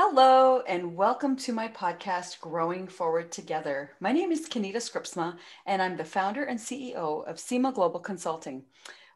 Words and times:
Hello, 0.00 0.62
and 0.68 0.94
welcome 0.94 1.34
to 1.38 1.52
my 1.52 1.66
podcast, 1.66 2.40
Growing 2.40 2.86
Forward 2.86 3.32
Together. 3.32 3.90
My 3.98 4.12
name 4.12 4.30
is 4.30 4.48
Kenita 4.48 4.76
Scripsma, 4.76 5.36
and 5.66 5.82
I'm 5.82 5.96
the 5.96 6.04
founder 6.04 6.44
and 6.44 6.56
CEO 6.56 7.26
of 7.26 7.40
SEMA 7.40 7.72
Global 7.72 7.98
Consulting. 7.98 8.62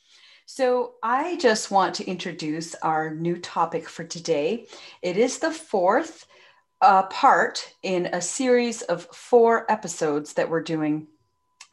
So, 0.46 0.94
I 1.00 1.36
just 1.36 1.70
want 1.70 1.94
to 1.96 2.06
introduce 2.06 2.74
our 2.76 3.14
new 3.14 3.36
topic 3.38 3.86
for 3.88 4.02
today. 4.02 4.66
It 5.00 5.16
is 5.16 5.38
the 5.38 5.52
fourth 5.52 6.26
uh, 6.80 7.04
part 7.04 7.72
in 7.84 8.06
a 8.06 8.20
series 8.20 8.82
of 8.82 9.04
four 9.14 9.70
episodes 9.70 10.32
that 10.32 10.50
we're 10.50 10.62
doing 10.62 11.06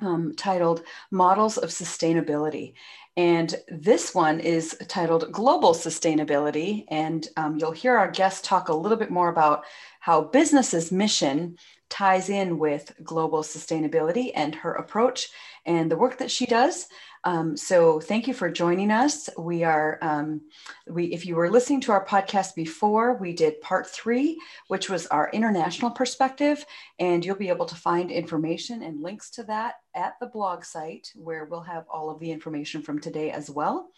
um, 0.02 0.34
titled 0.36 0.84
Models 1.12 1.58
of 1.58 1.70
Sustainability. 1.70 2.74
And 3.16 3.56
this 3.68 4.14
one 4.14 4.40
is 4.40 4.78
titled 4.88 5.32
Global 5.32 5.74
Sustainability. 5.74 6.86
And 6.90 7.28
um, 7.36 7.58
you'll 7.58 7.72
hear 7.72 7.98
our 7.98 8.12
guest 8.12 8.44
talk 8.44 8.70
a 8.70 8.76
little 8.76 8.98
bit 8.98 9.10
more 9.10 9.30
about 9.30 9.66
how 10.08 10.22
business's 10.22 10.90
mission 10.90 11.58
ties 11.90 12.30
in 12.30 12.58
with 12.58 12.94
global 13.04 13.44
sustainability 13.44 14.32
and 14.34 14.56
her 14.56 14.72
approach 14.72 15.28
and 15.66 15.92
the 15.92 15.98
work 15.98 16.18
that 16.20 16.32
she 16.32 16.46
does. 16.46 16.88
Um, 17.26 17.58
so 17.58 18.00
thank 18.00 18.26
you 18.26 18.34
for 18.34 18.50
joining 18.50 18.90
us. 18.90 19.30
We 19.38 19.66
are, 19.66 20.00
um, 20.02 20.44
we, 20.88 21.08
if 21.08 21.26
you 21.26 21.36
were 21.36 21.50
listening 21.50 21.82
to 21.82 21.92
our 21.92 22.06
podcast 22.06 22.56
before, 22.56 23.18
we 23.18 23.34
did 23.34 23.60
part 23.60 23.86
three, 23.86 24.40
which 24.70 24.90
was 24.90 25.08
our 25.08 25.30
international 25.34 25.92
perspective, 25.92 26.66
and 27.00 27.26
you'll 27.26 27.36
be 27.36 27.50
able 27.50 27.66
to 27.66 27.76
find 27.76 28.10
information 28.10 28.84
and 28.84 29.04
links 29.04 29.30
to 29.32 29.44
that 29.44 29.74
at 29.94 30.14
the 30.22 30.28
blog 30.28 30.64
site 30.64 31.12
where 31.16 31.44
we'll 31.44 31.60
have 31.60 31.84
all 31.90 32.10
of 32.10 32.22
the 32.22 32.32
information 32.32 32.82
from 32.82 33.00
today 33.00 33.30
as 33.30 33.50
well. 33.50 33.90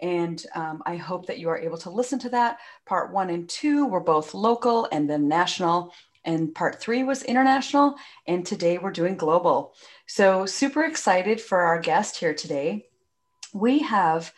And 0.00 0.44
um, 0.54 0.82
I 0.84 0.96
hope 0.96 1.26
that 1.26 1.38
you 1.38 1.48
are 1.48 1.58
able 1.58 1.78
to 1.78 1.90
listen 1.90 2.18
to 2.20 2.28
that. 2.30 2.58
Part 2.84 3.12
one 3.12 3.30
and 3.30 3.48
two 3.48 3.86
were 3.86 4.00
both 4.00 4.34
local 4.34 4.88
and 4.92 5.08
then 5.08 5.28
national 5.28 5.92
and 6.26 6.52
part 6.54 6.80
three 6.80 7.04
was 7.04 7.22
international. 7.22 7.94
And 8.26 8.44
today 8.44 8.78
we're 8.78 8.90
doing 8.90 9.16
global. 9.16 9.74
So, 10.06 10.44
super 10.44 10.84
excited 10.84 11.40
for 11.40 11.60
our 11.60 11.80
guest 11.80 12.16
here 12.16 12.34
today. 12.34 12.86
We 13.54 13.78
have 13.78 14.32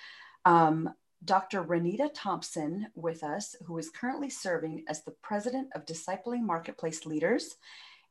um, 0.45 0.91
Dr. 1.25 1.65
Renita 1.65 2.11
Thompson 2.15 2.89
with 2.95 3.25
us, 3.25 3.57
who 3.67 3.79
is 3.79 3.91
currently 3.91 4.31
serving 4.31 4.85
as 4.89 5.03
the 5.03 5.15
president 5.23 5.69
of 5.75 5.87
Discipling 5.87 6.43
Marketplace 6.43 7.07
Leaders. 7.07 7.57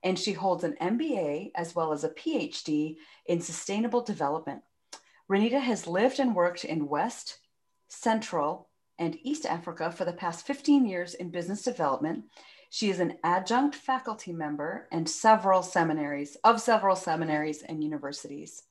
And 0.03 0.17
she 0.17 0.33
holds 0.33 0.63
an 0.63 0.75
MBA 0.81 1.51
as 1.55 1.75
well 1.75 1.93
as 1.93 2.03
a 2.03 2.09
PhD 2.09 2.97
in 3.27 3.41
sustainable 3.41 4.01
development. 4.01 4.61
Renita 5.29 5.59
has 5.59 5.87
lived 5.87 6.19
and 6.19 6.35
worked 6.35 6.63
in 6.63 6.87
West, 6.87 7.39
Central, 7.87 8.69
and 8.97 9.17
East 9.23 9.45
Africa 9.45 9.91
for 9.91 10.05
the 10.05 10.13
past 10.13 10.45
15 10.47 10.85
years 10.85 11.13
in 11.13 11.29
business 11.29 11.61
development 11.61 12.25
she 12.69 12.89
is 12.89 12.99
an 12.99 13.17
adjunct 13.23 13.75
faculty 13.75 14.33
member 14.33 14.87
and 14.91 15.09
several 15.09 15.63
seminaries 15.63 16.35
of 16.43 16.61
several 16.61 16.95
seminaries 16.95 17.63
and 17.63 17.83
universities. 17.83 18.63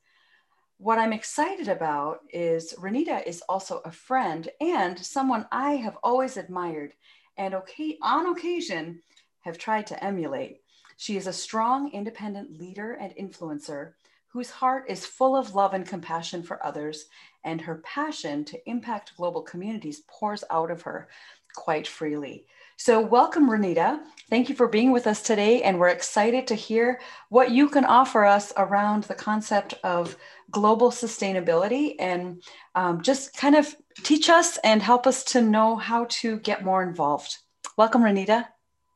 What 0.77 0.99
I'm 0.99 1.13
excited 1.13 1.67
about 1.67 2.19
is 2.29 2.75
Renita 2.77 3.25
is 3.25 3.41
also 3.49 3.81
a 3.83 3.91
friend 3.91 4.47
and 4.61 4.99
someone 4.99 5.47
I 5.51 5.77
have 5.77 5.97
always 6.03 6.37
admired 6.37 6.93
and 7.37 7.55
okay, 7.55 7.97
on 8.01 8.27
occasion 8.27 9.01
have 9.41 9.57
tried 9.57 9.87
to 9.87 10.03
emulate. 10.03 10.61
She 10.97 11.17
is 11.17 11.27
a 11.27 11.33
strong, 11.33 11.91
independent 11.91 12.59
leader 12.59 12.93
and 12.93 13.15
influencer 13.15 13.93
whose 14.37 14.51
heart 14.51 14.85
is 14.87 15.03
full 15.03 15.35
of 15.35 15.55
love 15.55 15.73
and 15.73 15.83
compassion 15.83 16.43
for 16.43 16.63
others, 16.63 17.05
and 17.43 17.59
her 17.59 17.81
passion 17.83 18.45
to 18.45 18.69
impact 18.69 19.17
global 19.17 19.41
communities 19.41 20.03
pours 20.07 20.43
out 20.51 20.69
of 20.69 20.83
her 20.83 21.07
quite 21.55 21.87
freely. 21.87 22.45
So, 22.77 23.01
welcome, 23.01 23.49
Renita. 23.49 23.99
Thank 24.29 24.47
you 24.47 24.53
for 24.53 24.67
being 24.67 24.91
with 24.91 25.07
us 25.07 25.23
today. 25.23 25.63
And 25.63 25.79
we're 25.79 25.87
excited 25.87 26.45
to 26.45 26.53
hear 26.53 26.99
what 27.29 27.49
you 27.49 27.67
can 27.67 27.83
offer 27.83 28.25
us 28.25 28.53
around 28.57 29.05
the 29.05 29.15
concept 29.15 29.73
of 29.83 30.15
global 30.51 30.91
sustainability 30.91 31.95
and 31.97 32.43
um, 32.75 33.01
just 33.01 33.35
kind 33.35 33.55
of 33.55 33.75
teach 34.03 34.29
us 34.29 34.59
and 34.63 34.83
help 34.83 35.07
us 35.07 35.23
to 35.33 35.41
know 35.41 35.77
how 35.77 36.05
to 36.21 36.37
get 36.41 36.63
more 36.63 36.83
involved. 36.83 37.37
Welcome, 37.75 38.03
Renita. 38.03 38.45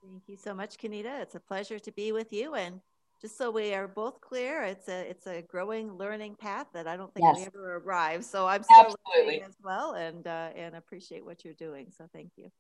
Thank 0.03 0.21
you 0.27 0.37
so 0.37 0.53
much, 0.53 0.77
Kenita. 0.77 1.19
It's 1.19 1.33
a 1.33 1.39
pleasure 1.39 1.79
to 1.79 1.91
be 1.91 2.11
with 2.11 2.31
you. 2.31 2.53
And 2.53 2.81
just 3.21 3.37
so 3.37 3.51
we 3.51 3.73
are 3.73 3.87
both 3.87 4.19
clear, 4.19 4.63
it's 4.63 4.87
a 4.87 5.09
it's 5.09 5.27
a 5.27 5.43
growing 5.43 5.97
learning 5.97 6.35
path 6.35 6.67
that 6.73 6.87
I 6.87 6.97
don't 6.97 7.13
think 7.13 7.25
yes. 7.25 7.37
we 7.37 7.45
ever 7.45 7.77
arrive. 7.77 8.25
So 8.25 8.47
I'm 8.47 8.63
still 8.63 8.95
Absolutely. 9.15 9.41
as 9.43 9.55
well, 9.63 9.93
and 9.93 10.25
uh, 10.25 10.49
and 10.55 10.75
appreciate 10.75 11.23
what 11.23 11.45
you're 11.45 11.53
doing. 11.53 11.91
So 11.95 12.07
thank 12.13 12.31
you. 12.35 12.51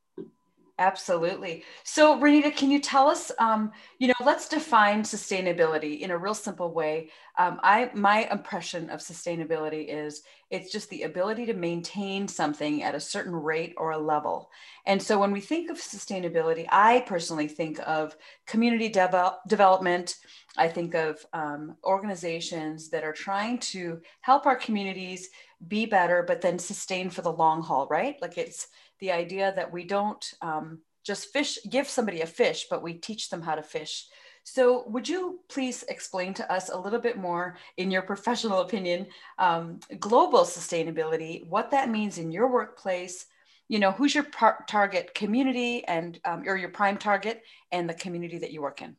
Absolutely. 0.81 1.63
So, 1.83 2.19
Renita, 2.19 2.55
can 2.55 2.71
you 2.71 2.79
tell 2.79 3.07
us, 3.07 3.31
um, 3.37 3.71
you 3.99 4.07
know, 4.07 4.15
let's 4.25 4.49
define 4.49 5.03
sustainability 5.03 5.99
in 5.99 6.09
a 6.09 6.17
real 6.17 6.33
simple 6.33 6.73
way. 6.73 7.11
Um, 7.37 7.59
I, 7.61 7.91
my 7.93 8.27
impression 8.31 8.89
of 8.89 8.99
sustainability 8.99 9.85
is 9.89 10.23
it's 10.49 10.71
just 10.71 10.89
the 10.89 11.03
ability 11.03 11.45
to 11.45 11.53
maintain 11.53 12.27
something 12.27 12.81
at 12.81 12.95
a 12.95 12.99
certain 12.99 13.35
rate 13.35 13.75
or 13.77 13.91
a 13.91 13.97
level. 13.99 14.49
And 14.87 14.99
so, 14.99 15.19
when 15.19 15.31
we 15.31 15.39
think 15.39 15.69
of 15.69 15.77
sustainability, 15.77 16.65
I 16.71 17.01
personally 17.05 17.47
think 17.47 17.79
of 17.85 18.15
community 18.47 18.89
dev- 18.89 19.35
development. 19.47 20.15
I 20.57 20.67
think 20.67 20.95
of 20.95 21.23
um, 21.31 21.75
organizations 21.83 22.89
that 22.89 23.03
are 23.03 23.13
trying 23.13 23.59
to 23.59 24.01
help 24.21 24.47
our 24.47 24.55
communities 24.55 25.29
be 25.67 25.85
better, 25.85 26.23
but 26.23 26.41
then 26.41 26.59
sustain 26.59 27.09
for 27.09 27.21
the 27.21 27.31
long 27.31 27.61
haul, 27.61 27.87
right? 27.87 28.15
Like 28.21 28.37
it's 28.37 28.67
the 28.99 29.11
idea 29.11 29.53
that 29.55 29.71
we 29.71 29.83
don't 29.83 30.23
um, 30.41 30.79
just 31.03 31.31
fish, 31.33 31.59
give 31.69 31.87
somebody 31.87 32.21
a 32.21 32.27
fish, 32.27 32.67
but 32.69 32.83
we 32.83 32.93
teach 32.93 33.29
them 33.29 33.41
how 33.41 33.55
to 33.55 33.63
fish. 33.63 34.07
So, 34.43 34.87
would 34.87 35.07
you 35.07 35.41
please 35.49 35.83
explain 35.83 36.33
to 36.35 36.51
us 36.51 36.69
a 36.69 36.77
little 36.77 36.99
bit 36.99 37.17
more, 37.17 37.57
in 37.77 37.91
your 37.91 38.01
professional 38.01 38.61
opinion, 38.67 39.07
um, 39.37 39.79
global 39.99 40.39
sustainability, 40.39 41.45
what 41.47 41.71
that 41.71 41.89
means 41.89 42.17
in 42.17 42.31
your 42.31 42.51
workplace? 42.51 43.25
You 43.67 43.79
know, 43.79 43.91
who's 43.91 44.13
your 44.13 44.25
par- 44.25 44.65
target 44.67 45.13
community 45.13 45.85
and 45.85 46.19
um, 46.25 46.43
or 46.45 46.57
your 46.57 46.69
prime 46.69 46.97
target, 46.97 47.43
and 47.71 47.87
the 47.87 47.93
community 47.93 48.39
that 48.39 48.51
you 48.51 48.61
work 48.61 48.81
in. 48.81 48.95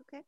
Okay, 0.00 0.22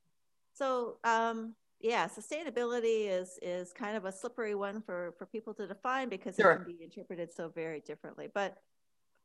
so 0.54 0.96
um, 1.04 1.54
yeah, 1.84 2.08
sustainability 2.08 3.10
is 3.10 3.38
is 3.42 3.74
kind 3.74 3.94
of 3.94 4.06
a 4.06 4.12
slippery 4.12 4.54
one 4.54 4.80
for 4.80 5.14
for 5.18 5.26
people 5.26 5.52
to 5.54 5.66
define 5.66 6.08
because 6.08 6.34
sure. 6.34 6.52
it 6.52 6.56
can 6.56 6.64
be 6.64 6.82
interpreted 6.82 7.30
so 7.30 7.50
very 7.54 7.80
differently. 7.80 8.26
But 8.32 8.56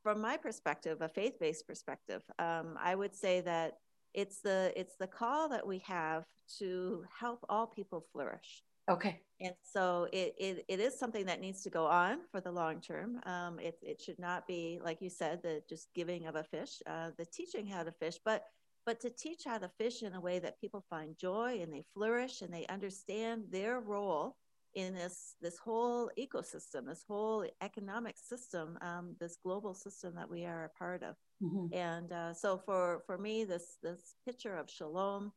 from 0.03 0.19
my 0.19 0.35
perspective, 0.35 1.01
a 1.01 1.07
faith-based 1.07 1.65
perspective, 1.65 2.21
um, 2.37 2.77
I 2.77 2.95
would 2.95 3.15
say 3.15 3.39
that 3.41 3.77
it's 4.13 4.41
the 4.41 4.73
it's 4.75 4.97
the 4.97 5.07
call 5.07 5.47
that 5.49 5.65
we 5.65 5.79
have 5.79 6.25
to 6.57 7.05
help 7.17 7.45
all 7.47 7.65
people 7.65 8.05
flourish. 8.11 8.61
Okay. 8.89 9.21
And 9.39 9.53
so 9.63 10.09
it, 10.11 10.33
it, 10.37 10.65
it 10.67 10.79
is 10.79 10.97
something 10.97 11.27
that 11.27 11.39
needs 11.39 11.61
to 11.61 11.69
go 11.69 11.85
on 11.85 12.17
for 12.31 12.41
the 12.41 12.51
long 12.51 12.81
term. 12.81 13.21
Um, 13.25 13.59
it, 13.59 13.77
it 13.83 14.01
should 14.01 14.17
not 14.17 14.47
be, 14.47 14.79
like 14.83 14.99
you 14.99 15.11
said, 15.11 15.43
the 15.43 15.61
just 15.69 15.93
giving 15.93 16.25
of 16.25 16.35
a 16.35 16.43
fish, 16.43 16.81
uh, 16.87 17.11
the 17.17 17.25
teaching 17.25 17.67
how 17.67 17.83
to 17.83 17.91
fish, 17.91 18.15
but 18.25 18.45
but 18.89 18.99
to 18.99 19.11
teach 19.11 19.43
how 19.45 19.59
to 19.59 19.69
fish 19.77 20.01
in 20.01 20.15
a 20.15 20.19
way 20.19 20.39
that 20.39 20.59
people 20.59 20.83
find 20.89 21.15
joy 21.15 21.59
and 21.61 21.71
they 21.71 21.83
flourish 21.93 22.41
and 22.41 22.51
they 22.51 22.65
understand 22.69 23.43
their 23.51 23.81
role 23.81 24.35
in 24.73 24.95
this 24.95 25.35
this 25.39 25.59
whole 25.59 26.09
ecosystem, 26.17 26.87
this 26.87 27.05
whole 27.07 27.45
economic 27.61 28.15
system, 28.17 28.79
um, 28.81 29.15
this 29.19 29.37
global 29.43 29.75
system 29.75 30.15
that 30.15 30.27
we 30.27 30.43
are 30.43 30.63
a 30.65 30.69
part 30.69 31.03
of. 31.03 31.13
Mm-hmm. 31.43 31.71
And 31.71 32.11
uh, 32.11 32.33
so 32.33 32.57
for 32.57 33.03
for 33.05 33.19
me, 33.19 33.43
this 33.43 33.77
this 33.83 34.15
picture 34.25 34.57
of 34.57 34.67
shalom 34.67 35.33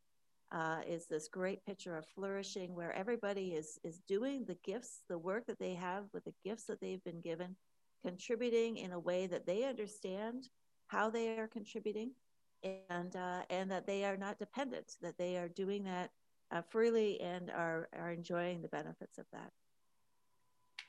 uh, 0.51 0.81
is 0.89 1.07
this 1.07 1.29
great 1.29 1.63
picture 1.67 1.95
of 1.95 2.07
flourishing, 2.15 2.75
where 2.75 2.95
everybody 2.95 3.49
is 3.53 3.79
is 3.85 4.01
doing 4.09 4.47
the 4.47 4.57
gifts, 4.65 5.03
the 5.11 5.19
work 5.19 5.45
that 5.47 5.59
they 5.59 5.75
have 5.75 6.05
with 6.15 6.25
the 6.25 6.35
gifts 6.43 6.65
that 6.69 6.81
they've 6.81 7.05
been 7.05 7.21
given, 7.21 7.55
contributing 8.03 8.79
in 8.79 8.93
a 8.93 9.05
way 9.11 9.27
that 9.27 9.45
they 9.45 9.65
understand 9.65 10.49
how 10.87 11.11
they 11.11 11.37
are 11.39 11.49
contributing, 11.49 12.13
and 12.63 13.17
uh, 13.17 13.43
and 13.51 13.71
that 13.71 13.87
they 13.87 14.05
are 14.05 14.17
not 14.17 14.39
dependent, 14.39 14.97
that 15.03 15.19
they 15.19 15.37
are 15.37 15.49
doing 15.49 15.85
that 15.85 16.11
uh, 16.53 16.63
freely 16.69 17.21
and 17.21 17.51
are, 17.51 17.89
are 17.99 18.13
enjoying 18.13 18.63
the 18.63 18.69
benefits 18.69 19.19
of 19.19 19.25
that. 19.33 19.51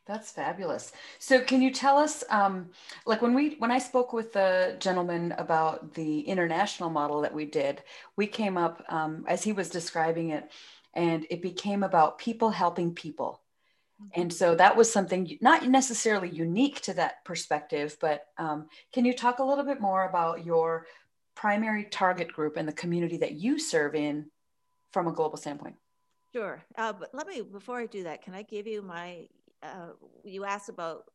That's 0.06 0.31
fabulous. 0.31 0.92
So, 1.20 1.40
can 1.40 1.62
you 1.62 1.72
tell 1.72 1.98
us, 1.98 2.25
um, 2.30 2.70
like 3.06 3.22
when 3.22 3.34
we 3.34 3.56
when 3.60 3.72
I 3.72 3.80
spoke 3.80 4.12
with 4.12 4.34
the 4.34 4.75
gentleman 4.80 5.34
about 5.38 5.94
the 5.94 6.20
international 6.22 6.90
model 6.90 7.22
that 7.22 7.34
we 7.34 7.46
did, 7.46 7.84
we 8.18 8.28
came 8.28 8.58
up 8.58 8.84
um, 8.90 9.24
as 9.30 9.44
he 9.44 9.54
was 9.54 9.70
describing 9.70 10.31
it, 10.31 10.52
and 10.94 11.25
it 11.30 11.42
became 11.42 11.84
about 11.84 12.18
people 12.18 12.50
helping 12.50 12.94
people. 12.94 13.42
Mm-hmm. 14.02 14.22
And 14.22 14.34
so 14.34 14.56
that 14.56 14.75
was 14.75 14.92
something 14.92 15.38
not 15.40 15.70
necessarily 15.70 16.30
unique 16.30 16.81
to 16.81 16.94
that 16.96 17.24
perspective, 17.24 17.96
but 18.02 18.25
um, 18.38 18.68
can 18.92 19.06
you 19.06 19.14
talk 19.14 19.40
a 19.40 19.44
little 19.44 19.64
bit 19.64 19.80
more 19.80 20.04
about 20.04 20.46
your 20.46 20.86
primary 21.35 21.85
target 21.85 22.31
group 22.31 22.57
and 22.57 22.68
the 22.68 22.74
community 22.74 23.18
that 23.18 23.33
you 23.33 23.59
serve 23.59 23.95
in 23.95 24.25
from 24.91 25.07
a 25.07 25.12
global 25.12 25.38
standpoint? 25.38 25.75
Sure. 26.33 26.63
Uh, 26.77 26.94
but 26.94 27.09
let 27.13 27.27
me, 27.27 27.41
before 27.41 27.80
I 27.80 27.85
do 27.85 28.03
that, 28.03 28.24
can 28.24 28.33
I 28.33 28.41
give 28.41 28.65
you 28.68 28.81
my 28.81 29.27
uh, 29.63 29.89
you 30.24 30.45
asked 30.45 30.69
about 30.69 31.06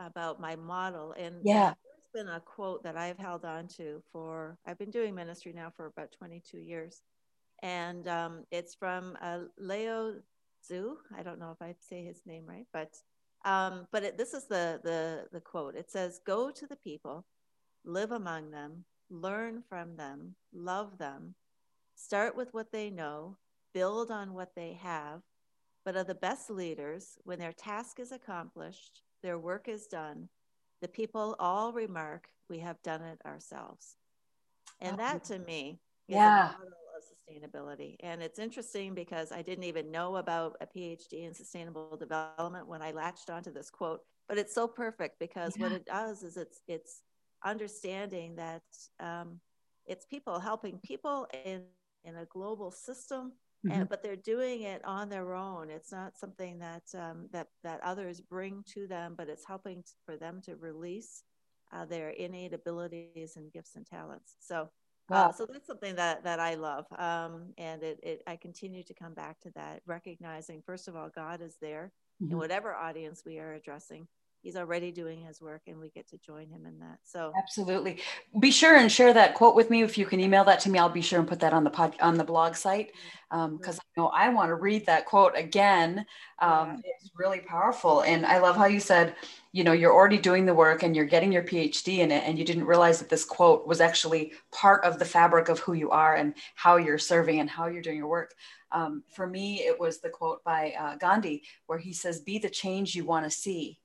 about 0.00 0.40
my 0.40 0.56
model, 0.56 1.14
and 1.18 1.36
yeah, 1.42 1.72
there's 2.12 2.26
been 2.26 2.34
a 2.34 2.40
quote 2.40 2.82
that 2.82 2.96
I've 2.96 3.18
held 3.18 3.44
on 3.44 3.68
to 3.76 4.02
for 4.12 4.58
I've 4.66 4.78
been 4.78 4.90
doing 4.90 5.14
ministry 5.14 5.52
now 5.54 5.72
for 5.76 5.86
about 5.86 6.12
22 6.12 6.58
years, 6.58 7.02
and 7.62 8.06
um, 8.08 8.44
it's 8.50 8.74
from 8.74 9.16
uh, 9.22 9.40
Lao 9.58 10.12
Tzu. 10.62 10.96
I 11.16 11.22
don't 11.22 11.38
know 11.38 11.50
if 11.50 11.62
I 11.62 11.74
say 11.80 12.04
his 12.04 12.22
name 12.26 12.44
right, 12.46 12.66
but 12.72 12.94
um, 13.44 13.86
but 13.90 14.02
it, 14.02 14.18
this 14.18 14.34
is 14.34 14.46
the 14.46 14.80
the 14.84 15.26
the 15.32 15.40
quote. 15.40 15.76
It 15.76 15.90
says, 15.90 16.20
"Go 16.26 16.50
to 16.50 16.66
the 16.66 16.76
people, 16.76 17.24
live 17.84 18.12
among 18.12 18.50
them, 18.50 18.84
learn 19.14 19.62
from 19.68 19.96
them, 19.96 20.34
love 20.52 20.98
them, 20.98 21.34
start 21.94 22.36
with 22.36 22.52
what 22.52 22.72
they 22.72 22.90
know, 22.90 23.36
build 23.72 24.10
on 24.10 24.34
what 24.34 24.54
they 24.54 24.78
have." 24.82 25.22
but 25.84 25.96
are 25.96 26.04
the 26.04 26.14
best 26.14 26.50
leaders 26.50 27.18
when 27.24 27.38
their 27.38 27.52
task 27.52 28.00
is 28.00 28.10
accomplished, 28.10 29.02
their 29.22 29.38
work 29.38 29.68
is 29.68 29.86
done, 29.86 30.28
the 30.80 30.88
people 30.88 31.36
all 31.38 31.72
remark, 31.72 32.28
we 32.48 32.58
have 32.58 32.82
done 32.82 33.02
it 33.02 33.20
ourselves. 33.24 33.96
And 34.80 34.98
that 34.98 35.24
to 35.24 35.38
me 35.38 35.78
is 36.08 36.16
yeah. 36.16 36.50
a 36.50 36.52
model 36.52 36.68
of 36.96 37.04
sustainability. 37.04 37.96
And 38.00 38.22
it's 38.22 38.38
interesting 38.38 38.94
because 38.94 39.30
I 39.30 39.42
didn't 39.42 39.64
even 39.64 39.90
know 39.90 40.16
about 40.16 40.56
a 40.60 40.66
PhD 40.66 41.24
in 41.24 41.34
sustainable 41.34 41.96
development 41.96 42.66
when 42.66 42.82
I 42.82 42.92
latched 42.92 43.30
onto 43.30 43.52
this 43.52 43.70
quote, 43.70 44.00
but 44.28 44.38
it's 44.38 44.54
so 44.54 44.66
perfect 44.66 45.18
because 45.18 45.56
yeah. 45.56 45.62
what 45.62 45.72
it 45.72 45.86
does 45.86 46.22
is 46.22 46.36
it's 46.36 46.60
it's 46.66 47.02
understanding 47.44 48.36
that 48.36 48.62
um, 49.00 49.40
it's 49.86 50.06
people 50.06 50.38
helping 50.38 50.78
people 50.78 51.26
in 51.44 51.62
in 52.04 52.16
a 52.16 52.24
global 52.26 52.70
system 52.70 53.32
mm-hmm. 53.66 53.80
and 53.80 53.88
but 53.88 54.02
they're 54.02 54.16
doing 54.16 54.62
it 54.62 54.84
on 54.84 55.08
their 55.08 55.34
own 55.34 55.70
it's 55.70 55.92
not 55.92 56.16
something 56.16 56.58
that 56.58 56.82
um, 56.94 57.28
that 57.32 57.48
that 57.62 57.80
others 57.82 58.20
bring 58.20 58.62
to 58.66 58.86
them 58.86 59.14
but 59.16 59.28
it's 59.28 59.46
helping 59.46 59.82
for 60.04 60.16
them 60.16 60.40
to 60.42 60.56
release 60.56 61.22
uh, 61.72 61.84
their 61.84 62.10
innate 62.10 62.52
abilities 62.52 63.36
and 63.36 63.52
gifts 63.52 63.76
and 63.76 63.86
talents 63.86 64.36
so 64.40 64.68
uh, 65.10 65.14
wow. 65.14 65.28
Uh, 65.28 65.32
so 65.32 65.46
that's 65.46 65.66
something 65.66 65.94
that 65.96 66.24
that 66.24 66.40
I 66.40 66.54
love, 66.54 66.86
um, 66.96 67.52
and 67.58 67.82
it, 67.82 68.00
it 68.02 68.22
I 68.26 68.36
continue 68.36 68.82
to 68.84 68.94
come 68.94 69.12
back 69.12 69.38
to 69.40 69.50
that, 69.54 69.82
recognizing 69.86 70.62
first 70.64 70.88
of 70.88 70.96
all 70.96 71.10
God 71.14 71.42
is 71.42 71.56
there 71.60 71.92
mm-hmm. 72.22 72.32
in 72.32 72.38
whatever 72.38 72.74
audience 72.74 73.22
we 73.26 73.38
are 73.38 73.52
addressing, 73.52 74.08
he's 74.44 74.56
already 74.56 74.92
doing 74.92 75.20
his 75.20 75.40
work 75.40 75.62
and 75.66 75.80
we 75.80 75.88
get 75.88 76.06
to 76.10 76.18
join 76.18 76.46
him 76.48 76.66
in 76.66 76.78
that 76.78 76.98
so. 77.02 77.32
Absolutely. 77.36 77.98
Be 78.38 78.50
sure 78.50 78.76
and 78.76 78.92
share 78.92 79.14
that 79.14 79.34
quote 79.34 79.56
with 79.56 79.70
me. 79.70 79.82
If 79.82 79.96
you 79.96 80.04
can 80.04 80.20
email 80.20 80.44
that 80.44 80.60
to 80.60 80.70
me 80.70 80.78
i'll 80.78 80.88
be 80.88 81.00
sure 81.00 81.18
and 81.18 81.26
put 81.26 81.40
that 81.40 81.52
on 81.52 81.64
the 81.64 81.70
pod 81.70 81.94
on 82.00 82.16
the 82.16 82.24
blog 82.24 82.54
site 82.54 82.92
because 83.30 83.78
um, 83.78 83.84
i 83.96 84.00
know 84.00 84.06
i 84.08 84.28
want 84.28 84.50
to 84.50 84.54
read 84.54 84.84
that 84.86 85.06
quote 85.06 85.32
again 85.34 86.04
um, 86.40 86.82
yeah. 86.84 86.92
it's 87.00 87.10
really 87.16 87.40
powerful. 87.40 88.02
And 88.02 88.26
i 88.26 88.38
love 88.38 88.56
how 88.56 88.66
you 88.66 88.80
said 88.80 89.16
you 89.52 89.64
know 89.64 89.72
you're 89.72 89.94
already 89.94 90.18
doing 90.18 90.44
the 90.44 90.54
work 90.54 90.82
and 90.82 90.94
you're 90.94 91.04
getting 91.04 91.32
your 91.32 91.42
phd 91.42 91.98
in 91.98 92.10
it 92.10 92.24
and 92.26 92.38
you 92.38 92.44
didn't 92.44 92.66
realize 92.66 92.98
that 92.98 93.08
this 93.08 93.24
quote 93.24 93.66
was 93.66 93.80
actually 93.80 94.32
part 94.52 94.84
of 94.84 94.98
the 94.98 95.04
fabric 95.04 95.48
of 95.48 95.58
who 95.60 95.72
you 95.72 95.90
are 95.90 96.16
and 96.16 96.34
how 96.54 96.76
you're 96.76 96.98
serving 96.98 97.40
and 97.40 97.48
how 97.48 97.66
you're 97.66 97.82
doing 97.82 97.98
your 97.98 98.08
work. 98.08 98.34
Um, 98.72 99.04
for 99.14 99.26
me 99.26 99.60
it 99.60 99.78
was 99.78 100.00
the 100.00 100.10
quote 100.10 100.42
by 100.44 100.74
uh, 100.78 100.96
gandhi 100.96 101.44
where 101.66 101.78
he 101.78 101.92
says 101.92 102.20
be 102.20 102.38
the 102.38 102.50
change 102.50 102.94
you 102.94 103.04
want 103.04 103.24
to 103.24 103.30
see 103.30 103.78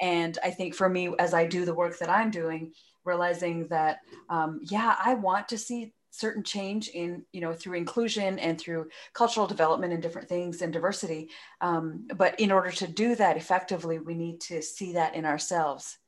and 0.00 0.38
I 0.42 0.50
think 0.50 0.74
for 0.74 0.88
me, 0.88 1.14
as 1.18 1.34
I 1.34 1.46
do 1.46 1.64
the 1.64 1.74
work 1.74 1.98
that 1.98 2.10
I'm 2.10 2.30
doing, 2.30 2.72
realizing 3.04 3.68
that, 3.68 3.98
um, 4.28 4.60
yeah, 4.62 4.96
I 5.02 5.14
want 5.14 5.48
to 5.48 5.58
see 5.58 5.92
certain 6.10 6.42
change 6.42 6.88
in, 6.88 7.24
you 7.32 7.40
know, 7.40 7.52
through 7.52 7.76
inclusion 7.76 8.38
and 8.38 8.58
through 8.58 8.88
cultural 9.14 9.46
development 9.46 9.92
and 9.92 10.02
different 10.02 10.28
things 10.28 10.62
and 10.62 10.72
diversity. 10.72 11.28
Um, 11.60 12.06
but 12.14 12.38
in 12.38 12.52
order 12.52 12.70
to 12.70 12.86
do 12.86 13.16
that 13.16 13.36
effectively, 13.36 13.98
we 13.98 14.14
need 14.14 14.40
to 14.42 14.62
see 14.62 14.92
that 14.92 15.14
in 15.14 15.24
ourselves. 15.24 15.98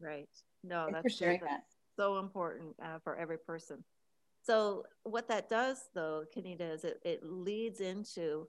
Right. 0.00 0.28
No, 0.64 0.88
that's, 0.90 1.18
that's 1.18 1.42
that. 1.42 1.62
so 1.98 2.18
important 2.18 2.74
uh, 2.82 2.98
for 3.04 3.16
every 3.16 3.38
person. 3.38 3.84
So 4.42 4.84
what 5.02 5.28
that 5.28 5.50
does 5.50 5.78
though, 5.94 6.24
Kenita, 6.34 6.72
is 6.72 6.84
it, 6.84 6.98
it 7.04 7.20
leads 7.22 7.80
into 7.80 8.48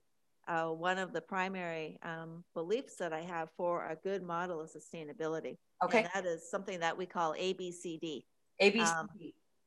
uh, 0.52 0.68
one 0.68 0.98
of 0.98 1.14
the 1.14 1.22
primary 1.22 1.98
um, 2.04 2.44
beliefs 2.54 2.96
that 2.98 3.14
I 3.14 3.22
have 3.22 3.50
for 3.56 3.86
a 3.86 3.96
good 3.96 4.22
model 4.22 4.60
of 4.60 4.70
sustainability. 4.70 5.56
Okay. 5.84 6.00
And 6.00 6.10
that 6.14 6.26
is 6.26 6.50
something 6.50 6.82
that 6.82 6.98
we 6.98 7.06
call 7.06 7.34
ABCD. 7.34 8.24
ABCD. 8.62 8.86
Um, 8.86 9.10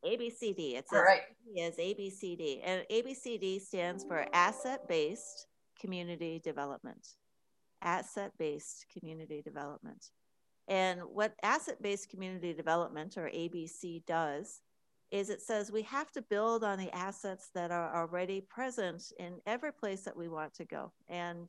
ABCD. 0.05 0.75
It's 0.75 0.93
right. 0.93 1.23
is 1.57 1.77
ABCD. 1.77 2.61
And 2.63 2.85
ABCD 2.93 3.63
stands 3.63 4.05
for 4.05 4.27
asset 4.35 4.87
based 4.87 5.47
community 5.81 6.39
development. 6.45 7.09
Asset 7.81 8.33
based 8.39 8.85
community 8.93 9.41
development. 9.41 10.11
And 10.69 11.01
what 11.01 11.33
asset 11.43 11.81
based 11.81 12.11
community 12.11 12.53
development 12.53 13.17
or 13.17 13.31
ABC 13.31 14.05
does 14.05 14.61
is 15.11 15.31
it 15.31 15.41
says 15.41 15.71
we 15.71 15.83
have 15.83 16.11
to 16.12 16.23
build 16.23 16.65
on 16.65 16.79
the 16.79 16.95
assets 16.95 17.51
that 17.55 17.71
are 17.71 17.95
already 17.95 18.41
present 18.41 19.12
in 19.19 19.35
every 19.47 19.73
place 19.73 20.03
that 20.03 20.17
we 20.17 20.29
want 20.29 20.55
to 20.55 20.65
go. 20.65 20.93
And 21.09 21.49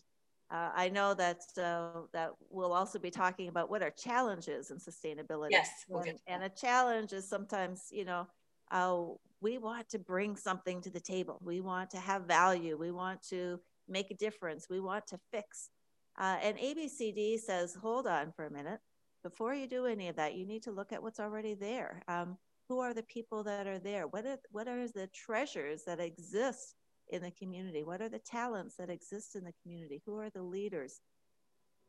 uh, 0.51 0.69
I 0.75 0.89
know 0.89 1.13
that 1.15 1.41
uh, 1.57 2.01
that 2.13 2.31
we'll 2.49 2.73
also 2.73 2.99
be 2.99 3.09
talking 3.09 3.47
about 3.47 3.69
what 3.69 3.81
are 3.81 3.89
challenges 3.89 4.69
in 4.69 4.77
sustainability. 4.77 5.51
Yes, 5.51 5.69
we'll 5.89 6.01
and, 6.01 6.19
and, 6.27 6.43
a 6.43 6.49
challenge 6.49 7.13
is 7.13 7.27
sometimes, 7.27 7.87
you 7.91 8.05
know, 8.05 8.27
uh, 8.69 9.03
we 9.41 9.57
want 9.57 9.89
to 9.89 9.99
bring 9.99 10.35
something 10.35 10.81
to 10.81 10.91
the 10.91 10.99
table. 10.99 11.39
We 11.43 11.61
want 11.61 11.89
to 11.91 11.97
have 11.97 12.23
value. 12.23 12.77
We 12.77 12.91
want 12.91 13.23
to 13.29 13.59
make 13.87 14.11
a 14.11 14.15
difference. 14.15 14.67
We 14.69 14.79
want 14.79 15.07
to 15.07 15.19
fix. 15.31 15.69
Uh, 16.17 16.37
and 16.41 16.57
ABCD 16.57 17.39
says, 17.39 17.75
hold 17.75 18.07
on 18.07 18.31
for 18.31 18.45
a 18.45 18.51
minute. 18.51 18.79
Before 19.23 19.53
you 19.53 19.67
do 19.67 19.85
any 19.85 20.07
of 20.07 20.15
that, 20.17 20.35
you 20.35 20.45
need 20.45 20.63
to 20.63 20.71
look 20.71 20.93
at 20.93 21.01
what's 21.01 21.19
already 21.19 21.55
there. 21.55 22.03
Um, 22.07 22.37
who 22.67 22.79
are 22.79 22.93
the 22.93 23.03
people 23.03 23.43
that 23.43 23.67
are 23.67 23.79
there? 23.79 24.07
What 24.07 24.25
are 24.25 24.37
what 24.51 24.67
are 24.67 24.87
the 24.87 25.07
treasures 25.13 25.83
that 25.85 25.99
exist 25.99 26.75
in 27.09 27.21
the 27.21 27.31
community? 27.31 27.83
What 27.83 28.01
are 28.01 28.09
the 28.09 28.19
talents 28.19 28.75
that 28.77 28.89
exist 28.89 29.35
in 29.35 29.43
the 29.43 29.53
community? 29.61 30.01
Who 30.05 30.17
are 30.19 30.29
the 30.29 30.43
leaders? 30.43 30.99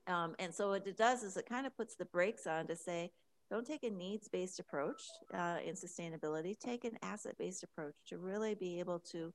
Um, 0.07 0.35
and 0.39 0.55
so 0.55 0.71
what 0.71 0.87
it 0.87 0.97
does 0.97 1.23
is 1.23 1.37
it 1.37 1.49
kind 1.49 1.67
of 1.67 1.77
puts 1.77 1.97
the 1.97 2.05
brakes 2.05 2.47
on 2.47 2.67
to 2.69 2.77
say 2.77 3.11
don't 3.51 3.67
take 3.67 3.85
a 3.85 3.91
needs-based 3.91 4.59
approach 4.59 5.03
uh, 5.33 5.59
in 5.65 5.75
sustainability. 5.75 6.59
Take 6.59 6.85
an 6.85 6.99
asset-based 7.03 7.63
approach 7.63 7.95
to 8.09 8.19
really 8.19 8.55
be 8.55 8.81
able 8.81 8.99
to 9.13 9.33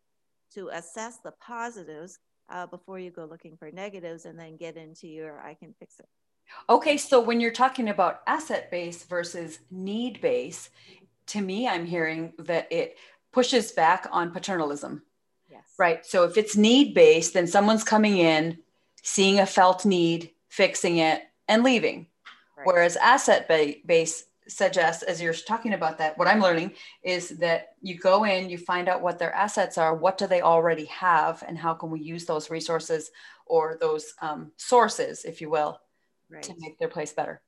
to 0.53 0.67
assess 0.73 1.19
the 1.23 1.31
positives 1.41 2.19
uh, 2.49 2.67
before 2.67 2.99
you 2.99 3.09
go 3.09 3.25
looking 3.25 3.55
for 3.55 3.71
negatives 3.71 4.25
and 4.25 4.37
then 4.37 4.57
get 4.57 4.75
into 4.75 5.07
your 5.07 5.39
i 5.39 5.53
can 5.53 5.73
fix 5.79 5.99
it. 5.99 6.07
Okay, 6.69 6.97
so 6.97 7.21
when 7.21 7.39
you're 7.39 7.51
talking 7.51 7.87
about 7.89 8.21
asset 8.27 8.69
base 8.69 9.03
versus 9.05 9.59
need 9.69 10.19
base, 10.19 10.69
to 11.31 11.41
me, 11.41 11.67
I'm 11.67 11.85
hearing 11.85 12.33
that 12.39 12.67
it 12.71 12.97
pushes 13.31 13.71
back 13.71 14.07
on 14.11 14.31
paternalism. 14.31 15.01
Yes. 15.49 15.63
Right. 15.77 16.05
So 16.05 16.23
if 16.25 16.37
it's 16.37 16.57
need 16.57 16.93
based, 16.93 17.33
then 17.33 17.47
someone's 17.47 17.83
coming 17.83 18.17
in, 18.17 18.57
seeing 19.01 19.39
a 19.39 19.45
felt 19.45 19.85
need, 19.85 20.31
fixing 20.49 20.97
it, 20.97 21.23
and 21.47 21.63
leaving. 21.63 22.07
Right. 22.57 22.67
Whereas 22.67 22.97
asset 22.97 23.47
based 23.47 24.25
suggests, 24.47 25.03
as 25.03 25.21
you're 25.21 25.33
talking 25.33 25.73
about 25.73 25.97
that, 25.99 26.17
what 26.17 26.27
I'm 26.27 26.41
learning 26.41 26.73
is 27.03 27.29
that 27.39 27.75
you 27.81 27.97
go 27.97 28.25
in, 28.25 28.49
you 28.49 28.57
find 28.57 28.89
out 28.89 29.01
what 29.01 29.17
their 29.17 29.33
assets 29.33 29.77
are, 29.77 29.95
what 29.95 30.17
do 30.17 30.27
they 30.27 30.41
already 30.41 30.85
have, 30.85 31.43
and 31.47 31.57
how 31.57 31.73
can 31.73 31.89
we 31.89 32.01
use 32.01 32.25
those 32.25 32.49
resources 32.49 33.11
or 33.45 33.77
those 33.79 34.13
um, 34.21 34.51
sources, 34.57 35.23
if 35.23 35.39
you 35.39 35.49
will, 35.49 35.79
right. 36.29 36.43
to 36.43 36.53
make 36.59 36.77
their 36.77 36.89
place 36.89 37.13
better. 37.13 37.41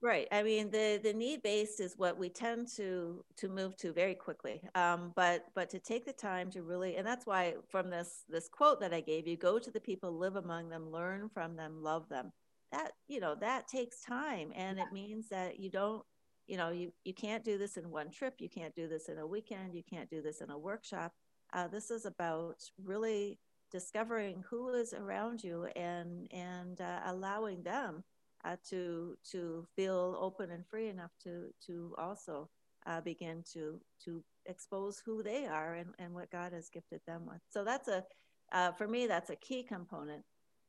Right. 0.00 0.28
I 0.30 0.44
mean, 0.44 0.70
the 0.70 1.00
the 1.02 1.12
need 1.12 1.42
based 1.42 1.80
is 1.80 1.98
what 1.98 2.16
we 2.18 2.28
tend 2.28 2.68
to 2.76 3.24
to 3.36 3.48
move 3.48 3.76
to 3.78 3.92
very 3.92 4.14
quickly. 4.14 4.62
Um, 4.76 5.12
but 5.16 5.46
but 5.56 5.68
to 5.70 5.80
take 5.80 6.04
the 6.06 6.12
time 6.12 6.50
to 6.52 6.62
really, 6.62 6.96
and 6.96 7.04
that's 7.06 7.26
why 7.26 7.54
from 7.68 7.90
this 7.90 8.24
this 8.28 8.48
quote 8.48 8.78
that 8.80 8.94
I 8.94 9.00
gave 9.00 9.26
you, 9.26 9.36
go 9.36 9.58
to 9.58 9.70
the 9.72 9.80
people, 9.80 10.12
live 10.16 10.36
among 10.36 10.68
them, 10.68 10.92
learn 10.92 11.28
from 11.28 11.56
them, 11.56 11.82
love 11.82 12.08
them. 12.08 12.32
That 12.70 12.92
you 13.08 13.18
know 13.18 13.34
that 13.40 13.66
takes 13.66 14.00
time, 14.02 14.52
and 14.54 14.78
it 14.78 14.92
means 14.92 15.28
that 15.30 15.58
you 15.58 15.68
don't, 15.68 16.04
you 16.46 16.56
know, 16.56 16.70
you 16.70 16.92
you 17.04 17.12
can't 17.14 17.44
do 17.44 17.58
this 17.58 17.76
in 17.76 17.90
one 17.90 18.10
trip. 18.12 18.34
You 18.38 18.48
can't 18.48 18.74
do 18.76 18.86
this 18.86 19.08
in 19.08 19.18
a 19.18 19.26
weekend. 19.26 19.74
You 19.74 19.82
can't 19.82 20.08
do 20.08 20.22
this 20.22 20.40
in 20.40 20.50
a 20.50 20.58
workshop. 20.58 21.12
Uh, 21.52 21.66
this 21.66 21.90
is 21.90 22.04
about 22.06 22.62
really 22.84 23.40
discovering 23.72 24.44
who 24.48 24.68
is 24.74 24.92
around 24.94 25.42
you 25.42 25.64
and 25.74 26.28
and 26.32 26.80
uh, 26.80 27.00
allowing 27.06 27.64
them 27.64 28.04
uh, 28.44 28.56
to 28.70 29.16
to 29.32 29.66
feel 29.74 30.16
open 30.20 30.50
and 30.50 30.66
free 30.66 30.88
enough 30.88 31.10
to 31.22 31.48
to 31.66 31.94
also 31.98 32.48
uh, 32.86 33.00
begin 33.00 33.42
to 33.52 33.80
to 34.04 34.22
expose 34.46 35.02
who 35.04 35.22
they 35.22 35.46
are 35.46 35.74
and, 35.74 35.90
and 35.98 36.14
what 36.14 36.30
God 36.30 36.52
has 36.52 36.68
gifted 36.68 37.00
them 37.06 37.26
with. 37.26 37.40
So 37.50 37.64
that's 37.64 37.88
a 37.88 38.04
uh, 38.52 38.72
for 38.72 38.88
me 38.88 39.06
that's 39.06 39.30
a 39.30 39.36
key 39.36 39.62
component. 39.62 40.24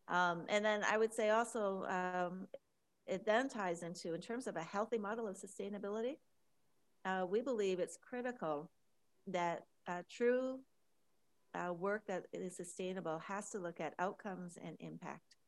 Um, 0.07 0.45
and 0.49 0.65
then 0.65 0.83
I 0.83 0.97
would 0.97 1.13
say 1.13 1.29
also 1.29 1.85
um, 1.85 2.47
it 3.05 3.25
then 3.25 3.47
ties 3.47 3.83
into 3.83 4.13
in 4.13 4.21
terms 4.21 4.47
of 4.47 4.55
a 4.55 4.63
healthy 4.63 4.97
model 4.97 5.27
of 5.27 5.37
sustainability. 5.37 6.17
Uh, 7.05 7.25
we 7.29 7.41
believe 7.41 7.79
it's 7.79 7.97
critical 7.97 8.69
that 9.27 9.65
uh, 9.87 10.01
true 10.09 10.59
uh, 11.55 11.73
work 11.73 12.05
that 12.07 12.25
is 12.33 12.55
sustainable 12.55 13.19
has 13.19 13.49
to 13.51 13.59
look 13.59 13.79
at 13.79 13.93
outcomes 13.99 14.57
and 14.63 14.75
impact. 14.79 15.38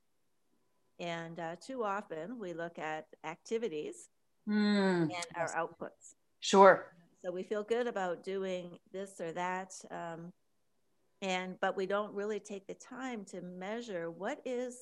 And 1.01 1.39
uh, 1.39 1.55
too 1.59 1.83
often 1.83 2.39
we 2.39 2.53
look 2.53 2.79
at 2.79 3.07
activities 3.25 4.07
mm, 4.47 5.03
and 5.03 5.25
our 5.35 5.49
outputs. 5.49 6.15
Sure. 6.39 6.93
So 7.25 7.31
we 7.31 7.43
feel 7.43 7.63
good 7.63 7.87
about 7.87 8.23
doing 8.23 8.79
this 8.93 9.19
or 9.19 9.33
that. 9.33 9.73
Um, 9.91 10.31
and 11.21 11.59
but 11.61 11.77
we 11.77 11.85
don't 11.85 12.13
really 12.13 12.39
take 12.39 12.67
the 12.67 12.73
time 12.73 13.23
to 13.25 13.41
measure 13.41 14.09
what 14.09 14.41
is 14.45 14.77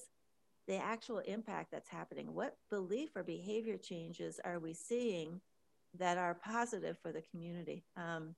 the 0.68 0.78
actual 0.78 1.20
impact 1.20 1.72
that's 1.72 1.90
happening 1.90 2.34
what 2.34 2.58
belief 2.70 3.10
or 3.16 3.24
behavior 3.24 3.78
changes 3.78 4.40
are 4.44 4.60
we 4.60 4.74
seeing 4.74 5.42
that 5.98 6.18
are 6.18 6.36
positive 6.36 6.98
for 7.02 7.12
the 7.12 7.24
community 7.32 7.84
um, 7.98 8.36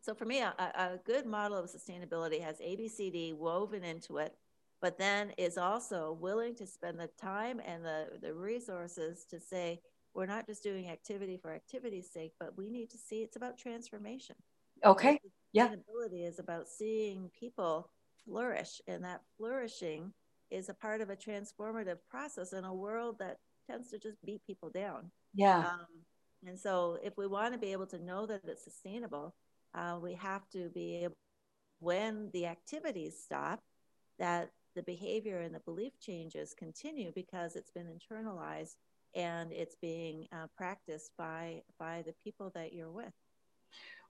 so 0.00 0.14
for 0.14 0.26
me 0.26 0.40
a, 0.40 0.54
a, 0.58 0.98
good 1.04 1.26
model 1.26 1.58
of 1.58 1.70
sustainability 1.70 2.40
has 2.40 2.58
abcd 2.58 3.34
woven 3.34 3.82
into 3.82 4.18
it 4.18 4.34
but 4.80 4.98
then 4.98 5.32
is 5.38 5.58
also 5.58 6.16
willing 6.20 6.54
to 6.54 6.66
spend 6.66 6.98
the 6.98 7.10
time 7.20 7.60
and 7.64 7.84
the, 7.84 8.06
the 8.22 8.32
resources 8.32 9.24
to 9.30 9.40
say 9.40 9.80
we're 10.14 10.26
not 10.26 10.46
just 10.46 10.62
doing 10.62 10.88
activity 10.88 11.36
for 11.36 11.52
activity's 11.52 12.10
sake 12.10 12.32
but 12.38 12.56
we 12.56 12.70
need 12.70 12.90
to 12.90 12.98
see 12.98 13.22
it's 13.22 13.36
about 13.36 13.58
transformation. 13.58 14.36
Okay. 14.84 15.20
Yeah. 15.52 15.68
sustainability 15.68 16.26
is 16.26 16.38
about 16.38 16.68
seeing 16.68 17.30
people 17.38 17.90
flourish 18.24 18.80
and 18.86 19.04
that 19.04 19.22
flourishing 19.36 20.12
is 20.50 20.68
a 20.68 20.74
part 20.74 21.00
of 21.00 21.10
a 21.10 21.16
transformative 21.16 21.98
process 22.08 22.52
in 22.52 22.64
a 22.64 22.74
world 22.74 23.16
that 23.18 23.38
tends 23.68 23.90
to 23.90 23.98
just 23.98 24.24
beat 24.24 24.40
people 24.46 24.70
down. 24.70 25.10
Yeah. 25.34 25.58
Um, 25.58 25.86
and 26.46 26.58
so 26.58 26.98
if 27.02 27.16
we 27.18 27.26
want 27.26 27.52
to 27.52 27.58
be 27.58 27.72
able 27.72 27.86
to 27.86 27.98
know 27.98 28.26
that 28.26 28.42
it's 28.46 28.64
sustainable 28.64 29.34
uh, 29.74 29.98
we 30.00 30.14
have 30.14 30.48
to 30.50 30.70
be 30.70 30.96
able 31.04 31.16
when 31.80 32.30
the 32.32 32.46
activities 32.46 33.20
stop 33.22 33.60
that 34.18 34.50
the 34.78 34.82
behavior 34.84 35.40
and 35.40 35.52
the 35.52 35.60
belief 35.60 35.98
changes 36.00 36.54
continue 36.56 37.10
because 37.14 37.56
it's 37.56 37.72
been 37.72 37.86
internalized 37.86 38.76
and 39.14 39.52
it's 39.52 39.74
being 39.74 40.28
uh, 40.32 40.46
practiced 40.56 41.10
by 41.18 41.62
by 41.78 42.02
the 42.06 42.14
people 42.22 42.52
that 42.54 42.72
you're 42.72 42.90
with. 42.90 43.12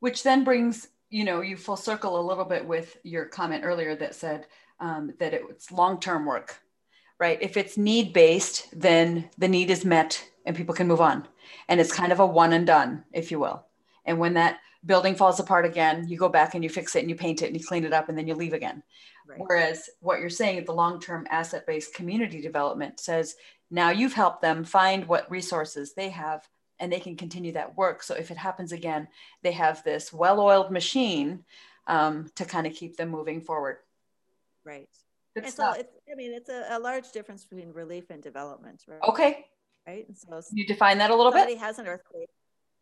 Which 0.01 0.23
then 0.23 0.45
brings 0.45 0.89
you 1.09 1.25
know 1.25 1.41
you 1.41 1.57
full 1.57 1.79
circle 1.79 2.21
a 2.21 2.29
little 2.29 2.45
bit 2.45 2.67
with 2.67 2.99
your 3.03 3.25
comment 3.25 3.65
earlier 3.65 3.97
that 3.97 4.15
said 4.15 4.47
um, 4.79 5.15
that 5.19 5.33
it's 5.33 5.73
long-term 5.73 6.27
work 6.27 6.61
right? 7.19 7.39
If 7.43 7.57
it's 7.57 7.77
need 7.77 8.13
based 8.13 8.69
then 8.73 9.29
the 9.39 9.49
need 9.49 9.71
is 9.71 9.85
met 9.85 10.25
and 10.47 10.55
people 10.55 10.75
can 10.75 10.87
move 10.87 11.01
on. 11.01 11.27
And 11.69 11.81
it's 11.81 11.93
kind 11.93 12.13
of 12.13 12.21
a 12.21 12.27
one 12.27 12.53
and 12.53 12.67
done 12.67 13.05
if 13.13 13.31
you 13.31 13.41
will. 13.41 13.65
And 14.05 14.19
when 14.19 14.35
that 14.35 14.61
building 14.87 15.15
falls 15.15 15.41
apart 15.41 15.67
again 15.67 16.07
you 16.09 16.17
go 16.17 16.29
back 16.29 16.55
and 16.55 16.63
you 16.63 16.71
fix 16.71 16.95
it 16.95 17.01
and 17.01 17.11
you 17.11 17.17
paint 17.17 17.43
it 17.43 17.47
and 17.47 17.59
you 17.59 17.67
clean 17.67 17.85
it 17.85 17.93
up 17.93 18.09
and 18.09 18.17
then 18.17 18.29
you 18.29 18.35
leave 18.35 18.53
again 18.53 18.83
right. 19.27 19.39
whereas 19.41 19.91
what 20.01 20.21
you're 20.21 20.31
saying 20.31 20.59
at 20.59 20.67
the 20.67 20.73
long-term 20.73 21.27
asset-based 21.31 21.95
community 21.95 22.41
development 22.41 23.01
says 23.01 23.35
now 23.71 23.91
you've 23.91 24.15
helped 24.15 24.41
them 24.41 24.65
find 24.65 25.07
what 25.07 25.31
resources 25.31 25.95
they 25.95 26.09
have 26.09 26.49
and 26.81 26.93
they 26.93 27.01
can 27.01 27.17
continue 27.17 27.53
that 27.53 27.77
work. 27.77 28.03
So 28.03 28.15
if 28.15 28.31
it 28.31 28.37
happens 28.37 28.73
again, 28.73 29.09
they 29.43 29.53
have 29.53 29.83
this 29.85 30.13
well-oiled 30.13 30.71
machine 30.71 31.45
um, 31.87 32.31
to 32.37 32.45
kind 32.45 32.67
of 32.67 32.75
keep 32.75 32.97
them 32.97 33.09
moving 33.09 33.41
forward. 33.41 33.79
Right. 34.65 34.89
Stuff. 35.37 35.75
so 35.75 35.81
it's, 35.81 35.95
I 36.11 36.17
mean, 36.17 36.33
it's 36.33 36.49
a, 36.49 36.67
a, 36.71 36.79
large 36.79 37.13
difference 37.13 37.45
between 37.45 37.73
relief 37.73 38.11
and 38.11 38.21
development, 38.23 38.83
right? 38.89 39.01
Okay. 39.09 39.47
Right. 39.87 40.07
And 40.09 40.19
so 40.19 40.41
you 40.53 40.67
define 40.67 40.99
that 40.99 41.11
a 41.11 41.15
little 41.15 41.31
somebody 41.31 41.55
bit. 41.55 41.61
has 41.61 41.79
an 41.79 41.87
earthquake. 41.87 42.29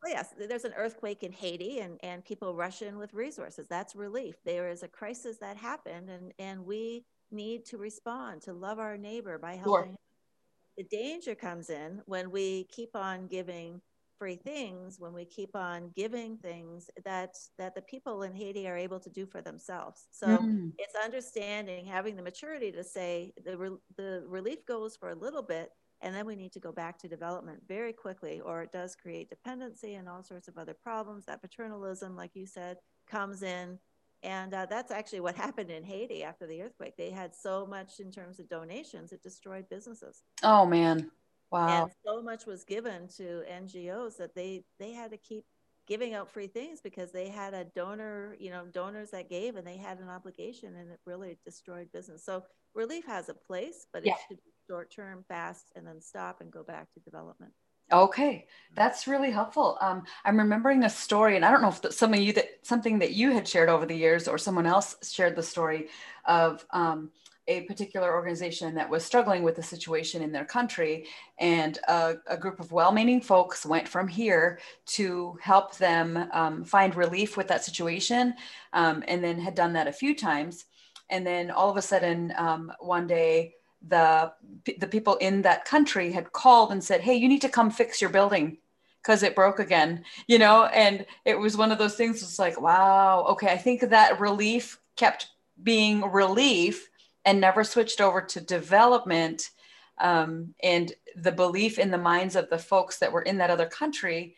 Oh 0.04 0.08
yes, 0.08 0.34
there's 0.38 0.64
an 0.64 0.74
earthquake 0.76 1.22
in 1.22 1.32
Haiti, 1.32 1.80
and 1.80 1.98
and 2.02 2.24
people 2.24 2.54
rush 2.54 2.82
in 2.82 2.98
with 2.98 3.14
resources. 3.14 3.66
That's 3.68 3.96
relief. 3.96 4.36
There 4.44 4.68
is 4.68 4.82
a 4.82 4.88
crisis 4.88 5.38
that 5.38 5.56
happened, 5.56 6.10
and 6.10 6.32
and 6.38 6.64
we 6.64 7.04
need 7.30 7.64
to 7.66 7.78
respond 7.78 8.42
to 8.42 8.52
love 8.52 8.78
our 8.78 8.96
neighbor 8.96 9.38
by 9.38 9.56
helping 9.56 9.92
sure 9.92 9.96
the 10.76 10.84
danger 10.84 11.34
comes 11.34 11.70
in 11.70 12.02
when 12.06 12.30
we 12.30 12.64
keep 12.64 12.94
on 12.94 13.26
giving 13.26 13.80
free 14.18 14.36
things 14.36 14.98
when 14.98 15.12
we 15.12 15.24
keep 15.24 15.54
on 15.54 15.90
giving 15.94 16.36
things 16.38 16.90
that 17.04 17.34
that 17.58 17.74
the 17.74 17.82
people 17.82 18.22
in 18.22 18.34
Haiti 18.34 18.66
are 18.66 18.76
able 18.76 19.00
to 19.00 19.10
do 19.10 19.26
for 19.26 19.40
themselves. 19.40 20.06
So 20.10 20.26
mm. 20.26 20.72
it's 20.78 20.94
understanding, 21.02 21.86
having 21.86 22.16
the 22.16 22.22
maturity 22.22 22.72
to 22.72 22.84
say 22.84 23.32
the 23.44 23.56
re- 23.56 23.78
the 23.96 24.24
relief 24.26 24.64
goes 24.66 24.96
for 24.96 25.10
a 25.10 25.14
little 25.14 25.42
bit, 25.42 25.70
and 26.00 26.14
then 26.14 26.26
we 26.26 26.36
need 26.36 26.52
to 26.52 26.60
go 26.60 26.72
back 26.72 26.98
to 26.98 27.08
development 27.08 27.60
very 27.66 27.92
quickly, 27.92 28.40
or 28.40 28.62
it 28.62 28.72
does 28.72 28.94
create 28.94 29.30
dependency 29.30 29.94
and 29.94 30.08
all 30.08 30.22
sorts 30.22 30.48
of 30.48 30.58
other 30.58 30.74
problems. 30.74 31.24
That 31.26 31.42
paternalism, 31.42 32.16
like 32.16 32.32
you 32.34 32.46
said, 32.46 32.76
comes 33.08 33.42
in 33.42 33.78
and 34.22 34.54
uh, 34.54 34.66
that's 34.68 34.90
actually 34.90 35.20
what 35.20 35.36
happened 35.46 35.70
in 35.70 35.84
Haiti 35.84 36.22
after 36.24 36.46
the 36.46 36.62
earthquake. 36.62 36.96
They 36.96 37.10
had 37.10 37.34
so 37.34 37.66
much 37.66 38.00
in 38.00 38.10
terms 38.10 38.38
of 38.40 38.48
donations, 38.48 39.12
it 39.12 39.22
destroyed 39.22 39.68
businesses. 39.70 40.22
Oh, 40.42 40.66
man. 40.66 41.10
Wow. 41.50 41.84
And 41.84 41.92
so 42.04 42.22
much 42.22 42.44
was 42.44 42.64
given 42.64 43.08
to 43.16 43.42
NGOs 43.50 44.16
that 44.16 44.34
they, 44.34 44.64
they 44.80 44.92
had 44.92 45.12
to 45.12 45.16
keep 45.16 45.44
giving 45.86 46.14
out 46.14 46.28
free 46.28 46.48
things 46.48 46.80
because 46.80 47.12
they 47.12 47.28
had 47.28 47.54
a 47.54 47.64
donor, 47.76 48.36
you 48.40 48.50
know, 48.50 48.64
donors 48.72 49.12
that 49.12 49.30
gave 49.30 49.54
and 49.54 49.64
they 49.64 49.76
had 49.76 50.00
an 50.00 50.08
obligation 50.08 50.74
and 50.74 50.90
it 50.90 50.98
really 51.06 51.38
destroyed 51.44 51.88
business. 51.92 52.24
So 52.24 52.42
relief 52.74 53.06
has 53.06 53.28
a 53.28 53.34
place, 53.34 53.86
but 53.92 54.04
it 54.04 54.12
should 54.26 54.38
be 54.38 54.52
short 54.66 54.90
term, 54.90 55.24
fast, 55.28 55.72
and 55.76 55.86
then 55.86 56.00
stop 56.00 56.40
and 56.40 56.50
go 56.50 56.62
back 56.62 56.92
to 56.94 57.00
development. 57.00 57.52
Okay, 57.92 58.46
that's 58.74 59.06
really 59.06 59.30
helpful. 59.30 59.78
Um, 59.80 60.02
I'm 60.24 60.38
remembering 60.38 60.82
a 60.82 60.90
story, 60.90 61.36
and 61.36 61.44
I 61.44 61.52
don't 61.52 61.62
know 61.62 61.68
if 61.68 61.94
some 61.94 62.12
of 62.12 62.20
you 62.20 62.32
that 62.32 62.48
something 62.62 62.98
that 62.98 63.12
you 63.12 63.30
had 63.30 63.46
shared 63.46 63.68
over 63.68 63.86
the 63.86 63.94
years, 63.94 64.26
or 64.26 64.38
someone 64.38 64.66
else 64.66 64.96
shared 65.08 65.36
the 65.36 65.42
story 65.42 65.88
of 66.24 66.66
um, 66.70 67.10
a 67.46 67.60
particular 67.60 68.12
organization 68.12 68.74
that 68.74 68.90
was 68.90 69.04
struggling 69.04 69.44
with 69.44 69.58
a 69.58 69.62
situation 69.62 70.20
in 70.20 70.32
their 70.32 70.44
country, 70.44 71.06
and 71.38 71.78
a, 71.86 72.16
a 72.26 72.36
group 72.36 72.58
of 72.58 72.72
well-meaning 72.72 73.20
folks 73.20 73.64
went 73.64 73.86
from 73.86 74.08
here 74.08 74.58
to 74.86 75.38
help 75.40 75.76
them 75.76 76.28
um, 76.32 76.64
find 76.64 76.96
relief 76.96 77.36
with 77.36 77.46
that 77.46 77.64
situation, 77.64 78.34
um, 78.72 79.04
and 79.06 79.22
then 79.22 79.38
had 79.38 79.54
done 79.54 79.74
that 79.74 79.86
a 79.86 79.92
few 79.92 80.12
times, 80.12 80.64
and 81.08 81.24
then 81.24 81.52
all 81.52 81.70
of 81.70 81.76
a 81.76 81.82
sudden, 81.82 82.32
um, 82.36 82.72
one 82.80 83.06
day 83.06 83.54
the 83.88 84.32
the 84.78 84.86
people 84.86 85.16
in 85.16 85.42
that 85.42 85.64
country 85.64 86.12
had 86.12 86.32
called 86.32 86.72
and 86.72 86.82
said, 86.82 87.00
"Hey, 87.00 87.14
you 87.14 87.28
need 87.28 87.42
to 87.42 87.48
come 87.48 87.70
fix 87.70 88.00
your 88.00 88.10
building." 88.10 88.58
because 89.06 89.22
it 89.22 89.36
broke 89.36 89.60
again, 89.60 90.04
you 90.26 90.36
know, 90.36 90.64
and 90.64 91.06
it 91.24 91.38
was 91.38 91.56
one 91.56 91.70
of 91.70 91.78
those 91.78 91.94
things. 91.94 92.24
It's 92.24 92.40
like, 92.40 92.60
wow, 92.60 93.24
okay, 93.28 93.52
I 93.52 93.56
think 93.56 93.80
that 93.82 94.18
relief 94.18 94.80
kept 94.96 95.28
being 95.62 96.02
relief 96.10 96.88
and 97.24 97.40
never 97.40 97.62
switched 97.62 98.00
over 98.00 98.20
to 98.20 98.40
development. 98.40 99.50
Um, 99.98 100.54
and 100.60 100.92
the 101.14 101.30
belief 101.30 101.78
in 101.78 101.92
the 101.92 101.98
minds 101.98 102.34
of 102.34 102.50
the 102.50 102.58
folks 102.58 102.98
that 102.98 103.12
were 103.12 103.22
in 103.22 103.38
that 103.38 103.50
other 103.50 103.66
country 103.66 104.34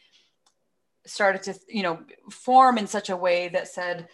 started 1.07 1.43
to, 1.45 1.59
you 1.69 1.83
know, 1.83 2.01
form 2.31 2.77
in 2.77 2.87
such 2.87 3.09
a 3.09 3.17
way 3.17 3.49
that 3.49 3.69
said, 3.69 4.09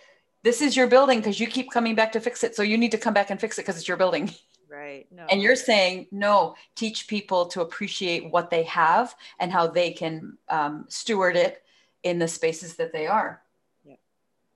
"This 0.44 0.62
is 0.62 0.76
your 0.76 0.86
building 0.86 1.18
because 1.18 1.40
you 1.40 1.48
keep 1.48 1.72
coming 1.72 1.96
back 1.96 2.12
to 2.12 2.20
fix 2.20 2.44
it, 2.44 2.54
so 2.54 2.62
you 2.62 2.78
need 2.78 2.92
to 2.92 2.98
come 2.98 3.14
back 3.14 3.30
and 3.30 3.40
fix 3.40 3.58
it 3.58 3.62
because 3.62 3.76
it's 3.76 3.88
your 3.88 3.96
building." 3.96 4.32
Right. 4.74 5.06
No. 5.12 5.26
And 5.30 5.40
you're 5.40 5.56
saying, 5.56 6.08
no, 6.10 6.56
teach 6.74 7.06
people 7.06 7.46
to 7.46 7.60
appreciate 7.60 8.30
what 8.30 8.50
they 8.50 8.64
have 8.64 9.14
and 9.38 9.52
how 9.52 9.66
they 9.66 9.92
can 9.92 10.36
um, 10.48 10.86
steward 10.88 11.36
it 11.36 11.62
in 12.02 12.18
the 12.18 12.28
spaces 12.28 12.76
that 12.76 12.92
they 12.92 13.06
are. 13.06 13.40
Yeah. 13.84 13.96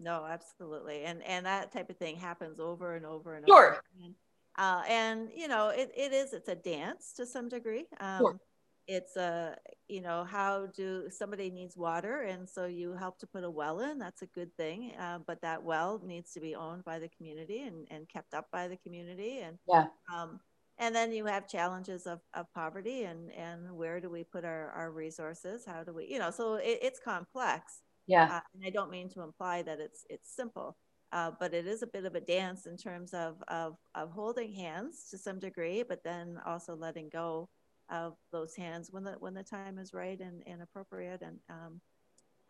No, 0.00 0.26
absolutely. 0.28 1.04
And 1.04 1.22
and 1.22 1.46
that 1.46 1.72
type 1.72 1.90
of 1.90 1.96
thing 1.96 2.16
happens 2.16 2.58
over 2.58 2.96
and 2.96 3.06
over 3.06 3.36
and 3.36 3.46
sure. 3.46 3.70
over. 3.70 3.82
Again. 3.98 4.14
Uh, 4.56 4.82
and 4.88 5.28
you 5.36 5.46
know, 5.46 5.68
it, 5.68 5.92
it 5.96 6.12
is 6.12 6.32
it's 6.32 6.48
a 6.48 6.56
dance 6.56 7.12
to 7.16 7.24
some 7.24 7.48
degree. 7.48 7.86
Um, 8.00 8.18
sure 8.18 8.40
it's 8.88 9.16
a 9.16 9.54
you 9.86 10.00
know 10.00 10.24
how 10.24 10.66
do 10.74 11.04
somebody 11.10 11.50
needs 11.50 11.76
water 11.76 12.22
and 12.22 12.48
so 12.48 12.64
you 12.64 12.94
help 12.94 13.18
to 13.18 13.26
put 13.26 13.44
a 13.44 13.50
well 13.50 13.80
in 13.80 13.98
that's 13.98 14.22
a 14.22 14.26
good 14.26 14.52
thing 14.56 14.92
uh, 14.98 15.18
but 15.26 15.40
that 15.42 15.62
well 15.62 16.00
needs 16.04 16.32
to 16.32 16.40
be 16.40 16.54
owned 16.54 16.82
by 16.84 16.98
the 16.98 17.08
community 17.08 17.62
and, 17.62 17.86
and 17.90 18.08
kept 18.08 18.32
up 18.32 18.46
by 18.50 18.66
the 18.66 18.78
community 18.78 19.40
and 19.40 19.58
yeah. 19.68 19.86
um, 20.12 20.40
and 20.78 20.94
then 20.94 21.12
you 21.12 21.26
have 21.26 21.48
challenges 21.48 22.06
of, 22.06 22.20
of 22.34 22.46
poverty 22.54 23.04
and 23.04 23.30
and 23.32 23.70
where 23.70 24.00
do 24.00 24.08
we 24.08 24.24
put 24.24 24.44
our, 24.44 24.70
our 24.70 24.90
resources 24.90 25.64
how 25.66 25.84
do 25.84 25.92
we 25.92 26.06
you 26.08 26.18
know 26.18 26.30
so 26.30 26.54
it, 26.54 26.78
it's 26.82 26.98
complex. 26.98 27.82
Yeah. 28.06 28.24
Uh, 28.24 28.40
and 28.54 28.64
i 28.66 28.70
don't 28.70 28.90
mean 28.90 29.10
to 29.10 29.20
imply 29.20 29.60
that 29.62 29.80
it's 29.80 30.04
it's 30.08 30.34
simple 30.34 30.76
uh, 31.10 31.30
but 31.40 31.54
it 31.54 31.66
is 31.66 31.82
a 31.82 31.86
bit 31.86 32.04
of 32.04 32.14
a 32.14 32.20
dance 32.20 32.66
in 32.66 32.76
terms 32.76 33.12
of, 33.12 33.42
of 33.48 33.76
of 33.94 34.10
holding 34.10 34.52
hands 34.52 35.08
to 35.10 35.18
some 35.18 35.38
degree 35.38 35.82
but 35.86 36.02
then 36.04 36.38
also 36.46 36.74
letting 36.74 37.10
go 37.10 37.50
of 37.90 38.14
those 38.32 38.54
hands 38.54 38.88
when 38.90 39.04
the 39.04 39.12
when 39.18 39.34
the 39.34 39.42
time 39.42 39.78
is 39.78 39.94
right 39.94 40.20
and, 40.20 40.42
and 40.46 40.62
appropriate 40.62 41.22
and 41.22 41.38
um, 41.48 41.80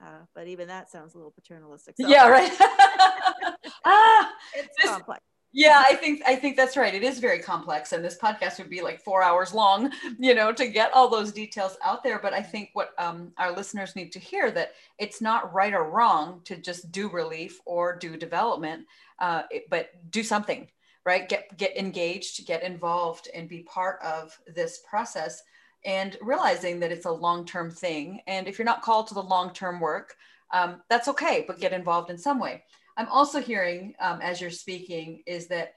uh, 0.03 0.21
but 0.35 0.47
even 0.47 0.69
that 0.69 0.91
sounds 0.91 1.15
a 1.15 1.19
little 1.19 1.33
paternalistic. 1.33 1.97
So. 2.01 2.09
Yeah, 2.09 2.29
right. 2.29 2.53
ah, 3.85 4.33
it's 4.55 4.77
this, 4.81 4.91
complex. 4.91 5.21
Yeah, 5.53 5.83
I 5.85 5.95
think 5.95 6.23
I 6.27 6.37
think 6.37 6.57
that's 6.57 6.77
right. 6.77 6.95
It 6.95 7.03
is 7.03 7.19
very 7.19 7.41
complex, 7.41 7.93
and 7.93 8.05
this 8.05 8.17
podcast 8.17 8.59
would 8.59 8.71
be 8.71 8.83
like 8.83 9.01
four 9.01 9.23
hours 9.23 9.55
long, 9.55 9.91
you 10.19 10.35
know, 10.35 10.53
to 10.53 10.69
get 10.69 10.93
all 10.93 11.09
those 11.09 11.33
details 11.33 11.77
out 11.85 12.05
there. 12.05 12.19
But 12.21 12.33
I 12.33 12.43
think 12.43 12.71
what 12.75 12.91
um, 12.99 13.33
our 13.39 13.51
listeners 13.51 13.97
need 13.97 14.13
to 14.13 14.19
hear 14.19 14.51
that 14.53 14.75
it's 14.99 15.21
not 15.21 15.53
right 15.53 15.73
or 15.73 15.85
wrong 15.85 16.43
to 16.45 16.57
just 16.57 16.93
do 16.93 17.09
relief 17.09 17.61
or 17.65 17.97
do 17.97 18.17
development, 18.17 18.87
uh, 19.19 19.43
it, 19.51 19.65
but 19.71 19.91
do 20.11 20.23
something 20.23 20.69
right? 21.09 21.27
Get 21.27 21.57
get 21.57 21.75
engaged 21.75 22.47
get 22.47 22.63
involved 22.63 23.29
and 23.35 23.49
be 23.49 23.61
part 23.61 23.99
of 24.03 24.39
this 24.47 24.81
process 24.89 25.43
and 25.87 26.19
realizing 26.21 26.81
that 26.81 26.93
it's 26.93 27.07
a 27.07 27.11
long-term 27.11 27.71
thing. 27.71 28.21
And 28.27 28.47
if 28.47 28.59
you're 28.59 28.73
not 28.73 28.83
called 28.83 29.07
to 29.07 29.15
the 29.15 29.23
long-term 29.23 29.81
work 29.81 30.15
um, 30.53 30.83
that's 30.91 31.09
okay 31.09 31.45
but 31.47 31.61
get 31.61 31.73
involved 31.73 32.11
in 32.11 32.19
some 32.19 32.39
way. 32.39 32.63
I'm 32.99 33.09
also 33.09 33.41
hearing 33.41 33.95
um, 34.01 34.21
as 34.21 34.39
you're 34.39 34.51
speaking 34.51 35.23
is 35.27 35.47
that 35.49 35.75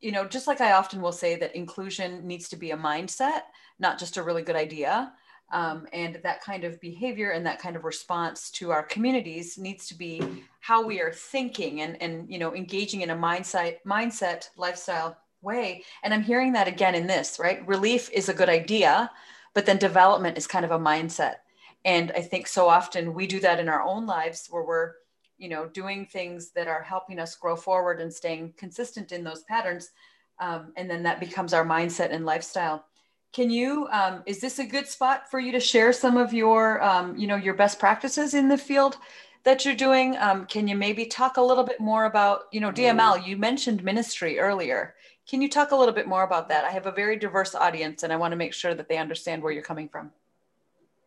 you 0.00 0.10
know 0.10 0.26
just 0.26 0.48
like 0.48 0.60
i 0.60 0.72
often 0.72 1.00
will 1.00 1.12
say 1.12 1.36
that 1.36 1.54
inclusion 1.54 2.26
needs 2.26 2.48
to 2.48 2.56
be 2.56 2.72
a 2.72 2.76
mindset 2.76 3.42
not 3.78 4.00
just 4.00 4.16
a 4.16 4.22
really 4.22 4.42
good 4.42 4.56
idea 4.56 5.12
um, 5.52 5.86
and 5.92 6.18
that 6.22 6.42
kind 6.42 6.64
of 6.64 6.80
behavior 6.80 7.30
and 7.30 7.44
that 7.46 7.60
kind 7.60 7.76
of 7.76 7.84
response 7.84 8.50
to 8.50 8.70
our 8.70 8.82
communities 8.82 9.58
needs 9.58 9.86
to 9.86 9.94
be 9.94 10.22
how 10.60 10.84
we 10.84 11.00
are 11.00 11.12
thinking 11.12 11.82
and, 11.82 12.00
and 12.02 12.30
you 12.30 12.38
know 12.38 12.54
engaging 12.54 13.02
in 13.02 13.10
a 13.10 13.16
mindset 13.16 13.76
mindset 13.86 14.48
lifestyle 14.56 15.16
way. 15.42 15.84
And 16.02 16.14
i'm 16.14 16.22
hearing 16.22 16.52
that 16.52 16.68
again 16.68 16.94
in 16.94 17.06
this 17.06 17.38
right? 17.38 17.66
Relief 17.66 18.10
is 18.12 18.28
a 18.28 18.34
good 18.34 18.48
idea 18.48 19.10
but 19.54 19.66
then 19.66 19.76
development 19.76 20.38
is 20.38 20.46
kind 20.46 20.64
of 20.64 20.70
a 20.70 20.78
mindset. 20.78 21.36
And 21.84 22.10
i 22.12 22.22
think 22.22 22.46
so 22.46 22.68
often 22.68 23.14
we 23.14 23.26
do 23.26 23.40
that 23.40 23.60
in 23.60 23.68
our 23.68 23.82
own 23.82 24.06
lives 24.06 24.48
where 24.50 24.64
we're 24.64 24.92
you 25.38 25.48
know 25.48 25.66
doing 25.66 26.06
things 26.06 26.52
that 26.52 26.68
are 26.68 26.82
helping 26.82 27.18
us 27.18 27.36
grow 27.36 27.56
forward 27.56 28.00
and 28.00 28.12
staying 28.12 28.54
consistent 28.56 29.12
in 29.12 29.24
those 29.24 29.42
patterns 29.42 29.90
um, 30.38 30.72
and 30.76 30.88
then 30.88 31.02
that 31.02 31.20
becomes 31.20 31.52
our 31.52 31.66
mindset 31.66 32.10
and 32.10 32.24
lifestyle 32.24 32.86
can 33.32 33.50
you, 33.50 33.88
um, 33.90 34.22
is 34.26 34.40
this 34.40 34.58
a 34.58 34.64
good 34.64 34.86
spot 34.86 35.30
for 35.30 35.40
you 35.40 35.52
to 35.52 35.60
share 35.60 35.92
some 35.92 36.16
of 36.16 36.34
your, 36.34 36.82
um, 36.82 37.16
you 37.16 37.26
know, 37.26 37.36
your 37.36 37.54
best 37.54 37.78
practices 37.78 38.34
in 38.34 38.48
the 38.48 38.58
field 38.58 38.98
that 39.44 39.64
you're 39.64 39.74
doing? 39.74 40.16
Um, 40.18 40.44
can 40.44 40.68
you 40.68 40.76
maybe 40.76 41.06
talk 41.06 41.38
a 41.38 41.42
little 41.42 41.64
bit 41.64 41.80
more 41.80 42.04
about, 42.04 42.42
you 42.52 42.60
know, 42.60 42.70
DML, 42.70 43.26
you 43.26 43.38
mentioned 43.38 43.82
ministry 43.82 44.38
earlier. 44.38 44.94
Can 45.26 45.40
you 45.40 45.48
talk 45.48 45.70
a 45.70 45.76
little 45.76 45.94
bit 45.94 46.06
more 46.06 46.24
about 46.24 46.48
that? 46.50 46.64
I 46.64 46.70
have 46.70 46.86
a 46.86 46.92
very 46.92 47.16
diverse 47.16 47.54
audience 47.54 48.02
and 48.02 48.12
I 48.12 48.16
want 48.16 48.32
to 48.32 48.36
make 48.36 48.52
sure 48.52 48.74
that 48.74 48.88
they 48.88 48.98
understand 48.98 49.42
where 49.42 49.52
you're 49.52 49.62
coming 49.62 49.88
from. 49.88 50.10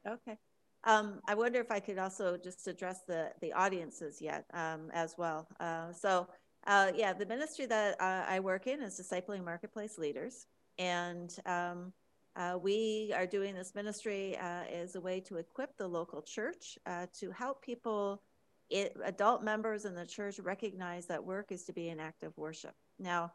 Okay. 0.07 0.37
Um, 0.83 1.19
I 1.27 1.35
wonder 1.35 1.59
if 1.59 1.69
I 1.69 1.79
could 1.79 1.99
also 1.99 2.37
just 2.37 2.67
address 2.67 3.01
the, 3.07 3.31
the 3.41 3.53
audiences 3.53 4.19
yet 4.21 4.45
um, 4.53 4.89
as 4.93 5.15
well. 5.17 5.47
Uh, 5.59 5.91
so 5.91 6.27
uh, 6.65 6.91
yeah, 6.95 7.13
the 7.13 7.25
ministry 7.25 7.67
that 7.67 8.01
uh, 8.01 8.25
I 8.27 8.39
work 8.39 8.65
in 8.65 8.81
is 8.81 8.99
discipling 8.99 9.43
marketplace 9.43 9.99
leaders. 9.99 10.47
And 10.77 11.33
um, 11.45 11.93
uh, 12.35 12.57
we 12.61 13.13
are 13.15 13.25
doing 13.25 13.55
this 13.55 13.73
ministry 13.75 14.37
uh, 14.37 14.63
as 14.71 14.95
a 14.95 15.01
way 15.01 15.19
to 15.21 15.37
equip 15.37 15.75
the 15.77 15.87
local 15.87 16.21
church 16.21 16.77
uh, 16.85 17.05
to 17.19 17.31
help 17.31 17.61
people, 17.61 18.21
it, 18.69 18.95
adult 19.03 19.43
members 19.43 19.85
in 19.85 19.95
the 19.95 20.05
church, 20.05 20.39
recognize 20.39 21.05
that 21.05 21.23
work 21.23 21.51
is 21.51 21.63
to 21.63 21.73
be 21.73 21.89
an 21.89 21.99
act 21.99 22.23
of 22.23 22.37
worship. 22.37 22.73
Now, 22.99 23.31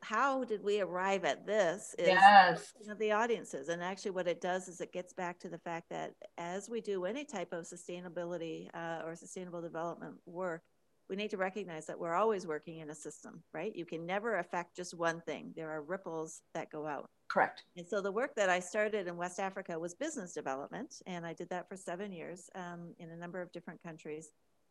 how 0.00 0.44
did 0.44 0.62
we 0.62 0.82
arrive 0.82 1.24
at 1.24 1.46
this? 1.46 1.94
Is 1.98 2.08
yes. 2.08 2.72
the 2.98 3.12
audiences, 3.12 3.70
and 3.70 3.82
actually, 3.82 4.10
what 4.10 4.28
it 4.28 4.40
does 4.40 4.68
is 4.68 4.82
it 4.82 4.92
gets 4.92 5.14
back 5.14 5.38
to 5.40 5.48
the 5.48 5.58
fact 5.58 5.88
that 5.88 6.12
as 6.36 6.68
we 6.68 6.82
do 6.82 7.06
any 7.06 7.24
type 7.24 7.54
of 7.54 7.64
sustainability 7.64 8.68
uh, 8.74 9.00
or 9.02 9.16
sustainable 9.16 9.62
development 9.62 10.16
work, 10.26 10.62
we 11.08 11.16
need 11.16 11.30
to 11.30 11.38
recognize 11.38 11.86
that 11.86 11.98
we're 11.98 12.14
always 12.14 12.46
working 12.46 12.80
in 12.80 12.90
a 12.90 12.94
system, 12.94 13.42
right? 13.54 13.74
You 13.74 13.86
can 13.86 14.04
never 14.04 14.36
affect 14.36 14.76
just 14.76 14.92
one 14.92 15.22
thing. 15.22 15.52
There 15.56 15.70
are 15.70 15.82
ripples 15.82 16.42
that 16.54 16.70
go 16.70 16.86
out. 16.86 17.08
Correct. 17.28 17.64
And 17.76 17.86
so 17.86 18.00
the 18.00 18.12
work 18.12 18.34
that 18.36 18.48
I 18.48 18.60
started 18.60 19.08
in 19.08 19.16
West 19.16 19.40
Africa 19.40 19.78
was 19.78 19.94
business 19.94 20.34
development, 20.34 21.02
and 21.06 21.26
I 21.26 21.32
did 21.32 21.48
that 21.50 21.68
for 21.68 21.76
seven 21.76 22.12
years 22.12 22.50
um, 22.54 22.94
in 22.98 23.10
a 23.10 23.16
number 23.16 23.40
of 23.40 23.50
different 23.52 23.82
countries. 23.82 24.30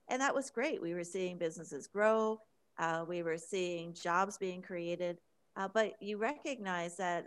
And 0.09 0.21
that 0.21 0.35
was 0.35 0.49
great. 0.49 0.81
We 0.81 0.93
were 0.93 1.03
seeing 1.03 1.37
businesses 1.37 1.87
grow, 1.87 2.39
uh, 2.77 3.05
we 3.07 3.23
were 3.23 3.37
seeing 3.37 3.93
jobs 3.93 4.37
being 4.37 4.61
created. 4.61 5.19
Uh, 5.55 5.67
but 5.71 5.93
you 6.01 6.17
recognize 6.17 6.97
that 6.97 7.25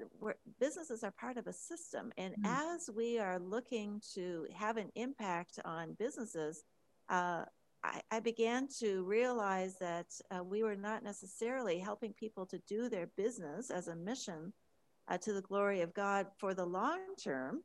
businesses 0.58 1.04
are 1.04 1.12
part 1.12 1.36
of 1.36 1.46
a 1.46 1.52
system. 1.52 2.12
And 2.18 2.34
mm. 2.34 2.44
as 2.44 2.90
we 2.92 3.20
are 3.20 3.38
looking 3.38 4.02
to 4.14 4.48
have 4.52 4.78
an 4.78 4.90
impact 4.96 5.60
on 5.64 5.94
businesses, 5.96 6.64
uh, 7.08 7.44
I, 7.84 8.00
I 8.10 8.20
began 8.20 8.66
to 8.80 9.04
realize 9.04 9.78
that 9.78 10.06
uh, 10.34 10.42
we 10.42 10.64
were 10.64 10.74
not 10.74 11.04
necessarily 11.04 11.78
helping 11.78 12.12
people 12.14 12.46
to 12.46 12.58
do 12.66 12.88
their 12.88 13.08
business 13.16 13.70
as 13.70 13.86
a 13.86 13.94
mission 13.94 14.52
uh, 15.08 15.18
to 15.18 15.32
the 15.32 15.42
glory 15.42 15.80
of 15.80 15.94
God 15.94 16.26
for 16.38 16.54
the 16.54 16.64
long 16.64 17.00
term, 17.22 17.62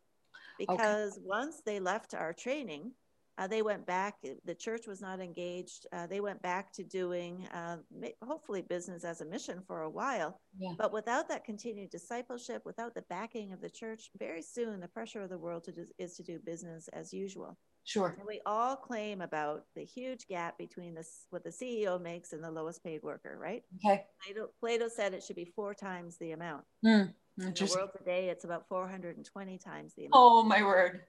because 0.60 1.14
okay. 1.14 1.22
once 1.26 1.62
they 1.66 1.80
left 1.80 2.14
our 2.14 2.34
training, 2.34 2.92
uh, 3.38 3.48
they 3.48 3.62
went 3.62 3.86
back. 3.86 4.16
The 4.46 4.54
church 4.54 4.86
was 4.86 5.02
not 5.02 5.20
engaged. 5.20 5.88
Uh, 5.92 6.06
they 6.06 6.20
went 6.20 6.42
back 6.42 6.72
to 6.74 6.84
doing 6.84 7.48
uh, 7.54 7.78
hopefully 8.24 8.62
business 8.62 9.04
as 9.04 9.22
a 9.22 9.26
mission 9.26 9.64
for 9.66 9.82
a 9.82 9.90
while. 9.90 10.40
Yeah. 10.60 10.74
But 10.78 10.94
without 10.94 11.28
that 11.30 11.44
continued 11.44 11.90
discipleship, 11.90 12.62
without 12.66 12.94
the 12.94 13.04
backing 13.10 13.52
of 13.52 13.62
the 13.62 13.70
church, 13.70 14.12
very 14.20 14.42
soon 14.42 14.80
the 14.80 14.88
pressure 14.88 15.22
of 15.22 15.30
the 15.30 15.40
world 15.40 15.64
to 15.64 15.72
do, 15.72 15.86
is 15.98 16.16
to 16.18 16.24
do 16.24 16.40
business 16.46 16.88
as 16.94 17.14
usual. 17.14 17.58
Sure. 17.84 18.14
And 18.16 18.28
we 18.28 18.42
all 18.46 18.76
claim 18.76 19.22
about 19.22 19.64
the 19.76 19.84
huge 19.84 20.28
gap 20.28 20.58
between 20.58 20.94
this 20.94 21.26
what 21.32 21.44
the 21.44 21.50
CEO 21.50 22.00
makes 22.00 22.34
and 22.34 22.44
the 22.44 22.52
lowest 22.52 22.84
paid 22.84 23.02
worker, 23.02 23.40
right? 23.42 23.64
Okay. 23.84 24.04
Plato, 24.24 24.50
Plato 24.60 24.88
said 24.88 25.14
it 25.14 25.24
should 25.24 25.36
be 25.36 25.52
four 25.56 25.74
times 25.74 26.18
the 26.18 26.34
amount. 26.34 26.64
Mm, 26.86 27.14
in 27.44 27.54
the 27.54 27.74
world 27.76 27.90
today, 27.98 28.30
it's 28.30 28.44
about 28.44 28.68
420 28.68 29.58
times 29.58 29.94
the 29.96 30.06
amount. 30.06 30.14
Oh 30.14 30.44
my 30.44 30.64
word. 30.64 31.02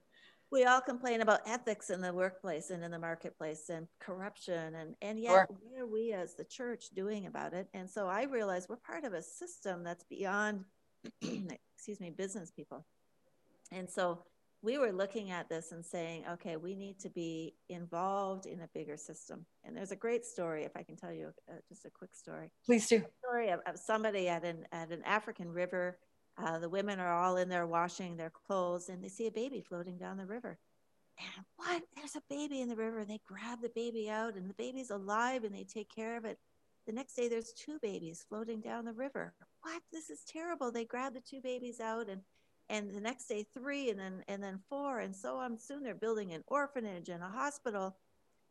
We 0.51 0.65
all 0.65 0.81
complain 0.81 1.21
about 1.21 1.39
ethics 1.47 1.89
in 1.89 1.99
the 1.99 2.13
workplace 2.13 2.69
and 2.69 2.83
in 2.83 2.91
the 2.91 2.99
marketplace 2.99 3.69
and 3.69 3.87
corruption 3.99 4.75
and 4.75 4.95
and 5.01 5.19
yet 5.19 5.31
sure. 5.31 5.47
what 5.49 5.81
are 5.81 5.87
we 5.87 6.13
as 6.13 6.35
the 6.35 6.43
church 6.43 6.89
doing 6.93 7.25
about 7.25 7.53
it? 7.53 7.67
And 7.73 7.89
so 7.89 8.07
I 8.07 8.23
realize 8.25 8.67
we're 8.69 8.75
part 8.75 9.03
of 9.03 9.13
a 9.13 9.21
system 9.23 9.83
that's 9.83 10.03
beyond 10.03 10.65
excuse 11.21 11.99
me, 11.99 12.11
business 12.11 12.51
people. 12.51 12.85
And 13.71 13.89
so 13.89 14.23
we 14.63 14.77
were 14.77 14.93
looking 14.93 15.29
at 15.31 15.49
this 15.49 15.73
and 15.73 15.85
saying, 15.85 16.23
okay, 16.31 16.55
we 16.55 16.73
need 16.73 16.97
to 16.99 17.09
be 17.09 17.53
involved 17.67 18.45
in 18.45 18.61
a 18.61 18.69
bigger 18.73 18.95
system. 18.95 19.45
And 19.65 19.75
there's 19.75 19.91
a 19.91 19.95
great 19.95 20.25
story, 20.25 20.63
if 20.63 20.71
I 20.77 20.83
can 20.83 20.95
tell 20.95 21.11
you 21.11 21.33
uh, 21.49 21.55
just 21.67 21.85
a 21.85 21.89
quick 21.89 22.15
story. 22.15 22.49
Please 22.65 22.87
do. 22.87 22.97
A 22.97 23.27
story 23.27 23.49
of, 23.49 23.59
of, 23.65 23.77
somebody 23.77 24.29
at 24.29 24.45
an 24.45 24.65
at 24.71 24.91
an 24.91 25.03
African 25.03 25.51
river. 25.51 25.99
Uh, 26.37 26.59
the 26.59 26.69
women 26.69 26.99
are 26.99 27.13
all 27.13 27.37
in 27.37 27.49
there 27.49 27.67
washing 27.67 28.17
their 28.17 28.31
clothes, 28.31 28.89
and 28.89 29.03
they 29.03 29.09
see 29.09 29.27
a 29.27 29.31
baby 29.31 29.61
floating 29.61 29.97
down 29.97 30.17
the 30.17 30.25
river. 30.25 30.57
And 31.19 31.45
what? 31.57 31.83
There's 31.95 32.15
a 32.15 32.23
baby 32.29 32.61
in 32.61 32.69
the 32.69 32.75
river, 32.75 32.99
and 32.99 33.09
they 33.09 33.21
grab 33.25 33.61
the 33.61 33.69
baby 33.69 34.09
out, 34.09 34.35
and 34.35 34.49
the 34.49 34.55
baby's 34.55 34.89
alive, 34.89 35.43
and 35.43 35.55
they 35.55 35.63
take 35.63 35.93
care 35.93 36.17
of 36.17 36.25
it. 36.25 36.39
The 36.87 36.93
next 36.93 37.15
day, 37.15 37.29
there's 37.29 37.53
two 37.53 37.77
babies 37.81 38.25
floating 38.27 38.61
down 38.61 38.85
the 38.85 38.93
river. 38.93 39.33
What? 39.61 39.81
This 39.91 40.09
is 40.09 40.23
terrible. 40.27 40.71
They 40.71 40.85
grab 40.85 41.13
the 41.13 41.21
two 41.21 41.39
babies 41.41 41.79
out 41.79 42.09
and 42.09 42.21
and 42.69 42.93
the 42.93 43.01
next 43.01 43.27
day 43.27 43.45
three 43.53 43.89
and 43.89 43.99
then 43.99 44.23
and 44.27 44.41
then 44.41 44.59
four 44.69 44.99
and 44.99 45.15
so 45.15 45.37
on 45.37 45.57
soon 45.57 45.83
they're 45.83 45.95
building 45.95 46.33
an 46.33 46.43
orphanage 46.47 47.09
and 47.09 47.23
a 47.23 47.27
hospital 47.27 47.97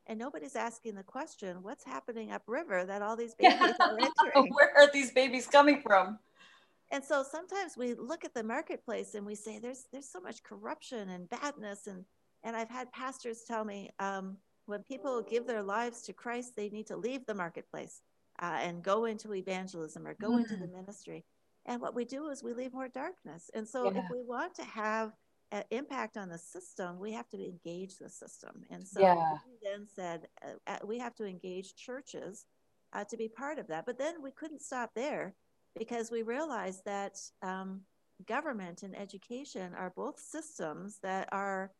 and 0.06 0.18
nobody's 0.18 0.56
asking 0.56 0.94
the 0.94 1.02
question 1.02 1.62
what's 1.62 1.84
happening 1.84 2.30
upriver 2.30 2.84
that 2.84 3.02
all 3.02 3.16
these 3.16 3.34
babies 3.38 3.74
are 3.80 3.98
entering 3.98 4.52
where 4.52 4.72
are 4.76 4.90
these 4.92 5.12
babies 5.12 5.46
coming 5.46 5.80
from 5.80 6.18
and 6.92 7.04
so 7.04 7.24
sometimes 7.28 7.76
we 7.76 7.94
look 7.94 8.24
at 8.24 8.34
the 8.34 8.44
marketplace 8.44 9.14
and 9.14 9.26
we 9.26 9.34
say 9.34 9.58
there's 9.58 9.86
there's 9.92 10.10
so 10.10 10.20
much 10.20 10.42
corruption 10.42 11.08
and 11.08 11.28
badness 11.30 11.86
and 11.86 12.04
and 12.44 12.54
i've 12.56 12.70
had 12.70 12.90
pastors 12.92 13.42
tell 13.46 13.64
me 13.64 13.90
um, 13.98 14.36
when 14.66 14.82
people 14.82 15.22
give 15.22 15.46
their 15.46 15.62
lives 15.62 16.02
to 16.02 16.12
christ 16.12 16.52
they 16.56 16.68
need 16.68 16.86
to 16.86 16.96
leave 16.96 17.26
the 17.26 17.34
marketplace 17.34 18.00
uh, 18.40 18.58
and 18.60 18.82
go 18.82 19.06
into 19.06 19.34
evangelism 19.34 20.06
or 20.06 20.14
go 20.14 20.30
mm. 20.30 20.38
into 20.38 20.56
the 20.56 20.68
ministry 20.68 21.24
and 21.66 21.80
what 21.80 21.94
we 21.94 22.04
do 22.04 22.28
is 22.28 22.42
we 22.42 22.54
leave 22.54 22.72
more 22.72 22.88
darkness. 22.88 23.50
And 23.54 23.66
so 23.66 23.84
yeah. 23.84 24.00
if 24.00 24.04
we 24.10 24.20
want 24.22 24.54
to 24.56 24.64
have 24.64 25.12
an 25.52 25.64
impact 25.70 26.16
on 26.16 26.28
the 26.28 26.38
system, 26.38 26.98
we 26.98 27.12
have 27.12 27.28
to 27.28 27.36
engage 27.36 27.98
the 27.98 28.08
system. 28.08 28.62
And 28.70 28.86
so 28.86 29.00
yeah. 29.00 29.34
we 29.46 29.52
then 29.62 29.86
said 29.94 30.26
uh, 30.44 30.54
uh, 30.66 30.78
we 30.84 30.98
have 30.98 31.14
to 31.16 31.24
engage 31.24 31.76
churches 31.76 32.46
uh, 32.92 33.04
to 33.04 33.16
be 33.16 33.28
part 33.28 33.58
of 33.58 33.68
that. 33.68 33.86
But 33.86 33.98
then 33.98 34.22
we 34.22 34.32
couldn't 34.32 34.62
stop 34.62 34.90
there 34.94 35.34
because 35.78 36.10
we 36.10 36.22
realize 36.22 36.82
that 36.84 37.18
um, 37.42 37.80
government 38.26 38.82
and 38.82 38.98
education 38.98 39.74
are 39.74 39.92
both 39.94 40.18
systems 40.18 40.98
that 41.02 41.28
are 41.32 41.72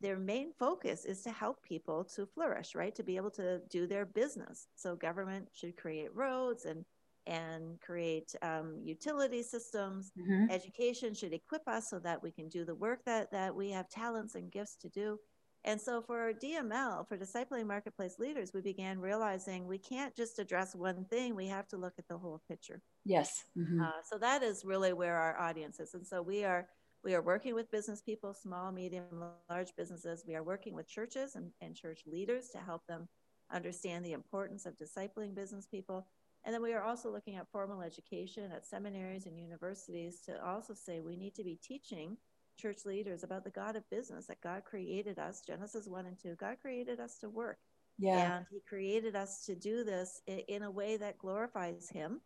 their 0.00 0.18
main 0.18 0.52
focus 0.58 1.04
is 1.04 1.22
to 1.22 1.30
help 1.30 1.62
people 1.62 2.02
to 2.02 2.26
flourish, 2.26 2.74
right? 2.74 2.94
To 2.96 3.04
be 3.04 3.16
able 3.16 3.30
to 3.32 3.60
do 3.70 3.86
their 3.86 4.04
business. 4.04 4.66
So 4.74 4.96
government 4.96 5.48
should 5.52 5.76
create 5.76 6.14
roads 6.14 6.64
and 6.64 6.84
and 7.26 7.80
create 7.80 8.34
um, 8.42 8.80
utility 8.82 9.42
systems. 9.42 10.10
Mm-hmm. 10.18 10.50
Education 10.50 11.14
should 11.14 11.32
equip 11.32 11.68
us 11.68 11.88
so 11.88 11.98
that 12.00 12.22
we 12.22 12.32
can 12.32 12.48
do 12.48 12.64
the 12.64 12.74
work 12.74 13.04
that, 13.04 13.30
that 13.30 13.54
we 13.54 13.70
have 13.70 13.88
talents 13.88 14.34
and 14.34 14.50
gifts 14.50 14.76
to 14.76 14.88
do. 14.88 15.18
And 15.64 15.80
so 15.80 16.00
for 16.00 16.32
DML, 16.32 17.06
for 17.06 17.18
Discipling 17.18 17.66
Marketplace 17.66 18.18
Leaders, 18.18 18.52
we 18.54 18.62
began 18.62 18.98
realizing 18.98 19.66
we 19.66 19.78
can't 19.78 20.14
just 20.16 20.38
address 20.38 20.74
one 20.74 21.04
thing, 21.04 21.34
we 21.34 21.48
have 21.48 21.68
to 21.68 21.76
look 21.76 21.94
at 21.98 22.08
the 22.08 22.16
whole 22.16 22.40
picture. 22.48 22.80
Yes. 23.04 23.44
Mm-hmm. 23.56 23.82
Uh, 23.82 24.00
so 24.10 24.16
that 24.18 24.42
is 24.42 24.64
really 24.64 24.94
where 24.94 25.16
our 25.16 25.38
audience 25.38 25.78
is. 25.78 25.92
And 25.94 26.06
so 26.06 26.22
we 26.22 26.44
are 26.44 26.66
we 27.02 27.14
are 27.14 27.22
working 27.22 27.54
with 27.54 27.70
business 27.70 28.02
people, 28.02 28.34
small, 28.34 28.72
medium, 28.72 29.04
large 29.48 29.74
businesses. 29.76 30.24
We 30.26 30.34
are 30.34 30.42
working 30.42 30.74
with 30.74 30.86
churches 30.86 31.34
and, 31.34 31.50
and 31.62 31.74
church 31.74 32.02
leaders 32.06 32.50
to 32.50 32.58
help 32.58 32.86
them 32.86 33.08
understand 33.50 34.04
the 34.04 34.12
importance 34.12 34.66
of 34.66 34.74
discipling 34.78 35.34
business 35.34 35.66
people. 35.66 36.06
And 36.44 36.54
then 36.54 36.62
we 36.62 36.72
are 36.74 36.82
also 36.82 37.10
looking 37.10 37.36
at 37.36 37.50
formal 37.50 37.82
education 37.82 38.50
at 38.52 38.66
seminaries 38.66 39.26
and 39.26 39.38
universities 39.38 40.20
to 40.26 40.44
also 40.44 40.74
say 40.74 41.00
we 41.00 41.16
need 41.16 41.34
to 41.36 41.44
be 41.44 41.58
teaching 41.62 42.16
church 42.60 42.84
leaders 42.84 43.22
about 43.22 43.44
the 43.44 43.50
God 43.50 43.76
of 43.76 43.88
business 43.90 44.26
that 44.26 44.40
God 44.42 44.64
created 44.64 45.18
us, 45.18 45.42
Genesis 45.46 45.86
1 45.88 46.06
and 46.06 46.18
2. 46.20 46.36
God 46.38 46.56
created 46.60 47.00
us 47.00 47.18
to 47.18 47.28
work. 47.28 47.58
Yeah. 47.98 48.36
And 48.36 48.46
He 48.50 48.60
created 48.68 49.16
us 49.16 49.44
to 49.46 49.54
do 49.54 49.84
this 49.84 50.20
in 50.26 50.62
a 50.62 50.70
way 50.70 50.96
that 50.96 51.18
glorifies 51.18 51.88
Him, 51.88 52.20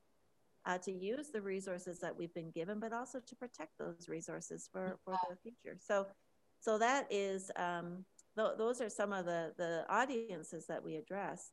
uh, 0.67 0.79
to 0.79 0.93
use 0.93 1.31
the 1.31 1.43
resources 1.43 2.01
that 2.01 2.17
we've 2.17 2.35
been 2.35 2.51
given, 2.51 2.81
but 2.81 2.93
also 2.93 3.21
to 3.21 3.37
protect 3.37 3.79
those 3.79 4.09
resources 4.09 4.69
for, 4.73 4.99
for 5.05 5.17
the 5.31 5.37
future. 5.43 5.77
So, 5.81 6.07
so 6.61 6.79
that 6.79 7.07
is, 7.11 7.51
um, 7.57 8.05
th- 8.37 8.57
those 8.59 8.81
are 8.81 8.89
some 8.89 9.13
of 9.13 9.27
the, 9.27 9.53
the 9.57 9.85
audiences 9.89 10.67
that 10.67 10.83
we 10.83 10.97
address 10.97 11.53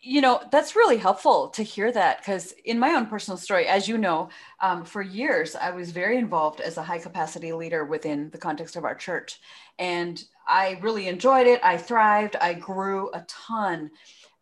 you 0.00 0.20
know 0.20 0.40
that's 0.50 0.76
really 0.76 0.98
helpful 0.98 1.48
to 1.48 1.62
hear 1.62 1.90
that 1.90 2.18
because 2.18 2.52
in 2.64 2.78
my 2.78 2.90
own 2.90 3.06
personal 3.06 3.38
story 3.38 3.66
as 3.66 3.88
you 3.88 3.96
know 3.96 4.28
um, 4.60 4.84
for 4.84 5.00
years 5.00 5.56
i 5.56 5.70
was 5.70 5.92
very 5.92 6.18
involved 6.18 6.60
as 6.60 6.76
a 6.76 6.82
high 6.82 6.98
capacity 6.98 7.52
leader 7.52 7.84
within 7.84 8.28
the 8.30 8.38
context 8.38 8.76
of 8.76 8.84
our 8.84 8.94
church. 8.94 9.40
And 9.78 10.22
i 10.46 10.78
really 10.82 11.08
enjoyed 11.08 11.46
it. 11.46 11.60
I 11.64 11.76
thrived. 11.78 12.36
I 12.36 12.54
grew 12.54 13.10
a 13.12 13.24
ton. 13.28 13.90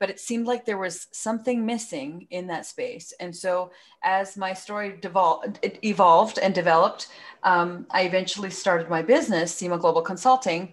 But 0.00 0.10
it 0.10 0.18
seemed 0.18 0.46
like 0.46 0.64
there 0.64 0.78
was 0.78 1.06
something 1.12 1.64
missing 1.64 2.26
in 2.30 2.48
that 2.48 2.66
space. 2.66 3.14
And 3.20 3.34
so 3.34 3.70
as 4.02 4.36
my 4.36 4.52
story 4.52 4.98
devolved, 5.00 5.60
evolved 5.84 6.40
and 6.40 6.52
developed 6.52 7.06
um, 7.44 7.86
i 7.90 8.02
eventually 8.02 8.50
started 8.50 8.88
my 8.88 9.02
business 9.02 9.54
sema 9.54 9.78
global 9.78 10.02
consulting 10.02 10.72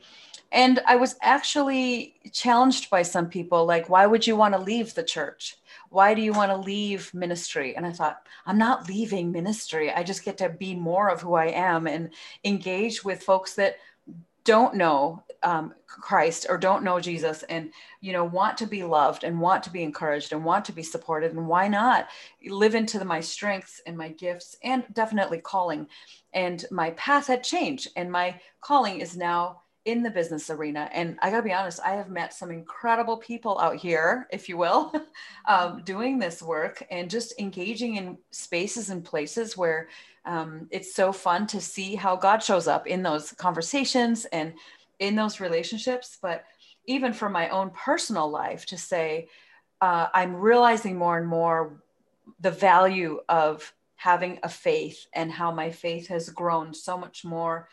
and 0.51 0.79
I 0.87 0.95
was 0.95 1.15
actually 1.21 2.15
challenged 2.31 2.89
by 2.89 3.03
some 3.03 3.29
people 3.29 3.65
like, 3.65 3.89
why 3.89 4.05
would 4.05 4.25
you 4.25 4.35
want 4.35 4.55
to 4.55 4.59
leave 4.59 4.93
the 4.93 5.03
church? 5.03 5.57
Why 5.89 6.13
do 6.13 6.21
you 6.21 6.33
want 6.33 6.51
to 6.51 6.57
leave 6.57 7.13
ministry? 7.13 7.75
And 7.75 7.85
I 7.85 7.91
thought, 7.91 8.21
I'm 8.45 8.57
not 8.57 8.87
leaving 8.87 9.31
ministry. 9.31 9.91
I 9.91 10.03
just 10.03 10.25
get 10.25 10.37
to 10.39 10.49
be 10.49 10.75
more 10.75 11.09
of 11.09 11.21
who 11.21 11.35
I 11.35 11.47
am 11.47 11.87
and 11.87 12.09
engage 12.43 13.03
with 13.03 13.23
folks 13.23 13.55
that 13.55 13.77
don't 14.43 14.75
know 14.75 15.23
um, 15.43 15.73
Christ 15.85 16.47
or 16.49 16.57
don't 16.57 16.83
know 16.83 16.99
Jesus 16.99 17.43
and 17.43 17.71
you 18.01 18.11
know 18.11 18.23
want 18.23 18.57
to 18.57 18.65
be 18.65 18.83
loved 18.83 19.23
and 19.23 19.39
want 19.39 19.63
to 19.63 19.69
be 19.69 19.83
encouraged 19.83 20.33
and 20.33 20.43
want 20.43 20.65
to 20.65 20.71
be 20.71 20.83
supported 20.83 21.33
and 21.33 21.47
why 21.47 21.67
not 21.67 22.07
live 22.47 22.73
into 22.73 22.99
the, 22.99 23.05
my 23.05 23.21
strengths 23.21 23.81
and 23.85 23.97
my 23.97 24.09
gifts 24.09 24.57
and 24.63 24.83
definitely 24.93 25.39
calling 25.39 25.87
and 26.33 26.65
my 26.71 26.89
path 26.91 27.27
had 27.27 27.43
changed 27.43 27.89
and 27.95 28.11
my 28.11 28.39
calling 28.59 28.99
is 28.99 29.15
now 29.15 29.61
in 29.85 30.03
the 30.03 30.09
business 30.09 30.49
arena. 30.49 30.89
And 30.93 31.17
I 31.21 31.29
gotta 31.29 31.43
be 31.43 31.53
honest, 31.53 31.79
I 31.83 31.91
have 31.91 32.09
met 32.09 32.33
some 32.33 32.51
incredible 32.51 33.17
people 33.17 33.59
out 33.59 33.75
here, 33.75 34.27
if 34.31 34.49
you 34.49 34.57
will, 34.57 34.93
um, 35.47 35.81
doing 35.83 36.19
this 36.19 36.41
work 36.41 36.85
and 36.91 37.09
just 37.09 37.33
engaging 37.39 37.95
in 37.95 38.17
spaces 38.31 38.89
and 38.89 39.03
places 39.03 39.57
where 39.57 39.89
um, 40.25 40.67
it's 40.69 40.93
so 40.93 41.11
fun 41.11 41.47
to 41.47 41.61
see 41.61 41.95
how 41.95 42.15
God 42.15 42.43
shows 42.43 42.67
up 42.67 42.87
in 42.87 43.01
those 43.01 43.31
conversations 43.31 44.25
and 44.25 44.53
in 44.99 45.15
those 45.15 45.39
relationships. 45.39 46.17
But 46.21 46.43
even 46.85 47.13
for 47.13 47.29
my 47.29 47.49
own 47.49 47.71
personal 47.71 48.29
life, 48.29 48.65
to 48.67 48.77
say, 48.77 49.29
uh, 49.81 50.07
I'm 50.13 50.35
realizing 50.35 50.97
more 50.97 51.17
and 51.17 51.27
more 51.27 51.81
the 52.39 52.51
value 52.51 53.21
of 53.29 53.73
having 53.95 54.39
a 54.43 54.49
faith 54.49 55.07
and 55.13 55.31
how 55.31 55.51
my 55.51 55.71
faith 55.71 56.07
has 56.07 56.29
grown 56.29 56.73
so 56.73 56.97
much 56.97 57.25
more 57.25 57.67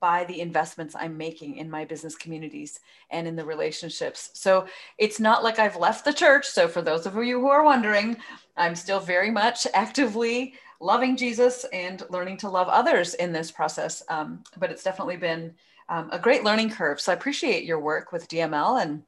by 0.00 0.24
the 0.24 0.40
investments 0.40 0.94
I'm 0.98 1.16
making 1.16 1.56
in 1.56 1.70
my 1.70 1.84
business 1.84 2.14
communities 2.14 2.80
and 3.10 3.26
in 3.26 3.36
the 3.36 3.44
relationships. 3.44 4.30
So 4.34 4.66
it's 4.98 5.18
not 5.18 5.42
like 5.42 5.58
I've 5.58 5.76
left 5.76 6.04
the 6.04 6.12
church. 6.12 6.46
So 6.46 6.68
for 6.68 6.82
those 6.82 7.06
of 7.06 7.14
you 7.16 7.40
who 7.40 7.48
are 7.48 7.64
wondering, 7.64 8.16
I'm 8.56 8.74
still 8.74 9.00
very 9.00 9.30
much 9.30 9.66
actively 9.74 10.54
loving 10.80 11.16
Jesus 11.16 11.64
and 11.72 12.02
learning 12.10 12.36
to 12.38 12.48
love 12.48 12.68
others 12.68 13.14
in 13.14 13.32
this 13.32 13.50
process. 13.50 14.02
Um, 14.08 14.44
but 14.58 14.70
it's 14.70 14.84
definitely 14.84 15.16
been 15.16 15.54
um, 15.88 16.10
a 16.12 16.18
great 16.18 16.44
learning 16.44 16.70
curve. 16.70 17.00
So 17.00 17.10
I 17.10 17.14
appreciate 17.14 17.64
your 17.64 17.80
work 17.80 18.12
with 18.12 18.28
DML 18.28 18.82
and, 18.82 19.02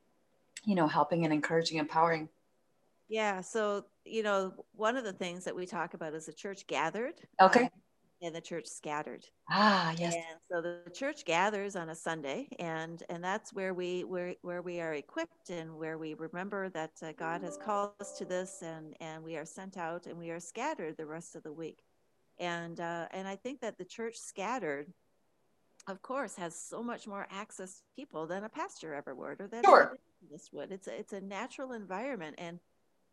you 0.64 0.74
know, 0.74 0.88
helping 0.88 1.24
and 1.24 1.32
encouraging, 1.32 1.78
empowering. 1.78 2.28
Yeah. 3.08 3.40
So, 3.42 3.84
you 4.04 4.22
know, 4.22 4.54
one 4.74 4.96
of 4.96 5.04
the 5.04 5.12
things 5.12 5.44
that 5.44 5.54
we 5.54 5.66
talk 5.66 5.94
about 5.94 6.14
is 6.14 6.26
the 6.26 6.32
church 6.32 6.66
gathered. 6.66 7.14
Okay. 7.40 7.64
Um, 7.64 7.70
and 8.22 8.34
the 8.34 8.40
church 8.40 8.66
scattered. 8.66 9.26
Ah, 9.48 9.94
yes. 9.98 10.14
And 10.14 10.38
so 10.50 10.60
the 10.60 10.90
church 10.90 11.24
gathers 11.24 11.76
on 11.76 11.88
a 11.88 11.94
Sunday, 11.94 12.48
and 12.58 13.02
and 13.08 13.22
that's 13.24 13.52
where 13.52 13.74
we 13.74 14.04
where 14.04 14.34
where 14.42 14.62
we 14.62 14.80
are 14.80 14.94
equipped 14.94 15.50
and 15.50 15.76
where 15.76 15.98
we 15.98 16.14
remember 16.14 16.68
that 16.70 16.92
uh, 17.02 17.12
God 17.16 17.42
has 17.42 17.56
called 17.56 17.92
us 18.00 18.18
to 18.18 18.24
this, 18.24 18.62
and 18.62 18.94
and 19.00 19.22
we 19.24 19.36
are 19.36 19.44
sent 19.44 19.76
out 19.76 20.06
and 20.06 20.18
we 20.18 20.30
are 20.30 20.40
scattered 20.40 20.96
the 20.96 21.06
rest 21.06 21.34
of 21.34 21.42
the 21.42 21.52
week, 21.52 21.82
and 22.38 22.80
uh, 22.80 23.06
and 23.12 23.26
I 23.26 23.36
think 23.36 23.60
that 23.60 23.78
the 23.78 23.84
church 23.84 24.16
scattered, 24.16 24.92
of 25.86 26.02
course, 26.02 26.36
has 26.36 26.54
so 26.54 26.82
much 26.82 27.06
more 27.06 27.26
access 27.30 27.76
to 27.76 27.82
people 27.96 28.26
than 28.26 28.44
a 28.44 28.48
pastor 28.48 28.94
ever 28.94 29.14
would 29.14 29.40
or 29.40 29.46
than 29.46 29.64
sure. 29.64 29.96
this 30.30 30.50
would. 30.52 30.72
It's 30.72 30.88
a, 30.88 30.98
it's 30.98 31.12
a 31.12 31.20
natural 31.20 31.72
environment, 31.72 32.36
and 32.38 32.60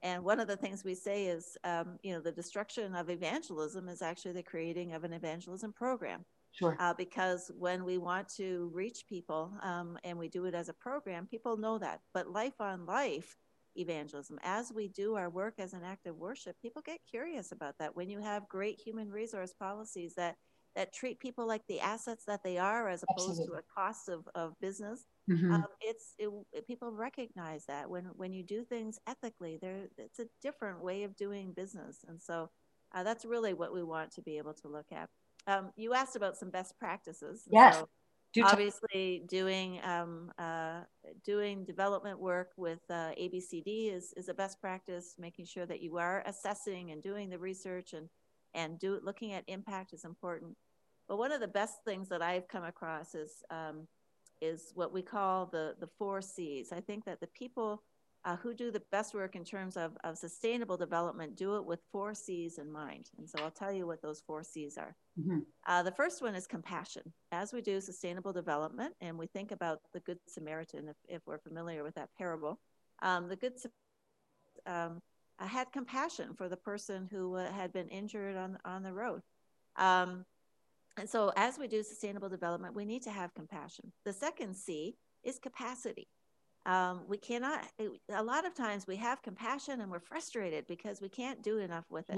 and 0.01 0.23
one 0.23 0.39
of 0.39 0.47
the 0.47 0.55
things 0.55 0.83
we 0.83 0.93
say 0.93 1.25
is, 1.25 1.57
um, 1.63 1.97
you 2.03 2.13
know, 2.13 2.21
the 2.21 2.31
destruction 2.31 2.95
of 2.95 3.09
evangelism 3.09 3.89
is 3.89 4.01
actually 4.01 4.33
the 4.33 4.43
creating 4.43 4.93
of 4.93 5.03
an 5.03 5.13
evangelism 5.13 5.73
program. 5.73 6.23
Sure. 6.51 6.75
Uh, 6.79 6.93
because 6.93 7.51
when 7.57 7.83
we 7.83 7.97
want 7.97 8.27
to 8.29 8.71
reach 8.73 9.05
people 9.07 9.53
um, 9.61 9.97
and 10.03 10.17
we 10.17 10.27
do 10.27 10.45
it 10.45 10.55
as 10.55 10.69
a 10.69 10.73
program, 10.73 11.27
people 11.27 11.57
know 11.57 11.77
that. 11.77 11.99
But 12.13 12.31
life 12.31 12.59
on 12.59 12.85
life 12.85 13.37
evangelism, 13.75 14.39
as 14.43 14.71
we 14.73 14.87
do 14.87 15.15
our 15.15 15.29
work 15.29 15.55
as 15.59 15.73
an 15.73 15.83
act 15.83 16.07
of 16.07 16.17
worship, 16.17 16.55
people 16.61 16.81
get 16.83 16.99
curious 17.09 17.51
about 17.51 17.75
that. 17.79 17.95
When 17.95 18.09
you 18.09 18.19
have 18.21 18.49
great 18.49 18.79
human 18.79 19.09
resource 19.09 19.53
policies 19.53 20.13
that 20.15 20.35
that 20.77 20.93
treat 20.93 21.19
people 21.19 21.45
like 21.45 21.67
the 21.67 21.81
assets 21.81 22.23
that 22.25 22.43
they 22.43 22.57
are 22.57 22.87
as 22.87 23.03
opposed 23.03 23.31
Absolutely. 23.31 23.57
to 23.57 23.59
a 23.59 23.81
cost 23.81 24.07
of, 24.07 24.29
of 24.35 24.53
business 24.61 25.05
mm-hmm. 25.29 25.51
um, 25.51 25.65
it's 25.81 26.13
it, 26.17 26.29
people 26.65 26.91
recognize 26.91 27.65
that 27.65 27.89
when 27.89 28.05
when 28.15 28.31
you 28.31 28.43
do 28.43 28.63
things 28.63 28.97
ethically 29.07 29.57
there 29.61 29.87
it's 29.97 30.19
a 30.19 30.27
different 30.41 30.81
way 30.83 31.03
of 31.03 31.15
doing 31.15 31.53
business. 31.53 32.05
And 32.07 32.21
so 32.21 32.49
uh, 32.93 33.03
that's 33.03 33.25
really 33.25 33.53
what 33.53 33.73
we 33.73 33.83
want 33.83 34.11
to 34.11 34.21
be 34.21 34.37
able 34.37 34.53
to 34.53 34.67
look 34.67 34.87
at. 34.91 35.09
Um, 35.47 35.71
you 35.75 35.93
asked 35.93 36.15
about 36.15 36.37
some 36.37 36.49
best 36.49 36.77
practices. 36.77 37.43
Yes. 37.51 37.75
so 37.75 37.89
do 38.33 38.43
obviously 38.43 38.89
t- 38.93 39.23
doing 39.27 39.79
um, 39.83 40.31
uh, 40.37 40.81
doing 41.23 41.63
development 41.63 42.19
work 42.19 42.51
with 42.57 42.79
uh, 42.89 43.11
abcd 43.17 43.93
is, 43.93 44.13
is 44.17 44.27
a 44.27 44.33
best 44.33 44.59
practice 44.59 45.15
making 45.17 45.45
sure 45.45 45.65
that 45.65 45.81
you 45.81 45.97
are 45.97 46.23
assessing 46.25 46.91
and 46.91 47.01
doing 47.01 47.29
the 47.29 47.39
research 47.39 47.93
and 47.93 48.09
and 48.53 48.79
do 48.79 48.99
looking 49.01 49.31
at 49.31 49.45
impact 49.47 49.93
is 49.93 50.03
important 50.03 50.57
but 51.07 51.17
one 51.17 51.31
of 51.31 51.39
the 51.39 51.47
best 51.47 51.83
things 51.85 52.09
that 52.09 52.21
I've 52.21 52.47
come 52.47 52.63
across 52.63 53.15
is 53.15 53.43
um, 53.49 53.87
is 54.41 54.71
what 54.75 54.93
we 54.93 55.01
call 55.01 55.45
the 55.47 55.75
the 55.79 55.87
four 55.97 56.21
C's. 56.21 56.71
I 56.71 56.79
think 56.81 57.05
that 57.05 57.19
the 57.19 57.27
people 57.27 57.83
uh, 58.25 58.35
who 58.35 58.53
do 58.53 58.71
the 58.71 58.81
best 58.91 59.13
work 59.13 59.37
in 59.37 59.43
terms 59.45 59.77
of, 59.77 59.97
of 60.03 60.17
sustainable 60.17 60.75
development 60.75 61.37
do 61.37 61.55
it 61.55 61.65
with 61.65 61.79
four 61.93 62.13
C's 62.13 62.57
in 62.57 62.69
mind. 62.69 63.09
And 63.17 63.29
so 63.29 63.39
I'll 63.41 63.51
tell 63.51 63.71
you 63.71 63.87
what 63.87 64.01
those 64.01 64.21
four 64.27 64.43
C's 64.43 64.77
are. 64.77 64.95
Mm-hmm. 65.17 65.39
Uh, 65.65 65.83
the 65.83 65.91
first 65.91 66.21
one 66.21 66.35
is 66.35 66.45
compassion. 66.45 67.03
As 67.31 67.53
we 67.53 67.61
do 67.61 67.79
sustainable 67.79 68.33
development 68.33 68.93
and 68.99 69.17
we 69.17 69.27
think 69.27 69.51
about 69.51 69.79
the 69.93 70.01
Good 70.01 70.19
Samaritan, 70.27 70.89
if, 70.89 70.97
if 71.07 71.21
we're 71.25 71.37
familiar 71.37 71.83
with 71.83 71.95
that 71.95 72.09
parable, 72.17 72.59
um, 73.01 73.29
the 73.29 73.37
Good 73.37 73.53
um, 74.65 75.01
had 75.39 75.71
compassion 75.71 76.33
for 76.33 76.49
the 76.49 76.57
person 76.57 77.07
who 77.09 77.35
uh, 77.35 77.51
had 77.53 77.71
been 77.71 77.87
injured 77.87 78.35
on, 78.35 78.57
on 78.65 78.83
the 78.83 78.91
road. 78.91 79.21
Um, 79.77 80.25
and 80.97 81.09
so, 81.09 81.31
as 81.35 81.57
we 81.57 81.67
do 81.67 81.83
sustainable 81.83 82.29
development, 82.29 82.75
we 82.75 82.85
need 82.85 83.03
to 83.03 83.11
have 83.11 83.33
compassion. 83.33 83.91
The 84.05 84.13
second 84.13 84.55
C 84.55 84.97
is 85.23 85.39
capacity. 85.39 86.07
Um, 86.65 87.01
we 87.07 87.17
cannot, 87.17 87.65
a 88.13 88.23
lot 88.23 88.45
of 88.45 88.53
times 88.53 88.87
we 88.87 88.97
have 88.97 89.21
compassion 89.21 89.79
and 89.79 89.89
we're 89.89 90.01
frustrated 90.01 90.67
because 90.67 90.99
we 90.99 91.07
can't 91.07 91.41
do 91.41 91.59
enough 91.59 91.85
with 91.89 92.09
it. 92.09 92.17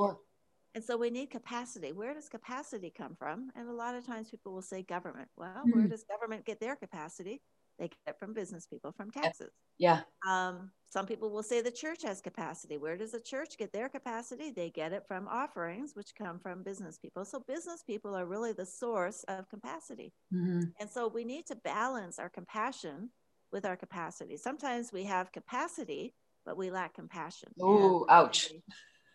And 0.76 0.84
so 0.84 0.98
we 0.98 1.10
need 1.10 1.30
capacity. 1.30 1.94
Where 1.94 2.14
does 2.14 2.30
capacity 2.30 2.92
come 2.96 3.16
from? 3.16 3.52
And 3.56 3.70
a 3.70 3.74
lot 3.74 3.96
of 3.96 4.06
times 4.06 4.30
people 4.30 4.54
will 4.54 4.64
say 4.64 4.82
government. 4.82 5.28
Well, 5.38 5.50
mm-hmm. 5.50 5.80
where 5.80 5.88
does 5.88 6.04
government 6.04 6.46
get 6.46 6.60
their 6.60 6.76
capacity? 6.76 7.42
They 7.80 7.88
get 7.88 7.98
it 8.08 8.20
from 8.20 8.34
business 8.34 8.68
people 8.68 8.92
from 8.92 9.10
taxes. 9.10 9.52
Yeah. 9.78 10.02
Um, 10.28 10.72
some 10.90 11.06
people 11.06 11.30
will 11.30 11.44
say 11.44 11.62
the 11.62 11.72
church 11.72 12.04
has 12.04 12.20
capacity. 12.20 12.78
Where 12.78 12.98
does 12.98 13.12
the 13.14 13.22
church 13.22 13.58
get 13.58 13.72
their 13.72 13.90
capacity? 13.90 14.52
They 14.52 14.70
get 14.70 14.92
it 14.92 15.04
from 15.08 15.28
offerings, 15.28 15.92
which 15.94 16.16
come 16.18 16.40
from 16.40 16.64
business 16.64 16.98
people. 16.98 17.26
So 17.26 17.44
business 17.48 17.84
people 17.86 18.16
are 18.16 18.26
really 18.26 18.54
the 18.54 18.66
source 18.66 19.24
of 19.28 19.48
capacity. 19.50 20.14
Mm-hmm. 20.34 20.64
And 20.80 20.90
so 20.90 21.08
we 21.08 21.24
need 21.24 21.46
to 21.48 21.56
balance 21.56 22.20
our 22.20 22.30
compassion 22.30 23.12
with 23.52 23.66
our 23.66 23.78
capacity. 23.78 24.36
Sometimes 24.36 24.92
we 24.92 25.04
have 25.06 25.32
capacity, 25.32 26.14
but 26.46 26.58
we 26.58 26.72
lack 26.72 26.96
compassion. 26.96 27.50
Ooh, 27.62 28.06
ouch. 28.10 28.52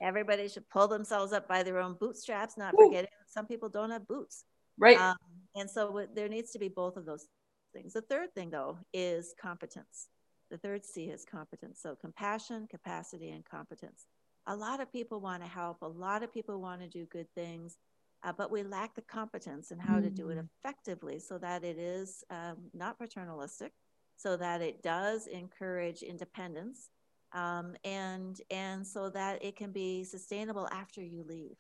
Everybody 0.02 0.48
should 0.48 0.68
pull 0.70 0.88
themselves 0.88 1.32
up 1.32 1.48
by 1.48 1.62
their 1.62 1.78
own 1.78 1.96
bootstraps, 2.00 2.56
not 2.56 2.74
Ooh. 2.74 2.86
forgetting 2.86 3.10
that 3.18 3.32
some 3.32 3.46
people 3.46 3.68
don't 3.68 3.90
have 3.90 4.06
boots. 4.08 4.44
Right. 4.78 4.98
Um, 4.98 5.16
and 5.54 5.70
so 5.70 6.06
there 6.14 6.28
needs 6.28 6.50
to 6.52 6.58
be 6.58 6.68
both 6.68 6.96
of 6.96 7.04
those 7.04 7.26
things. 7.74 7.92
The 7.92 8.00
third 8.02 8.32
thing, 8.34 8.50
though, 8.50 8.78
is 8.92 9.34
competence. 9.40 10.08
The 10.50 10.58
third 10.58 10.84
C 10.84 11.06
is 11.06 11.24
competence. 11.24 11.80
So 11.82 11.94
compassion, 11.94 12.66
capacity, 12.70 13.30
and 13.30 13.44
competence. 13.44 14.06
A 14.46 14.54
lot 14.54 14.80
of 14.80 14.92
people 14.92 15.20
want 15.20 15.42
to 15.42 15.48
help, 15.48 15.78
a 15.82 15.88
lot 15.88 16.22
of 16.22 16.32
people 16.32 16.60
want 16.60 16.80
to 16.82 16.88
do 16.88 17.06
good 17.06 17.26
things, 17.34 17.78
uh, 18.22 18.32
but 18.36 18.50
we 18.50 18.62
lack 18.62 18.94
the 18.94 19.02
competence 19.02 19.70
in 19.70 19.78
how 19.78 19.96
mm. 19.96 20.04
to 20.04 20.10
do 20.10 20.28
it 20.28 20.38
mm. 20.38 20.48
effectively 20.64 21.18
so 21.18 21.38
that 21.38 21.64
it 21.64 21.78
is 21.78 22.22
um, 22.30 22.56
not 22.72 22.98
paternalistic, 22.98 23.72
so 24.16 24.36
that 24.36 24.60
it 24.60 24.82
does 24.82 25.26
encourage 25.26 26.02
independence, 26.02 26.90
um, 27.32 27.74
and, 27.84 28.40
and 28.50 28.86
so 28.86 29.10
that 29.10 29.42
it 29.42 29.56
can 29.56 29.72
be 29.72 30.04
sustainable 30.04 30.68
after 30.70 31.02
you 31.02 31.24
leave. 31.26 31.56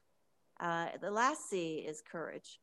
Uh, 0.60 0.88
the 1.00 1.10
last 1.10 1.48
C 1.50 1.78
is 1.78 2.00
courage. 2.00 2.60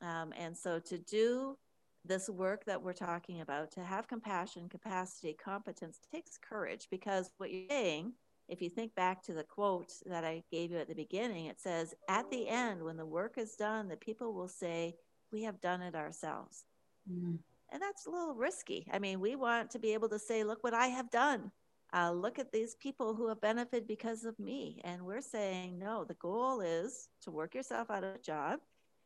Um, 0.00 0.32
and 0.36 0.56
so 0.56 0.78
to 0.80 0.98
do 0.98 1.56
this 2.04 2.28
work 2.28 2.64
that 2.64 2.82
we're 2.82 2.92
talking 2.92 3.40
about, 3.40 3.70
to 3.72 3.80
have 3.80 4.08
compassion, 4.08 4.68
capacity, 4.68 5.32
competence 5.32 6.00
takes 6.12 6.38
courage 6.38 6.88
because 6.90 7.30
what 7.36 7.52
you're 7.52 7.68
saying, 7.68 8.12
if 8.48 8.60
you 8.60 8.68
think 8.68 8.94
back 8.94 9.22
to 9.24 9.34
the 9.34 9.44
quote 9.44 9.92
that 10.06 10.24
I 10.24 10.42
gave 10.50 10.72
you 10.72 10.78
at 10.78 10.88
the 10.88 10.94
beginning, 10.94 11.46
it 11.46 11.60
says, 11.60 11.94
At 12.08 12.30
the 12.30 12.48
end, 12.48 12.82
when 12.82 12.96
the 12.96 13.06
work 13.06 13.38
is 13.38 13.54
done, 13.54 13.88
the 13.88 13.96
people 13.96 14.34
will 14.34 14.48
say, 14.48 14.96
We 15.30 15.42
have 15.44 15.60
done 15.60 15.80
it 15.80 15.94
ourselves. 15.94 16.64
Mm-hmm. 17.10 17.36
And 17.72 17.80
that's 17.80 18.06
a 18.06 18.10
little 18.10 18.34
risky. 18.34 18.86
I 18.92 18.98
mean, 18.98 19.20
we 19.20 19.36
want 19.36 19.70
to 19.70 19.78
be 19.78 19.94
able 19.94 20.08
to 20.08 20.18
say, 20.18 20.44
Look 20.44 20.64
what 20.64 20.74
I 20.74 20.88
have 20.88 21.10
done. 21.10 21.52
Uh, 21.94 22.10
look 22.10 22.38
at 22.38 22.52
these 22.52 22.74
people 22.74 23.14
who 23.14 23.28
have 23.28 23.40
benefited 23.40 23.86
because 23.86 24.24
of 24.24 24.38
me. 24.38 24.80
And 24.82 25.02
we're 25.02 25.20
saying, 25.20 25.78
No, 25.78 26.04
the 26.04 26.14
goal 26.14 26.60
is 26.60 27.08
to 27.22 27.30
work 27.30 27.54
yourself 27.54 27.90
out 27.90 28.04
of 28.04 28.16
a 28.16 28.18
job 28.18 28.58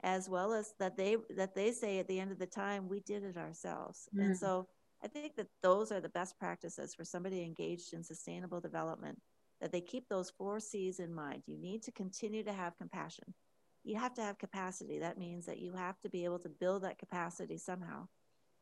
as 0.03 0.29
well 0.29 0.53
as 0.53 0.75
that 0.79 0.97
they 0.97 1.17
that 1.37 1.55
they 1.55 1.73
say 1.73 1.99
at 1.99 2.09
the 2.09 2.21
end 2.21 2.31
of 2.31 2.39
the 2.39 2.47
time 2.47 2.89
we 2.89 3.01
did 3.01 3.23
it 3.23 3.37
ourselves. 3.37 4.09
Mm. 4.15 4.27
and 4.27 4.37
so 4.37 4.67
i 5.03 5.09
think 5.09 5.37
that 5.37 5.49
those 5.63 5.93
are 5.93 6.01
the 6.01 6.09
best 6.09 6.39
practices 6.39 6.95
for 6.95 7.05
somebody 7.05 7.43
engaged 7.43 7.93
in 7.93 8.03
sustainable 8.03 8.61
development 8.61 9.19
that 9.61 9.73
they 9.73 9.81
keep 9.81 10.09
those 10.09 10.31
four 10.31 10.61
c's 10.61 11.01
in 11.01 11.15
mind. 11.15 11.43
You 11.47 11.59
need 11.59 11.83
to 11.85 11.93
continue 11.93 12.43
to 12.45 12.53
have 12.53 12.77
compassion. 12.77 13.35
You 13.85 13.97
have 13.97 14.15
to 14.15 14.23
have 14.23 14.39
capacity. 14.39 14.99
That 14.99 15.19
means 15.19 15.47
that 15.47 15.59
you 15.59 15.73
have 15.75 15.99
to 16.01 16.09
be 16.09 16.25
able 16.25 16.41
to 16.41 16.49
build 16.49 16.83
that 16.83 16.99
capacity 16.99 17.57
somehow. 17.57 18.09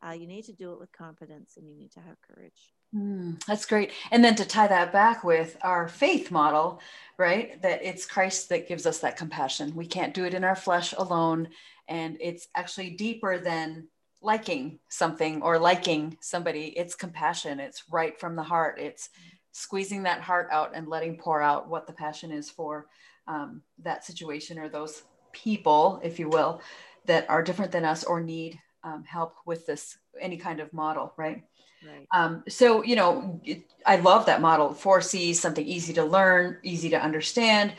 Uh, 0.05 0.11
you 0.11 0.27
need 0.27 0.45
to 0.45 0.53
do 0.53 0.71
it 0.73 0.79
with 0.79 0.91
confidence 0.91 1.57
and 1.57 1.67
you 1.67 1.75
need 1.75 1.91
to 1.91 2.01
have 2.01 2.21
courage 2.21 2.73
Mm, 2.93 3.43
that's 3.45 3.65
great. 3.65 3.91
And 4.11 4.23
then 4.23 4.35
to 4.35 4.45
tie 4.45 4.67
that 4.67 4.91
back 4.91 5.23
with 5.23 5.57
our 5.61 5.87
faith 5.87 6.31
model, 6.31 6.79
right? 7.17 7.61
That 7.61 7.83
it's 7.83 8.05
Christ 8.05 8.49
that 8.49 8.67
gives 8.67 8.85
us 8.85 8.99
that 8.99 9.17
compassion. 9.17 9.75
We 9.75 9.85
can't 9.85 10.13
do 10.13 10.25
it 10.25 10.33
in 10.33 10.43
our 10.43 10.55
flesh 10.55 10.93
alone. 10.97 11.49
And 11.87 12.17
it's 12.19 12.47
actually 12.55 12.91
deeper 12.91 13.37
than 13.37 13.87
liking 14.21 14.79
something 14.89 15.41
or 15.41 15.59
liking 15.59 16.17
somebody. 16.21 16.67
It's 16.77 16.95
compassion. 16.95 17.59
It's 17.59 17.83
right 17.91 18.19
from 18.19 18.35
the 18.35 18.43
heart. 18.43 18.79
It's 18.79 19.09
squeezing 19.51 20.03
that 20.03 20.21
heart 20.21 20.49
out 20.51 20.71
and 20.73 20.87
letting 20.87 21.17
pour 21.17 21.41
out 21.41 21.69
what 21.69 21.87
the 21.87 21.93
passion 21.93 22.31
is 22.31 22.49
for 22.49 22.87
um, 23.27 23.61
that 23.79 24.03
situation 24.03 24.57
or 24.59 24.69
those 24.69 25.03
people, 25.31 25.99
if 26.03 26.19
you 26.19 26.29
will, 26.29 26.61
that 27.05 27.29
are 27.29 27.43
different 27.43 27.71
than 27.71 27.85
us 27.85 28.03
or 28.03 28.21
need 28.21 28.59
um, 28.83 29.03
help 29.03 29.35
with 29.45 29.65
this, 29.65 29.97
any 30.19 30.37
kind 30.37 30.59
of 30.59 30.73
model, 30.73 31.13
right? 31.17 31.43
Um, 32.13 32.43
so, 32.47 32.83
you 32.83 32.95
know, 32.95 33.41
I 33.85 33.97
love 33.97 34.25
that 34.25 34.41
model. 34.41 34.69
4C, 34.69 35.35
something 35.35 35.65
easy 35.65 35.93
to 35.93 36.03
learn, 36.03 36.57
easy 36.63 36.89
to 36.89 37.01
understand, 37.01 37.73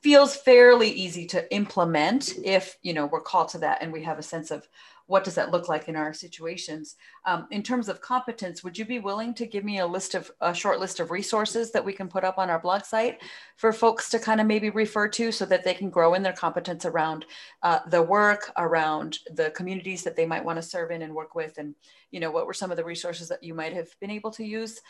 feels 0.00 0.36
fairly 0.36 0.88
easy 0.88 1.26
to 1.26 1.52
implement 1.54 2.34
if, 2.44 2.78
you 2.82 2.92
know, 2.92 3.06
we're 3.06 3.20
called 3.20 3.48
to 3.50 3.58
that 3.58 3.78
and 3.82 3.92
we 3.92 4.02
have 4.02 4.18
a 4.18 4.22
sense 4.22 4.50
of 4.50 4.68
what 5.10 5.24
does 5.24 5.34
that 5.34 5.50
look 5.50 5.68
like 5.68 5.88
in 5.88 5.96
our 5.96 6.12
situations. 6.12 6.94
Um, 7.26 7.48
in 7.50 7.64
terms 7.64 7.88
of 7.88 8.00
competence, 8.00 8.62
would 8.62 8.78
you 8.78 8.84
be 8.84 9.00
willing 9.00 9.34
to 9.34 9.44
give 9.44 9.64
me 9.64 9.80
a 9.80 9.86
list 9.86 10.14
of 10.14 10.30
a 10.40 10.54
short 10.54 10.78
list 10.78 11.00
of 11.00 11.10
resources 11.10 11.72
that 11.72 11.84
we 11.84 11.92
can 11.92 12.06
put 12.06 12.22
up 12.22 12.38
on 12.38 12.48
our 12.48 12.60
blog 12.60 12.84
site 12.84 13.18
for 13.56 13.72
folks 13.72 14.08
to 14.10 14.20
kind 14.20 14.40
of 14.40 14.46
maybe 14.46 14.70
refer 14.70 15.08
to 15.08 15.32
so 15.32 15.44
that 15.46 15.64
they 15.64 15.74
can 15.74 15.90
grow 15.90 16.14
in 16.14 16.22
their 16.22 16.32
competence 16.32 16.84
around 16.84 17.26
uh, 17.64 17.80
the 17.88 18.00
work, 18.00 18.52
around 18.56 19.18
the 19.34 19.50
communities 19.50 20.04
that 20.04 20.14
they 20.14 20.26
might 20.26 20.44
want 20.44 20.58
to 20.58 20.62
serve 20.62 20.92
in 20.92 21.02
and 21.02 21.12
work 21.12 21.34
with, 21.34 21.58
and 21.58 21.74
you 22.12 22.20
know 22.20 22.30
what 22.30 22.46
were 22.46 22.54
some 22.54 22.70
of 22.70 22.76
the 22.76 22.84
resources 22.84 23.28
that 23.28 23.42
you 23.42 23.52
might 23.52 23.72
have 23.72 23.88
been 23.98 24.12
able 24.12 24.30
to 24.30 24.44
use 24.44 24.80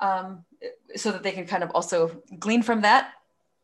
um, 0.00 0.44
so 0.94 1.10
that 1.10 1.22
they 1.22 1.32
can 1.32 1.46
kind 1.46 1.64
of 1.64 1.70
also 1.70 2.20
glean 2.38 2.62
from 2.62 2.82
that 2.82 3.14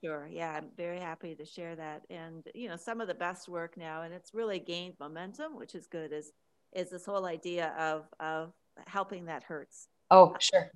Sure. 0.06 0.28
Yeah, 0.30 0.52
I'm 0.52 0.70
very 0.76 1.00
happy 1.00 1.34
to 1.34 1.44
share 1.44 1.74
that. 1.76 2.02
And 2.10 2.46
you 2.54 2.68
know, 2.68 2.76
some 2.76 3.00
of 3.00 3.08
the 3.08 3.14
best 3.14 3.48
work 3.48 3.76
now, 3.76 4.02
and 4.02 4.14
it's 4.14 4.34
really 4.34 4.58
gained 4.60 4.94
momentum, 5.00 5.56
which 5.56 5.74
is 5.74 5.86
good. 5.86 6.12
Is 6.12 6.32
is 6.72 6.90
this 6.90 7.04
whole 7.06 7.26
idea 7.26 7.74
of 7.78 8.06
of 8.20 8.52
helping 8.86 9.24
that 9.26 9.42
hurts. 9.42 9.88
Oh, 10.10 10.36
sure. 10.38 10.70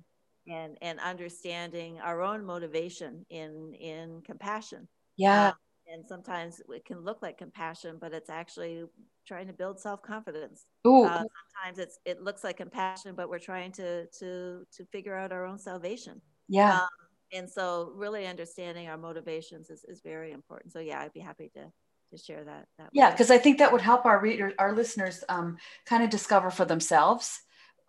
And 0.47 0.77
and 0.81 0.99
understanding 0.99 1.99
our 1.99 2.21
own 2.21 2.43
motivation 2.43 3.25
in 3.29 3.73
in 3.75 4.21
compassion. 4.23 4.87
Yeah. 5.17 5.49
Um, 5.49 5.53
and 5.87 6.07
sometimes 6.07 6.61
it 6.69 6.85
can 6.85 6.99
look 7.01 7.21
like 7.21 7.37
compassion, 7.37 7.97
but 7.99 8.13
it's 8.13 8.29
actually 8.29 8.83
trying 9.27 9.47
to 9.47 9.53
build 9.53 9.79
self 9.79 10.01
confidence. 10.01 10.65
Uh, 10.85 11.23
sometimes 11.53 11.79
it's 11.79 11.99
it 12.05 12.21
looks 12.21 12.43
like 12.43 12.57
compassion, 12.57 13.15
but 13.15 13.29
we're 13.29 13.39
trying 13.39 13.71
to 13.73 14.07
to 14.19 14.65
to 14.71 14.85
figure 14.91 15.15
out 15.15 15.31
our 15.31 15.45
own 15.45 15.59
salvation. 15.59 16.21
Yeah. 16.47 16.81
Um, 16.81 16.87
and 17.33 17.49
so 17.49 17.91
really 17.95 18.27
understanding 18.27 18.87
our 18.87 18.97
motivations 18.97 19.69
is, 19.69 19.83
is 19.85 20.01
very 20.01 20.31
important. 20.31 20.73
So 20.73 20.79
yeah 20.79 21.01
i'd 21.01 21.13
be 21.13 21.19
happy 21.19 21.49
to 21.55 21.71
to 22.11 22.17
share 22.17 22.43
that, 22.43 22.65
that 22.77 22.89
yeah 22.91 23.09
because 23.11 23.31
i 23.31 23.37
think 23.37 23.57
that 23.57 23.71
would 23.71 23.81
help 23.81 24.05
our 24.05 24.19
readers 24.19 24.53
our 24.59 24.73
listeners 24.73 25.23
um, 25.29 25.57
kind 25.85 26.03
of 26.03 26.09
discover 26.09 26.51
for 26.51 26.65
themselves 26.65 27.41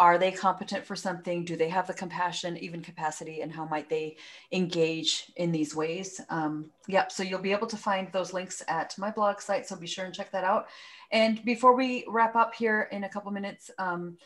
are 0.03 0.19
they 0.19 0.33
competent 0.33 0.85
for 0.85 0.97
something? 0.97 1.45
Do 1.45 1.55
they 1.55 1.69
have 1.69 1.87
the 1.87 1.95
compassion 1.95 2.57
even 2.57 2.83
capacity 2.83 3.41
and 3.41 3.53
how 3.53 3.67
might 3.67 3.89
they 3.89 4.17
engage 4.51 5.31
in 5.37 5.53
these 5.53 5.77
ways? 5.77 6.21
Um, 6.29 6.73
yep 6.89 7.13
so 7.13 7.23
you'll 7.23 7.41
be 7.41 7.53
able 7.53 7.69
to 7.69 7.77
find 7.77 8.11
those 8.11 8.33
links 8.33 8.63
at 8.67 8.99
my 8.99 9.13
blog 9.13 9.41
site 9.41 9.65
so 9.65 9.77
be 9.77 9.87
sure 9.87 10.05
and 10.05 10.13
check 10.13 10.33
that 10.33 10.43
out. 10.43 10.67
And 11.13 11.45
before 11.45 11.77
we 11.77 12.05
wrap 12.09 12.35
up 12.35 12.53
here 12.53 12.89
in 12.91 13.05
a 13.05 13.09
couple 13.09 13.31
minutes 13.31 13.71
um, 13.79 14.17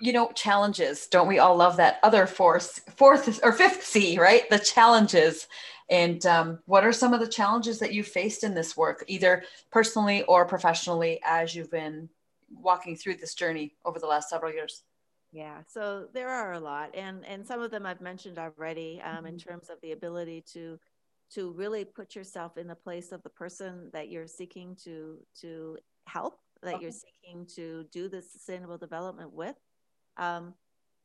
you 0.00 0.12
know, 0.12 0.30
challenges. 0.32 1.06
Don't 1.06 1.28
we 1.28 1.38
all 1.38 1.56
love 1.56 1.76
that 1.76 1.98
other 2.02 2.26
fourth, 2.26 2.80
fourth 2.96 3.40
or 3.42 3.52
fifth 3.52 3.84
C, 3.84 4.18
right? 4.18 4.48
The 4.50 4.58
challenges. 4.58 5.46
And 5.90 6.24
um, 6.26 6.58
what 6.66 6.84
are 6.84 6.92
some 6.92 7.14
of 7.14 7.20
the 7.20 7.28
challenges 7.28 7.78
that 7.78 7.94
you 7.94 8.02
faced 8.02 8.44
in 8.44 8.54
this 8.54 8.76
work, 8.76 9.04
either 9.06 9.44
personally 9.70 10.22
or 10.24 10.44
professionally, 10.44 11.20
as 11.24 11.54
you've 11.54 11.70
been 11.70 12.08
walking 12.50 12.96
through 12.96 13.16
this 13.16 13.34
journey 13.34 13.74
over 13.84 13.98
the 13.98 14.06
last 14.06 14.28
several 14.28 14.52
years? 14.52 14.82
Yeah, 15.32 15.58
so 15.66 16.06
there 16.14 16.30
are 16.30 16.54
a 16.54 16.60
lot, 16.60 16.94
and 16.94 17.24
and 17.26 17.46
some 17.46 17.60
of 17.60 17.70
them 17.70 17.84
I've 17.84 18.00
mentioned 18.00 18.38
already, 18.38 19.02
um, 19.04 19.16
mm-hmm. 19.16 19.26
in 19.26 19.38
terms 19.38 19.68
of 19.68 19.78
the 19.82 19.92
ability 19.92 20.42
to 20.54 20.78
to 21.34 21.52
really 21.52 21.84
put 21.84 22.16
yourself 22.16 22.56
in 22.56 22.66
the 22.66 22.74
place 22.74 23.12
of 23.12 23.22
the 23.22 23.28
person 23.28 23.90
that 23.92 24.08
you're 24.08 24.26
seeking 24.26 24.74
to 24.84 25.18
to 25.42 25.76
help, 26.06 26.38
that 26.62 26.76
okay. 26.76 26.82
you're 26.82 26.92
seeking 26.92 27.46
to 27.56 27.84
do 27.92 28.08
the 28.08 28.22
sustainable 28.22 28.78
development 28.78 29.32
with. 29.32 29.56
Um, 30.18 30.54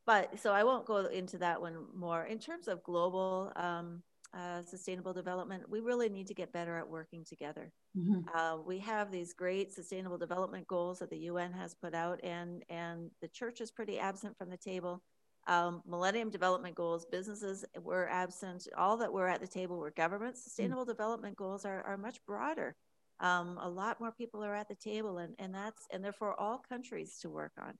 but 0.06 0.38
so 0.39 0.52
I 0.52 0.63
won't 0.63 0.86
go 0.86 0.97
into 1.06 1.38
that 1.38 1.62
one 1.62 1.86
more. 1.95 2.26
In 2.26 2.39
terms 2.39 2.67
of 2.67 2.84
global 2.84 3.54
um, 3.56 4.04
uh, 4.38 4.62
sustainable 4.63 5.13
development, 5.13 5.69
we 5.69 5.80
really 5.80 6.10
need 6.10 6.28
to 6.28 6.34
get 6.34 6.52
better 6.52 6.78
at 6.78 6.89
working 6.89 7.23
together. 7.23 7.71
Mm-hmm. 7.97 8.28
Uh, 8.36 8.58
we 8.58 8.80
have 8.80 9.12
these 9.12 9.34
great 9.34 9.71
sustainable 9.71 10.17
development 10.17 10.67
goals 10.67 10.99
that 10.99 11.10
the 11.10 11.19
UN 11.19 11.54
has 11.54 11.73
put 11.73 11.93
out, 11.93 12.19
and 12.23 12.63
and 12.69 13.12
the 13.21 13.28
church 13.30 13.62
is 13.62 13.71
pretty 13.71 13.99
absent 13.99 14.38
from 14.38 14.49
the 14.49 14.58
table. 14.58 15.02
Um, 15.47 15.82
Millennium 15.86 16.30
Development 16.30 16.73
Goals, 16.73 17.06
businesses 17.06 17.65
were 17.82 18.10
absent. 18.10 18.67
All 18.78 18.97
that 18.97 19.12
were 19.12 19.28
at 19.28 19.41
the 19.41 19.47
table 19.47 19.78
were 19.78 19.91
governments. 19.91 20.41
Mm. 20.41 20.43
Sustainable 20.43 20.84
mm-hmm. 20.84 20.91
Development 20.91 21.36
Goals 21.36 21.65
are, 21.65 21.82
are 21.84 21.97
much 21.97 22.17
broader. 22.26 22.76
Um, 23.19 23.58
a 23.62 23.69
lot 23.69 23.99
more 23.99 24.12
people 24.12 24.43
are 24.43 24.56
at 24.56 24.67
the 24.67 24.76
table, 24.76 25.19
and, 25.19 25.36
and 25.39 25.54
that's 25.54 25.86
and 25.91 26.04
therefore 26.04 26.39
all 26.39 26.62
countries 26.67 27.19
to 27.21 27.30
work 27.30 27.52
on. 27.60 27.78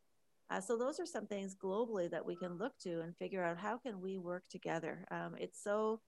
Uh, 0.54 0.62
so 0.62 0.78
those 0.78 1.00
are 1.00 1.06
some 1.06 1.26
things 1.26 1.56
globally 1.56 2.10
that 2.12 2.24
we 2.24 2.36
can 2.36 2.58
look 2.60 2.78
to 2.78 3.02
and 3.02 3.18
figure 3.18 3.44
out 3.44 3.58
how 3.58 3.78
can 3.78 4.00
we 4.00 4.20
work 4.20 4.44
together. 4.50 5.04
Um, 5.10 5.36
it's 5.40 5.64
so 5.64 6.00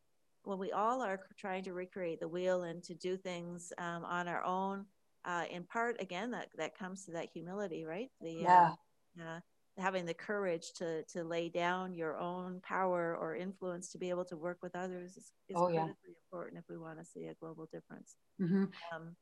when 0.44 0.60
we 0.60 0.72
all 0.72 1.02
are 1.02 1.20
trying 1.36 1.64
to 1.64 1.74
recreate 1.74 2.20
the 2.20 2.28
wheel 2.28 2.64
and 2.64 2.84
to 2.84 2.94
do 2.94 3.18
things 3.18 3.74
um, 3.80 4.06
on 4.06 4.28
our 4.28 4.44
own. 4.44 4.86
Uh, 5.26 5.46
in 5.50 5.64
part, 5.64 6.00
again, 6.00 6.30
that 6.30 6.50
that 6.58 6.78
comes 6.78 7.06
to 7.06 7.12
that 7.12 7.30
humility, 7.34 7.86
right? 7.86 8.10
The, 8.22 8.42
uh, 8.42 8.42
yeah. 8.42 8.74
Uh, 9.20 9.40
having 9.80 10.06
the 10.06 10.14
courage 10.14 10.74
to 10.74 11.04
to 11.06 11.24
lay 11.24 11.50
down 11.50 11.96
your 11.96 12.16
own 12.20 12.62
power 12.62 13.18
or 13.20 13.36
influence 13.36 13.92
to 13.92 13.98
be 13.98 14.12
able 14.12 14.26
to 14.26 14.38
work 14.38 14.60
with 14.62 14.76
others 14.76 15.18
is, 15.18 15.32
is 15.50 15.56
oh, 15.56 15.66
critically 15.66 15.96
yeah. 16.06 16.14
important 16.32 16.60
if 16.60 16.66
we 16.70 16.78
want 16.78 17.00
to 17.00 17.06
see 17.06 17.26
a 17.26 17.34
global 17.34 17.68
difference. 17.74 18.16
Mm-hmm. 18.40 18.66
Um, 18.94 19.16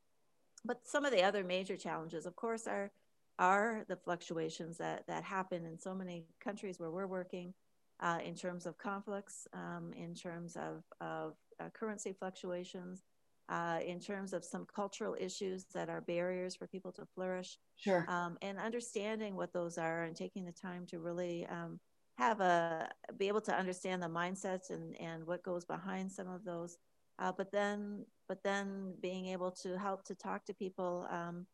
but 0.66 0.80
some 0.84 1.06
of 1.06 1.12
the 1.12 1.22
other 1.22 1.42
major 1.42 1.78
challenges, 1.78 2.26
of 2.26 2.36
course, 2.36 2.66
are 2.66 2.92
are 3.38 3.84
the 3.88 3.96
fluctuations 3.96 4.78
that 4.78 5.04
that 5.06 5.24
happen 5.24 5.64
in 5.64 5.78
so 5.78 5.94
many 5.94 6.26
countries 6.42 6.78
where 6.78 6.90
we're 6.90 7.06
working, 7.06 7.54
uh, 8.00 8.18
in 8.24 8.34
terms 8.34 8.66
of 8.66 8.78
conflicts, 8.78 9.46
um, 9.52 9.92
in 9.96 10.14
terms 10.14 10.56
of 10.56 10.84
of 11.00 11.34
uh, 11.60 11.68
currency 11.70 12.12
fluctuations, 12.12 13.02
uh, 13.48 13.80
in 13.84 14.00
terms 14.00 14.32
of 14.32 14.44
some 14.44 14.66
cultural 14.74 15.16
issues 15.18 15.66
that 15.74 15.88
are 15.88 16.00
barriers 16.00 16.54
for 16.54 16.66
people 16.66 16.92
to 16.92 17.06
flourish. 17.14 17.58
Sure. 17.76 18.04
Um, 18.08 18.38
and 18.42 18.58
understanding 18.58 19.36
what 19.36 19.52
those 19.52 19.78
are 19.78 20.04
and 20.04 20.16
taking 20.16 20.44
the 20.44 20.52
time 20.52 20.86
to 20.86 20.98
really 21.00 21.46
um, 21.46 21.80
have 22.16 22.40
a 22.40 22.88
be 23.18 23.28
able 23.28 23.40
to 23.42 23.54
understand 23.54 24.02
the 24.02 24.08
mindsets 24.08 24.70
and 24.70 24.96
and 25.00 25.26
what 25.26 25.42
goes 25.42 25.64
behind 25.64 26.10
some 26.10 26.28
of 26.28 26.44
those. 26.44 26.78
Uh, 27.18 27.32
but 27.36 27.50
then 27.52 28.04
but 28.28 28.42
then 28.42 28.94
being 29.00 29.26
able 29.26 29.50
to 29.50 29.78
help 29.78 30.04
to 30.04 30.14
talk 30.14 30.44
to 30.44 30.54
people 30.54 31.06
um, 31.10 31.46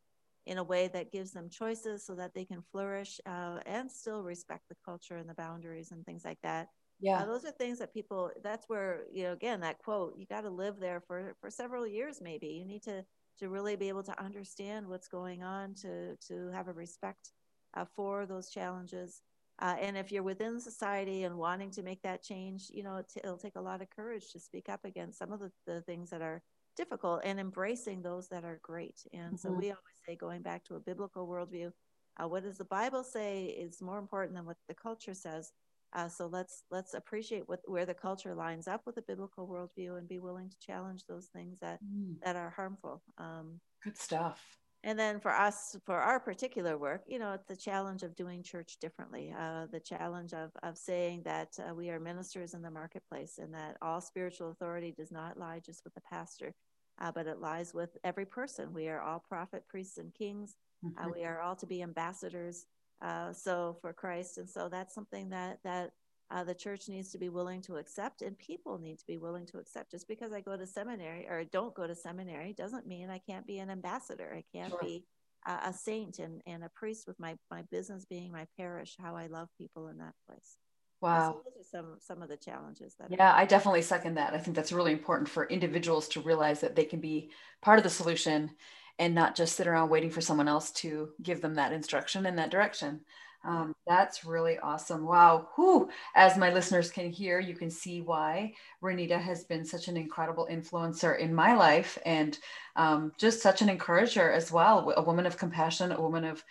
in 0.51 0.59
a 0.59 0.65
way 0.65 0.89
that 0.89 1.13
gives 1.13 1.33
them 1.33 1.49
choices 1.49 2.05
so 2.05 2.17
that 2.17 2.35
they 2.35 2.45
can 2.45 2.63
flourish 2.73 3.21
uh, 3.27 3.61
and 3.67 3.91
still 3.91 4.25
respect 4.25 4.65
the 4.69 4.77
culture 4.85 5.17
and 5.17 5.31
the 5.31 5.35
boundaries 5.35 5.93
and 5.93 6.05
things 6.05 6.25
like 6.27 6.41
that. 6.43 6.69
Yeah. 7.01 7.23
Uh, 7.23 7.27
those 7.27 7.45
are 7.45 7.53
things 7.53 7.79
that 7.79 7.95
people 7.95 8.31
that's 8.43 8.67
where 8.69 9.05
you 9.13 9.25
know 9.25 9.33
again 9.33 9.61
that 9.61 9.79
quote 9.79 10.15
you 10.17 10.27
got 10.27 10.43
to 10.43 10.51
live 10.51 10.79
there 10.81 11.01
for 11.01 11.35
for 11.41 11.51
several 11.51 11.87
years 11.87 12.21
maybe. 12.21 12.49
You 12.49 12.67
need 12.67 12.83
to 12.85 13.05
to 13.39 13.49
really 13.49 13.77
be 13.77 13.89
able 13.89 14.03
to 14.05 14.21
understand 14.23 14.89
what's 14.89 15.09
going 15.09 15.43
on 15.43 15.75
to 15.83 16.17
to 16.29 16.49
have 16.53 16.69
a 16.69 16.73
respect 16.73 17.33
uh, 17.75 17.85
for 17.97 18.27
those 18.27 18.51
challenges. 18.51 19.23
Uh, 19.61 19.77
and 19.79 19.97
if 19.97 20.11
you're 20.11 20.23
within 20.23 20.59
society 20.61 21.25
and 21.25 21.37
wanting 21.37 21.71
to 21.71 21.83
make 21.83 22.01
that 22.03 22.23
change 22.23 22.71
you 22.71 22.83
know 22.83 22.97
it 22.97 23.07
t- 23.13 23.21
it'll 23.23 23.37
take 23.37 23.57
a 23.57 23.61
lot 23.61 23.83
of 23.83 23.91
courage 23.91 24.33
to 24.33 24.41
speak 24.41 24.69
up 24.71 24.85
against 24.85 25.19
some 25.19 25.33
of 25.33 25.41
the, 25.41 25.53
the 25.67 25.83
things 25.83 26.11
that 26.11 26.23
are 26.23 26.43
difficult 26.81 27.21
and 27.25 27.39
embracing 27.39 28.01
those 28.01 28.29
that 28.29 28.45
are 28.45 28.59
great 28.63 28.99
and 29.13 29.35
mm-hmm. 29.35 29.37
so 29.37 29.51
we 29.51 29.67
always 29.67 29.99
say 30.07 30.17
going 30.17 30.43
back 30.43 30.65
to 30.65 30.77
a 30.77 30.81
biblical 30.81 31.29
worldview 31.29 31.71
uh, 32.19 32.27
what 32.27 32.43
does 32.43 32.57
the 32.57 32.65
bible 32.65 33.05
say 33.05 33.45
is 33.45 33.83
more 33.83 33.99
important 33.99 34.35
than 34.35 34.47
what 34.47 34.57
the 34.69 34.75
culture 34.75 35.15
says 35.15 35.53
uh, 35.93 36.09
so 36.09 36.27
let's 36.27 36.65
let's 36.71 36.95
appreciate 36.95 37.49
what 37.49 37.61
where 37.65 37.87
the 37.87 37.95
culture 37.95 38.35
lines 38.35 38.69
up 38.69 38.83
with 38.87 38.95
the 38.95 39.03
biblical 39.03 39.49
worldview 39.49 39.99
and 39.99 40.09
be 40.09 40.21
willing 40.21 40.49
to 40.49 40.57
challenge 40.65 41.03
those 41.09 41.27
things 41.35 41.59
that 41.61 41.81
mm. 41.83 42.15
that 42.25 42.37
are 42.37 42.51
harmful. 42.51 43.03
Um, 43.19 43.61
Good 43.83 43.97
stuff. 43.97 44.41
And 44.83 44.99
then 44.99 45.21
for 45.21 45.31
us, 45.31 45.77
for 45.85 45.97
our 45.97 46.19
particular 46.19 46.79
work, 46.79 47.03
you 47.07 47.19
know, 47.19 47.33
it's 47.33 47.47
the 47.47 47.57
challenge 47.57 48.03
of 48.03 48.17
doing 48.17 48.43
church 48.43 48.79
differently. 48.81 49.35
Uh, 49.39 49.67
the 49.71 49.81
challenge 49.81 50.33
of 50.33 50.53
of 50.63 50.79
saying 50.79 51.23
that 51.25 51.49
uh, 51.59 51.75
we 51.75 51.91
are 51.91 52.01
ministers 52.01 52.55
in 52.55 52.63
the 52.63 52.71
marketplace, 52.71 53.39
and 53.39 53.53
that 53.53 53.77
all 53.83 54.01
spiritual 54.01 54.51
authority 54.51 54.95
does 54.97 55.11
not 55.11 55.39
lie 55.39 55.61
just 55.65 55.83
with 55.85 55.95
the 55.95 56.01
pastor, 56.03 56.55
uh, 57.01 57.13
but 57.13 57.27
it 57.27 57.41
lies 57.41 57.73
with 57.75 57.97
every 58.05 58.27
person. 58.27 58.73
We 58.73 58.89
are 58.89 59.01
all 59.01 59.25
prophet, 59.29 59.65
priests, 59.69 59.99
and 59.99 60.15
kings. 60.15 60.57
Uh, 60.85 60.89
mm-hmm. 60.89 61.11
we 61.13 61.25
are 61.25 61.41
all 61.41 61.57
to 61.57 61.67
be 61.67 61.83
ambassadors 61.83 62.67
uh, 63.03 63.33
so 63.33 63.77
for 63.81 63.93
Christ, 63.93 64.39
and 64.39 64.49
so 64.49 64.69
that's 64.69 64.95
something 64.95 65.31
that 65.31 65.59
that 65.65 65.93
uh, 66.31 66.45
the 66.45 66.55
church 66.55 66.89
needs 66.89 67.11
to 67.11 67.19
be 67.19 67.29
willing 67.29 67.63
to 67.63 67.77
accept, 67.77 68.23
and 68.23 68.39
people 68.39 68.79
need 68.79 68.99
to 68.99 69.07
be 69.07 69.17
willing 69.17 69.47
to 69.47 69.59
accept. 69.59 69.91
Just 69.91 70.07
because 70.07 70.33
I 70.33 70.41
go 70.41 70.57
to 70.57 70.67
seminary 70.67 71.27
or 71.27 71.45
don't 71.45 71.75
go 71.75 71.87
to 71.87 71.95
seminary 71.95 72.53
doesn't 72.53 72.87
mean 72.87 73.11
I 73.11 73.19
can't 73.19 73.47
be 73.47 73.59
an 73.59 73.71
ambassador. 73.71 74.33
I 74.37 74.45
can't 74.57 74.71
sure. 74.71 74.81
be 74.83 75.05
uh, 75.47 75.61
a 75.65 75.73
saint 75.73 76.19
and, 76.19 76.43
and 76.47 76.63
a 76.63 76.69
priest 76.69 77.07
with 77.07 77.19
my 77.19 77.37
my 77.51 77.63
business 77.71 78.05
being 78.05 78.31
my 78.33 78.47
parish. 78.59 78.97
How 79.01 79.17
I 79.17 79.27
love 79.27 79.49
people 79.59 79.89
in 79.89 79.99
that 79.99 80.15
place. 80.29 80.57
Wow. 81.01 81.41
So 81.43 81.60
some 81.71 81.97
some 81.99 82.23
of 82.23 82.29
the 82.29 82.37
challenges 82.37 82.95
that 82.95 83.11
Yeah, 83.11 83.33
I 83.35 83.45
definitely 83.45 83.83
second 83.83 84.15
that. 84.15 84.35
I 84.35 84.39
think 84.39 84.57
that's 84.57 84.73
really 84.73 84.93
important 84.93 85.29
for 85.29 85.47
individuals 85.47 86.09
to 86.09 86.21
realize 86.21 86.61
that 86.61 86.77
they 86.77 86.85
can 86.85 87.01
be 87.01 87.31
part 87.63 87.79
of 87.79 87.85
the 87.85 87.91
solution 87.91 88.51
and 88.99 89.15
not 89.15 89.35
just 89.35 89.57
sit 89.57 89.67
around 89.67 89.89
waiting 89.89 90.11
for 90.11 90.21
someone 90.21 90.49
else 90.49 90.71
to 90.73 91.11
give 91.23 91.41
them 91.41 91.55
that 91.55 91.73
instruction 91.73 92.27
in 92.27 92.37
that 92.37 92.51
direction. 92.51 93.01
Um, 93.43 93.75
that's 93.87 94.25
really 94.25 94.59
awesome. 94.59 95.07
Wow. 95.07 95.49
Who, 95.55 95.89
as 96.15 96.37
my 96.37 96.53
listeners 96.53 96.91
can 96.91 97.11
hear, 97.11 97.41
you 97.41 97.55
can 97.55 97.71
see 97.71 98.03
why 98.03 98.53
Renita 98.83 99.19
has 99.19 99.45
been 99.45 99.65
such 99.65 99.89
an 99.89 99.97
incredible 99.97 100.47
influencer 100.51 101.19
in 101.19 101.35
my 101.35 101.55
life 101.55 101.99
and 102.05 102.39
um, 102.77 103.13
just 103.17 103.41
such 103.41 103.63
an 103.63 103.71
encourager 103.71 104.31
as 104.31 104.53
well. 104.53 104.93
A 104.97 105.03
woman 105.03 105.25
of 105.25 105.39
compassion, 105.39 105.93
a 105.93 106.01
woman 106.01 106.25
of 106.25 106.45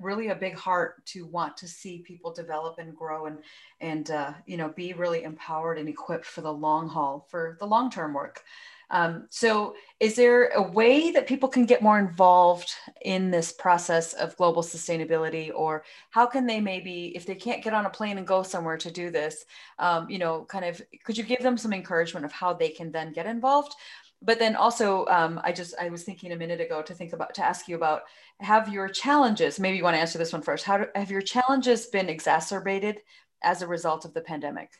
really 0.00 0.28
a 0.28 0.34
big 0.34 0.54
heart 0.54 1.04
to 1.06 1.26
want 1.26 1.56
to 1.56 1.68
see 1.68 1.98
people 1.98 2.32
develop 2.32 2.78
and 2.78 2.96
grow 2.96 3.26
and 3.26 3.38
and 3.80 4.10
uh, 4.10 4.32
you 4.46 4.56
know 4.56 4.68
be 4.70 4.92
really 4.92 5.22
empowered 5.22 5.78
and 5.78 5.88
equipped 5.88 6.26
for 6.26 6.40
the 6.40 6.52
long 6.52 6.88
haul 6.88 7.26
for 7.30 7.56
the 7.60 7.66
long 7.66 7.90
term 7.90 8.12
work 8.12 8.42
um, 8.90 9.26
so, 9.30 9.74
is 9.98 10.14
there 10.14 10.48
a 10.50 10.62
way 10.62 11.10
that 11.10 11.26
people 11.26 11.48
can 11.48 11.66
get 11.66 11.82
more 11.82 11.98
involved 11.98 12.72
in 13.02 13.30
this 13.30 13.50
process 13.52 14.12
of 14.12 14.36
global 14.36 14.62
sustainability, 14.62 15.50
or 15.52 15.84
how 16.10 16.26
can 16.26 16.46
they 16.46 16.60
maybe, 16.60 17.12
if 17.16 17.26
they 17.26 17.34
can't 17.34 17.64
get 17.64 17.74
on 17.74 17.86
a 17.86 17.90
plane 17.90 18.18
and 18.18 18.26
go 18.26 18.42
somewhere 18.42 18.76
to 18.76 18.90
do 18.90 19.10
this, 19.10 19.44
um, 19.80 20.08
you 20.08 20.18
know, 20.18 20.44
kind 20.44 20.64
of, 20.64 20.80
could 21.04 21.18
you 21.18 21.24
give 21.24 21.42
them 21.42 21.58
some 21.58 21.72
encouragement 21.72 22.24
of 22.24 22.32
how 22.32 22.52
they 22.52 22.68
can 22.68 22.92
then 22.92 23.12
get 23.12 23.26
involved? 23.26 23.74
But 24.22 24.38
then 24.38 24.56
also, 24.56 25.06
um, 25.06 25.40
I 25.44 25.52
just 25.52 25.74
I 25.80 25.90
was 25.90 26.02
thinking 26.02 26.32
a 26.32 26.36
minute 26.36 26.60
ago 26.60 26.82
to 26.82 26.94
think 26.94 27.12
about 27.12 27.34
to 27.34 27.44
ask 27.44 27.68
you 27.68 27.76
about 27.76 28.02
have 28.40 28.72
your 28.72 28.88
challenges. 28.88 29.60
Maybe 29.60 29.76
you 29.76 29.84
want 29.84 29.96
to 29.96 30.00
answer 30.00 30.18
this 30.18 30.32
one 30.32 30.42
first. 30.42 30.64
How 30.64 30.78
do, 30.78 30.86
have 30.94 31.10
your 31.10 31.20
challenges 31.20 31.86
been 31.86 32.08
exacerbated 32.08 33.00
as 33.42 33.62
a 33.62 33.66
result 33.66 34.04
of 34.04 34.14
the 34.14 34.22
pandemic? 34.22 34.70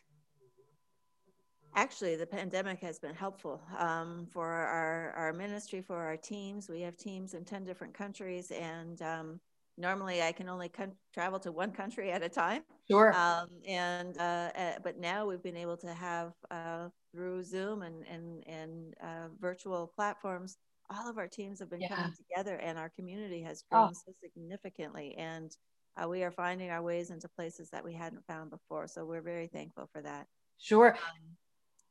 actually 1.76 2.16
the 2.16 2.26
pandemic 2.26 2.80
has 2.80 2.98
been 2.98 3.14
helpful 3.14 3.62
um, 3.78 4.26
for 4.32 4.48
our, 4.48 5.12
our 5.12 5.32
ministry 5.32 5.82
for 5.82 5.96
our 5.98 6.16
teams 6.16 6.68
we 6.68 6.80
have 6.80 6.96
teams 6.96 7.34
in 7.34 7.44
10 7.44 7.64
different 7.64 7.94
countries 7.94 8.50
and 8.50 9.02
um, 9.02 9.38
normally 9.78 10.22
i 10.22 10.32
can 10.32 10.48
only 10.48 10.70
travel 11.12 11.38
to 11.38 11.52
one 11.52 11.70
country 11.70 12.10
at 12.10 12.22
a 12.22 12.28
time 12.28 12.62
sure 12.88 13.12
um, 13.14 13.48
and 13.66 14.18
uh, 14.18 14.50
uh, 14.56 14.72
but 14.82 14.98
now 14.98 15.26
we've 15.26 15.42
been 15.42 15.56
able 15.56 15.76
to 15.76 15.92
have 15.92 16.32
uh, 16.50 16.88
through 17.12 17.42
zoom 17.42 17.82
and 17.82 18.06
and, 18.06 18.46
and 18.46 18.94
uh, 19.02 19.28
virtual 19.40 19.92
platforms 19.94 20.56
all 20.88 21.08
of 21.10 21.18
our 21.18 21.26
teams 21.26 21.58
have 21.58 21.68
been 21.68 21.80
yeah. 21.80 21.94
coming 21.94 22.14
together 22.16 22.56
and 22.56 22.78
our 22.78 22.90
community 22.90 23.42
has 23.42 23.62
grown 23.70 23.90
oh. 23.90 23.92
so 23.92 24.12
significantly 24.22 25.14
and 25.18 25.56
uh, 26.00 26.06
we 26.06 26.22
are 26.22 26.30
finding 26.30 26.70
our 26.70 26.82
ways 26.82 27.10
into 27.10 27.28
places 27.28 27.70
that 27.70 27.84
we 27.84 27.92
hadn't 27.92 28.24
found 28.26 28.50
before 28.50 28.86
so 28.86 29.04
we're 29.04 29.22
very 29.22 29.48
thankful 29.48 29.88
for 29.92 30.00
that 30.02 30.26
Sure. 30.58 30.92
Um, 30.94 31.36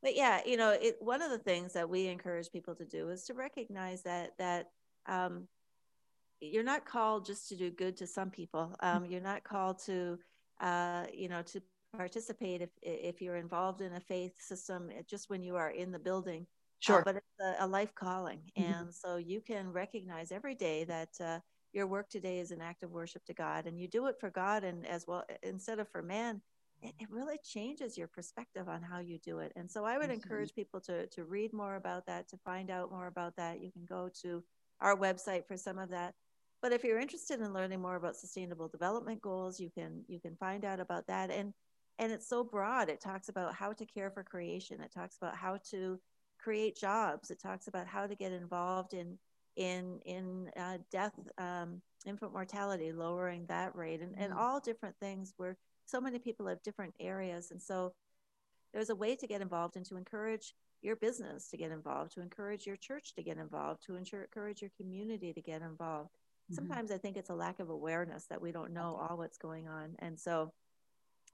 but 0.02 0.16
yeah, 0.16 0.42
you 0.46 0.58
know, 0.58 0.72
it, 0.72 0.98
one 1.00 1.22
of 1.22 1.32
the 1.32 1.40
things 1.40 1.74
that 1.74 1.90
we 1.90 2.08
encourage 2.08 2.52
people 2.52 2.76
to 2.76 2.86
do 2.86 3.10
is 3.10 3.24
to 3.26 3.34
recognize 3.34 4.04
that 4.04 4.32
that 4.38 4.68
um, 5.08 5.48
you're 6.42 6.64
not 6.64 6.86
called 6.86 7.26
just 7.26 7.50
to 7.50 7.56
do 7.56 7.72
good 7.72 7.98
to 7.98 8.08
some 8.08 8.30
people. 8.30 8.76
Um, 8.82 9.04
mm-hmm. 9.04 9.12
you're 9.12 9.22
not 9.22 9.44
called 9.44 9.80
to, 9.86 10.20
uh, 10.62 11.06
you 11.14 11.30
know, 11.30 11.42
to 11.44 11.62
participate 11.96 12.62
if 12.62 12.70
if 12.82 13.22
you're 13.22 13.38
involved 13.38 13.82
in 13.82 13.94
a 13.94 14.00
faith 14.00 14.34
system 14.40 14.90
eh, 14.92 15.02
just 15.10 15.30
when 15.30 15.42
you 15.42 15.56
are 15.56 15.72
in 15.72 15.92
the 15.92 16.00
building. 16.00 16.42
Uh, 16.42 16.80
sure. 16.80 17.00
Uh, 17.00 17.04
but 17.06 17.16
it's 17.16 17.60
a, 17.60 17.66
a 17.66 17.68
life 17.68 17.94
calling, 17.96 18.40
mm-hmm. 18.58 18.72
and 18.72 18.94
so 18.94 19.18
you 19.18 19.42
can 19.42 19.72
recognize 19.72 20.32
every 20.32 20.56
day 20.56 20.84
that. 20.86 21.10
Uh, 21.20 21.40
your 21.74 21.88
work 21.88 22.08
today 22.08 22.40
is 22.40 22.52
an 22.52 22.62
act 22.62 22.84
of 22.84 22.92
worship 22.92 23.26
to 23.26 23.34
God, 23.34 23.68
and 23.68 23.78
you 23.78 23.86
do 23.86 24.06
it 24.06 24.16
for 24.18 24.30
God 24.30 24.64
and 24.64 24.88
as 24.88 25.06
well 25.06 25.26
instead 25.44 25.78
of 25.78 25.90
for 25.90 26.02
man 26.02 26.42
it, 26.82 26.94
it 27.00 27.12
really 27.12 27.38
changes 27.44 27.98
your 27.98 28.08
perspective 28.08 28.68
on 28.70 28.82
how 28.82 29.00
you 29.00 29.18
do 29.20 29.40
it. 29.40 29.52
And 29.56 29.70
so 29.70 29.86
I 29.86 29.98
would 29.98 30.06
mm-hmm. 30.06 30.14
encourage 30.14 30.54
people 30.54 30.80
to, 30.82 31.08
to 31.08 31.24
read 31.24 31.54
more 31.54 31.76
about 31.76 32.06
that, 32.06 32.28
to 32.30 32.38
find 32.38 32.70
out 32.70 32.92
more 32.92 33.08
about 33.08 33.36
that. 33.38 33.62
You 33.62 33.72
can 33.72 33.86
go 33.86 34.10
to 34.22 34.44
our 34.82 34.96
website 34.96 35.46
for 35.48 35.58
some 35.58 35.78
of 35.78 35.90
that. 35.90 36.14
But 36.66 36.74
if 36.74 36.84
you're 36.84 37.00
interested 37.00 37.42
in 37.42 37.54
learning 37.54 37.80
more 37.80 37.96
about 37.96 38.16
sustainable 38.16 38.68
development 38.68 39.22
goals, 39.22 39.60
you 39.60 39.70
can 39.70 40.04
you 40.08 40.20
can 40.20 40.36
find 40.38 40.66
out 40.66 40.80
about 40.80 41.06
that. 41.06 41.30
And 41.30 41.54
and 42.00 42.12
it's 42.12 42.28
so 42.28 42.44
broad. 42.44 42.90
It 42.90 43.00
talks 43.00 43.30
about 43.30 43.54
how 43.54 43.72
to 43.74 43.86
care 43.86 44.10
for 44.10 44.24
creation. 44.24 44.82
It 44.82 44.92
talks 44.92 45.16
about 45.18 45.36
how 45.36 45.60
to 45.70 46.00
create 46.40 46.76
jobs. 46.76 47.30
It 47.30 47.40
talks 47.40 47.68
about 47.68 47.86
how 47.86 48.08
to 48.08 48.16
get 48.16 48.32
involved 48.32 48.96
in 48.96 49.20
in 49.56 50.00
in 50.08 50.50
uh, 50.58 50.80
death, 50.92 51.14
um, 51.38 51.84
infant 52.04 52.34
mortality, 52.34 52.92
lowering 52.92 53.46
that 53.46 53.76
rate, 53.76 54.02
and, 54.02 54.16
and 54.18 54.32
mm-hmm. 54.32 54.40
all 54.40 54.60
different 54.60 54.96
things 55.00 55.36
where 55.38 55.58
so 55.86 56.02
many 56.02 56.18
people 56.18 56.48
have 56.48 56.64
different 56.64 56.96
areas. 57.00 57.52
And 57.52 57.62
so 57.62 57.94
there's 58.74 58.90
a 58.90 58.96
way 58.96 59.16
to 59.18 59.28
get 59.28 59.42
involved 59.42 59.76
and 59.76 59.86
to 59.86 59.98
encourage 59.98 60.56
your 60.82 60.96
business 60.96 61.48
to 61.50 61.58
get 61.58 61.70
involved, 61.70 62.14
to 62.14 62.22
encourage 62.22 62.66
your 62.66 62.76
church 62.76 63.14
to 63.14 63.22
get 63.22 63.38
involved, 63.38 63.84
to 63.86 63.98
ensure, 63.98 64.24
encourage 64.24 64.64
your 64.64 64.72
community 64.80 65.32
to 65.32 65.42
get 65.42 65.62
involved. 65.62 66.10
Mm-hmm. 66.52 66.56
Sometimes 66.56 66.92
I 66.92 66.98
think 66.98 67.18
it's 67.18 67.30
a 67.30 67.36
lack 67.36 67.60
of 67.60 67.70
awareness 67.70 68.26
that 68.30 68.42
we 68.42 68.52
don't 68.52 68.74
know 68.74 69.00
all 69.02 69.18
what's 69.18 69.38
going 69.38 69.68
on. 69.68 69.96
And 70.00 70.20
so 70.20 70.52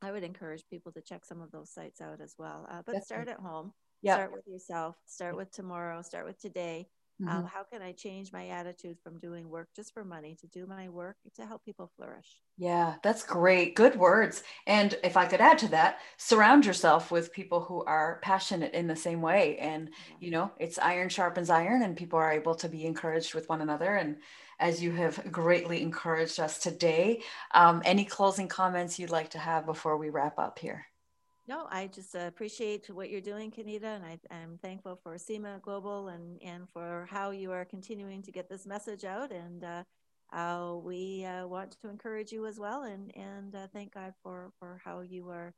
I 0.02 0.12
would 0.12 0.24
encourage 0.24 0.64
people 0.70 0.92
to 0.94 1.02
check 1.02 1.26
some 1.26 1.42
of 1.42 1.52
those 1.52 1.70
sites 1.70 2.02
out 2.02 2.22
as 2.22 2.36
well. 2.38 2.68
Uh, 2.72 2.82
but 2.86 3.04
start 3.04 3.28
at 3.28 3.40
home. 3.40 3.74
Yep. 4.02 4.16
Start 4.16 4.32
with 4.34 4.48
yourself. 4.48 4.96
Start 5.06 5.36
with 5.36 5.52
tomorrow. 5.52 6.02
Start 6.02 6.26
with 6.26 6.40
today. 6.40 6.88
Um, 7.22 7.28
mm-hmm. 7.28 7.38
Um, 7.38 7.46
how 7.46 7.64
can 7.64 7.84
I 7.84 7.92
change 7.92 8.32
my 8.34 8.48
attitude 8.48 8.98
from 9.04 9.20
doing 9.20 9.48
work 9.48 9.68
just 9.76 9.94
for 9.94 10.04
money 10.04 10.36
to 10.42 10.48
do 10.48 10.66
my 10.66 10.90
work 10.90 11.18
to 11.36 11.46
help 11.46 11.64
people 11.64 11.92
flourish? 11.96 12.42
Yeah, 12.58 12.96
that's 13.04 13.24
great. 13.24 13.76
Good 13.76 13.96
words. 13.96 14.42
And 14.66 14.98
if 15.04 15.18
I 15.18 15.28
could 15.28 15.42
add 15.42 15.60
to 15.60 15.68
that, 15.68 16.00
surround 16.18 16.66
yourself 16.66 17.12
with 17.12 17.32
people 17.32 17.62
who 17.62 17.84
are 17.84 18.20
passionate 18.24 18.74
in 18.74 18.88
the 18.88 18.96
same 18.96 19.22
way. 19.22 19.58
And, 19.58 19.92
you 20.20 20.32
know, 20.32 20.52
it's 20.58 20.80
iron 20.80 21.10
sharpens 21.10 21.52
iron, 21.52 21.84
and 21.84 21.96
people 21.96 22.18
are 22.18 22.32
able 22.32 22.56
to 22.56 22.70
be 22.70 22.86
encouraged 22.86 23.36
with 23.36 23.50
one 23.50 23.62
another. 23.62 23.96
And 23.96 24.18
as 24.62 24.82
you 24.82 24.92
have 24.92 25.32
greatly 25.32 25.82
encouraged 25.82 26.40
us 26.40 26.60
today, 26.60 27.22
um, 27.54 27.82
any 27.84 28.06
closing 28.06 28.48
comments 28.48 28.98
you'd 28.98 29.10
like 29.10 29.32
to 29.32 29.40
have 29.40 29.66
before 29.66 29.98
we 29.98 30.10
wrap 30.10 30.40
up 30.40 30.60
here? 30.60 30.86
No, 31.48 31.68
I 31.70 31.88
just 31.88 32.16
uh, 32.16 32.20
appreciate 32.20 32.90
what 32.90 33.10
you're 33.10 33.20
doing, 33.20 33.52
Kenita, 33.52 33.96
and 33.96 34.06
I, 34.06 34.20
am 34.30 34.60
thankful 34.62 35.00
for 35.04 35.18
SEMA 35.18 35.60
Global 35.64 36.10
and, 36.10 36.42
and 36.42 36.70
for 36.70 37.08
how 37.12 37.32
you 37.32 37.52
are 37.52 37.66
continuing 37.66 38.22
to 38.22 38.32
get 38.32 38.48
this 38.48 38.66
message 38.66 39.04
out. 39.04 39.32
And 39.32 39.64
uh, 39.64 39.84
uh, 40.32 40.76
we 40.76 41.26
uh, 41.26 41.48
want 41.48 41.76
to 41.82 41.90
encourage 41.90 42.32
you 42.32 42.46
as 42.46 42.60
well, 42.60 42.84
and 42.84 43.12
and 43.18 43.54
uh, 43.56 43.68
thank 43.74 43.94
God 43.94 44.14
for 44.24 44.52
for 44.60 44.80
how 44.86 45.02
you 45.02 45.30
are 45.30 45.54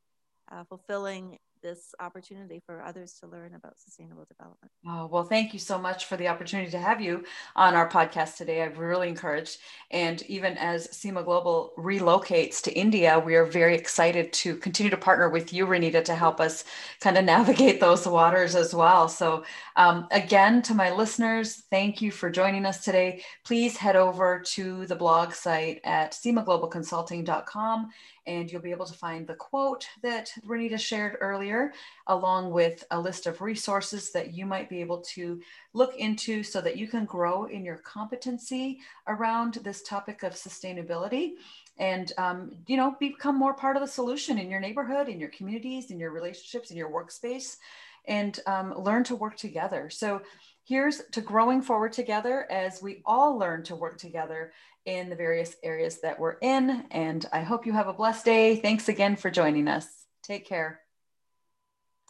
uh, 0.50 0.64
fulfilling 0.64 1.38
this 1.64 1.94
opportunity 1.98 2.62
for 2.64 2.82
others 2.82 3.14
to 3.20 3.26
learn 3.26 3.54
about 3.54 3.78
sustainable 3.78 4.26
development. 4.28 4.70
Oh, 4.86 5.06
well, 5.06 5.24
thank 5.24 5.54
you 5.54 5.58
so 5.58 5.78
much 5.78 6.04
for 6.04 6.16
the 6.16 6.28
opportunity 6.28 6.70
to 6.70 6.78
have 6.78 7.00
you 7.00 7.24
on 7.56 7.74
our 7.74 7.88
podcast 7.88 8.36
today. 8.36 8.62
I've 8.62 8.78
really 8.78 9.08
encouraged. 9.08 9.58
And 9.90 10.22
even 10.26 10.58
as 10.58 10.94
SEMA 10.96 11.24
Global 11.24 11.72
relocates 11.78 12.60
to 12.62 12.72
India, 12.72 13.18
we 13.18 13.34
are 13.34 13.46
very 13.46 13.74
excited 13.74 14.32
to 14.34 14.56
continue 14.56 14.90
to 14.90 14.96
partner 14.98 15.30
with 15.30 15.52
you, 15.52 15.66
Renita, 15.66 16.04
to 16.04 16.14
help 16.14 16.38
us 16.38 16.64
kind 17.00 17.16
of 17.16 17.24
navigate 17.24 17.80
those 17.80 18.06
waters 18.06 18.54
as 18.54 18.74
well. 18.74 19.08
So, 19.08 19.44
um, 19.76 20.06
again, 20.10 20.60
to 20.62 20.74
my 20.74 20.92
listeners, 20.92 21.62
thank 21.70 22.02
you 22.02 22.12
for 22.12 22.30
joining 22.30 22.66
us 22.66 22.84
today. 22.84 23.22
Please 23.44 23.78
head 23.78 23.96
over 23.96 24.40
to 24.52 24.86
the 24.86 24.96
blog 24.96 25.32
site 25.32 25.80
at 25.82 26.12
semaglobalconsulting.com 26.12 27.90
and 28.26 28.50
you'll 28.50 28.62
be 28.62 28.70
able 28.70 28.86
to 28.86 28.94
find 28.94 29.26
the 29.26 29.34
quote 29.34 29.86
that 30.02 30.30
Renita 30.46 30.78
shared 30.78 31.18
earlier, 31.20 31.72
along 32.06 32.50
with 32.50 32.84
a 32.90 33.00
list 33.00 33.26
of 33.26 33.40
resources 33.40 34.12
that 34.12 34.34
you 34.34 34.46
might 34.46 34.68
be 34.68 34.80
able 34.80 35.02
to 35.14 35.40
look 35.72 35.96
into 35.96 36.42
so 36.42 36.60
that 36.60 36.76
you 36.76 36.88
can 36.88 37.04
grow 37.04 37.44
in 37.44 37.64
your 37.64 37.78
competency 37.78 38.80
around 39.08 39.54
this 39.64 39.82
topic 39.82 40.22
of 40.22 40.32
sustainability 40.32 41.32
and 41.78 42.12
um, 42.18 42.52
you 42.68 42.76
know 42.76 42.94
become 43.00 43.36
more 43.36 43.54
part 43.54 43.76
of 43.76 43.82
the 43.82 43.88
solution 43.88 44.38
in 44.38 44.48
your 44.48 44.60
neighborhood 44.60 45.08
in 45.08 45.18
your 45.18 45.30
communities 45.30 45.90
in 45.90 45.98
your 45.98 46.12
relationships 46.12 46.70
in 46.70 46.76
your 46.76 46.88
workspace 46.88 47.56
and 48.06 48.40
um, 48.46 48.74
learn 48.76 49.04
to 49.04 49.16
work 49.16 49.36
together. 49.36 49.90
So 49.90 50.22
here's 50.64 51.02
to 51.12 51.20
growing 51.20 51.62
forward 51.62 51.92
together 51.92 52.50
as 52.50 52.82
we 52.82 53.02
all 53.04 53.38
learn 53.38 53.62
to 53.64 53.76
work 53.76 53.98
together 53.98 54.52
in 54.86 55.10
the 55.10 55.16
various 55.16 55.56
areas 55.62 56.00
that 56.00 56.18
we're 56.18 56.38
in. 56.40 56.84
And 56.90 57.26
I 57.32 57.40
hope 57.40 57.66
you 57.66 57.72
have 57.72 57.88
a 57.88 57.92
blessed 57.92 58.24
day. 58.24 58.56
Thanks 58.56 58.88
again 58.88 59.16
for 59.16 59.30
joining 59.30 59.68
us. 59.68 59.86
Take 60.22 60.46
care. 60.46 60.83